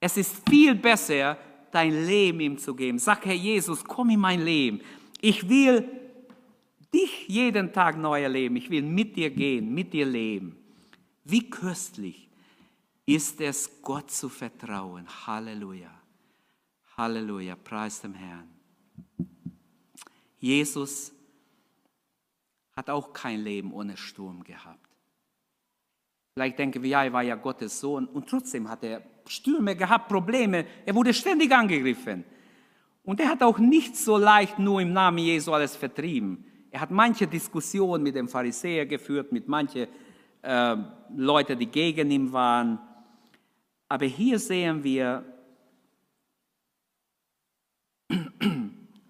Es 0.00 0.16
ist 0.16 0.48
viel 0.48 0.74
besser, 0.74 1.38
dein 1.76 2.06
Leben 2.06 2.40
ihm 2.40 2.58
zu 2.58 2.74
geben. 2.74 2.98
Sag, 2.98 3.26
Herr 3.26 3.34
Jesus, 3.34 3.84
komm 3.84 4.10
in 4.10 4.20
mein 4.20 4.42
Leben. 4.42 4.80
Ich 5.20 5.46
will 5.46 5.86
dich 6.92 7.28
jeden 7.28 7.70
Tag 7.70 7.98
neu 7.98 8.22
erleben. 8.22 8.56
Ich 8.56 8.70
will 8.70 8.82
mit 8.82 9.14
dir 9.14 9.28
gehen, 9.28 9.74
mit 9.74 9.92
dir 9.92 10.06
leben. 10.06 10.56
Wie 11.24 11.50
köstlich 11.50 12.28
ist 13.04 13.42
es, 13.42 13.82
Gott 13.82 14.10
zu 14.10 14.30
vertrauen. 14.30 15.06
Halleluja. 15.26 15.90
Halleluja. 16.96 17.56
Preis 17.56 18.00
dem 18.00 18.14
Herrn. 18.14 18.48
Jesus 20.38 21.12
hat 22.74 22.88
auch 22.88 23.12
kein 23.12 23.40
Leben 23.40 23.72
ohne 23.72 23.98
Sturm 23.98 24.42
gehabt. 24.42 24.88
Vielleicht 26.32 26.58
denken 26.58 26.82
wir, 26.82 26.90
ja, 26.90 27.04
er 27.04 27.12
war 27.12 27.22
ja 27.22 27.34
Gottes 27.34 27.80
Sohn 27.80 28.06
und 28.06 28.28
trotzdem 28.28 28.68
hat 28.68 28.82
er 28.82 29.02
Stürme 29.28 29.76
gehabt, 29.76 30.08
Probleme. 30.08 30.66
Er 30.84 30.94
wurde 30.94 31.12
ständig 31.14 31.52
angegriffen. 31.52 32.24
Und 33.02 33.20
er 33.20 33.28
hat 33.28 33.42
auch 33.42 33.58
nicht 33.58 33.96
so 33.96 34.16
leicht 34.16 34.58
nur 34.58 34.80
im 34.80 34.92
Namen 34.92 35.18
Jesu 35.18 35.52
alles 35.52 35.76
vertrieben. 35.76 36.44
Er 36.70 36.80
hat 36.80 36.90
manche 36.90 37.26
Diskussionen 37.26 38.02
mit 38.02 38.16
dem 38.16 38.28
Pharisäer 38.28 38.84
geführt, 38.84 39.32
mit 39.32 39.46
manchen 39.48 39.86
äh, 40.42 40.76
Leuten, 41.14 41.58
die 41.58 41.66
gegen 41.66 42.10
ihn 42.10 42.32
waren. 42.32 42.78
Aber 43.88 44.06
hier 44.06 44.38
sehen 44.38 44.82
wir, 44.82 45.24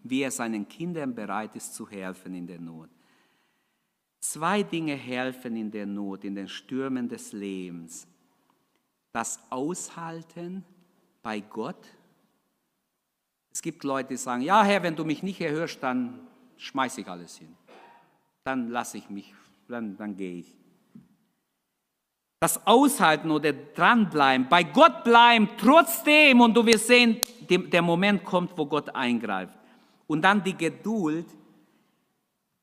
wie 0.03 0.23
er 0.23 0.31
seinen 0.31 0.69
Kindern 0.69 1.15
bereit 1.15 1.57
ist 1.57 1.75
zu 1.75 1.89
helfen 1.89 2.35
in 2.35 2.47
der 2.47 2.61
Not. 2.61 2.91
Zwei 4.21 4.63
Dinge 4.63 4.95
helfen 4.95 5.57
in 5.57 5.71
der 5.71 5.87
Not, 5.87 6.25
in 6.25 6.35
den 6.35 6.49
Stürmen 6.49 7.09
des 7.09 7.33
Lebens. 7.33 8.07
Das 9.17 9.41
Aushalten 9.49 10.63
bei 11.23 11.41
Gott. 11.41 11.87
Es 13.51 13.63
gibt 13.63 13.83
Leute, 13.83 14.11
die 14.11 14.19
sagen, 14.19 14.43
ja 14.43 14.63
Herr, 14.63 14.83
wenn 14.83 14.95
du 14.95 15.07
mich 15.07 15.23
nicht 15.23 15.41
erhörst, 15.41 15.83
dann 15.83 16.21
schmeiße 16.59 17.01
ich 17.01 17.09
alles 17.09 17.39
hin. 17.39 17.57
Dann 18.45 18.69
lasse 18.69 18.99
ich 18.99 19.09
mich, 19.09 19.33
dann, 19.69 19.97
dann 19.97 20.15
gehe 20.19 20.41
ich. 20.41 20.55
Das 22.41 22.67
Aushalten 22.67 23.31
oder 23.31 23.55
dranbleiben, 23.55 24.51
bei 24.51 24.65
Gott 24.65 25.03
bleiben, 25.03 25.49
trotzdem, 25.57 26.43
und 26.43 26.53
du 26.53 26.67
wirst 26.67 26.87
sehen, 26.87 27.19
der 27.49 27.81
Moment 27.81 28.23
kommt, 28.23 28.59
wo 28.59 28.67
Gott 28.67 28.95
eingreift. 28.95 29.57
Und 30.07 30.21
dann 30.21 30.45
die 30.45 30.59
Geduld, 30.59 31.25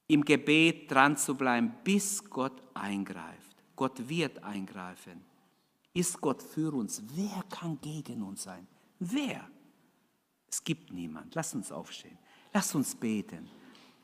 im 0.06 0.24
Gebet 0.24 0.92
dran 0.92 1.18
zu 1.18 1.34
bleiben, 1.34 1.74
bis 1.84 2.24
Gott 2.30 2.62
eingreift. 2.76 3.58
Gott 3.76 4.08
wird 4.08 4.44
eingreifen. 4.44 5.33
Ist 5.94 6.20
Gott 6.20 6.42
für 6.42 6.74
uns? 6.74 7.02
Wer 7.16 7.44
kann 7.50 7.80
gegen 7.80 8.24
uns 8.24 8.44
sein? 8.44 8.68
Wer? 9.00 9.42
Es 10.50 10.64
gibt 10.64 10.92
niemand. 10.92 11.36
Lass 11.36 11.54
uns 11.54 11.72
aufstehen. 11.72 12.18
Lass 12.52 12.74
uns 12.74 12.96
beten. 12.96 13.48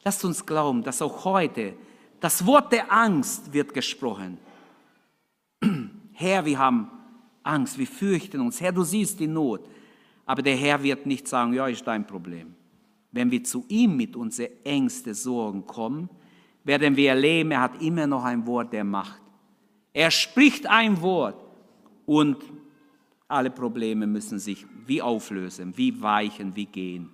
Lass 0.03 0.23
uns 0.23 0.45
glauben, 0.45 0.83
dass 0.83 1.01
auch 1.01 1.25
heute 1.25 1.73
das 2.19 2.45
Wort 2.45 2.71
der 2.71 2.91
Angst 2.91 3.51
wird 3.53 3.73
gesprochen. 3.73 4.37
Herr, 6.13 6.45
wir 6.45 6.59
haben 6.59 6.89
Angst, 7.43 7.77
wir 7.77 7.87
fürchten 7.87 8.41
uns. 8.41 8.61
Herr, 8.61 8.71
du 8.71 8.83
siehst 8.83 9.19
die 9.19 9.27
Not. 9.27 9.67
Aber 10.25 10.41
der 10.43 10.55
Herr 10.55 10.83
wird 10.83 11.05
nicht 11.05 11.27
sagen, 11.27 11.53
ja, 11.53 11.67
ist 11.67 11.87
dein 11.87 12.05
Problem. 12.05 12.55
Wenn 13.11 13.31
wir 13.31 13.43
zu 13.43 13.65
ihm 13.67 13.97
mit 13.97 14.15
unseren 14.15 14.51
Ängsten, 14.63 15.15
Sorgen 15.15 15.65
kommen, 15.65 16.09
werden 16.63 16.95
wir 16.95 17.09
erleben, 17.09 17.51
er 17.51 17.61
hat 17.61 17.81
immer 17.81 18.05
noch 18.05 18.23
ein 18.23 18.45
Wort 18.45 18.71
der 18.73 18.83
Macht. 18.83 19.21
Er 19.91 20.11
spricht 20.11 20.67
ein 20.67 21.01
Wort 21.01 21.48
und 22.09 22.43
alle 23.27 23.51
Probleme 23.51 24.07
müssen 24.07 24.39
sich 24.39 24.65
wie 24.87 24.99
auflösen, 24.99 25.77
wie 25.77 26.01
weichen, 26.01 26.55
wie 26.55 26.65
gehen. 26.65 27.11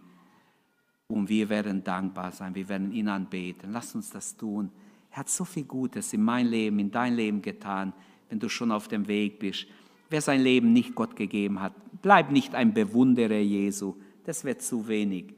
Und 1.07 1.27
wir 1.27 1.49
werden 1.49 1.83
dankbar 1.83 2.31
sein, 2.31 2.55
wir 2.55 2.69
werden 2.69 2.93
ihn 2.93 3.09
anbeten. 3.09 3.73
Lass 3.73 3.93
uns 3.93 4.09
das 4.09 4.37
tun. 4.37 4.71
Er 5.11 5.17
hat 5.17 5.29
so 5.29 5.43
viel 5.43 5.65
Gutes 5.65 6.13
in 6.13 6.23
mein 6.23 6.47
Leben, 6.47 6.79
in 6.79 6.91
dein 6.91 7.13
Leben 7.13 7.41
getan, 7.41 7.91
wenn 8.29 8.39
du 8.39 8.47
schon 8.47 8.71
auf 8.71 8.87
dem 8.87 9.05
Weg 9.09 9.37
bist. 9.37 9.67
Wer 10.09 10.21
sein 10.21 10.39
Leben 10.39 10.71
nicht 10.71 10.95
Gott 10.95 11.17
gegeben 11.17 11.59
hat, 11.59 11.73
bleib 12.01 12.31
nicht 12.31 12.55
ein 12.55 12.73
Bewunderer 12.73 13.39
Jesu, 13.39 13.95
das 14.23 14.45
wird 14.45 14.61
zu 14.61 14.87
wenig. 14.87 15.33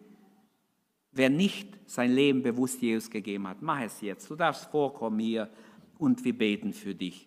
Wer 1.14 1.32
nicht 1.32 1.80
sein 1.88 2.12
Leben 2.12 2.44
bewusst 2.44 2.80
Jesus 2.80 3.10
gegeben 3.10 3.48
hat, 3.48 3.64
mach 3.64 3.82
es 3.82 4.02
jetzt. 4.02 4.30
Du 4.30 4.36
darfst 4.36 4.66
vorkommen 4.66 5.18
hier 5.18 5.50
und 5.98 6.24
wir 6.24 6.38
beten 6.38 6.74
für 6.74 6.94
dich. 6.94 7.27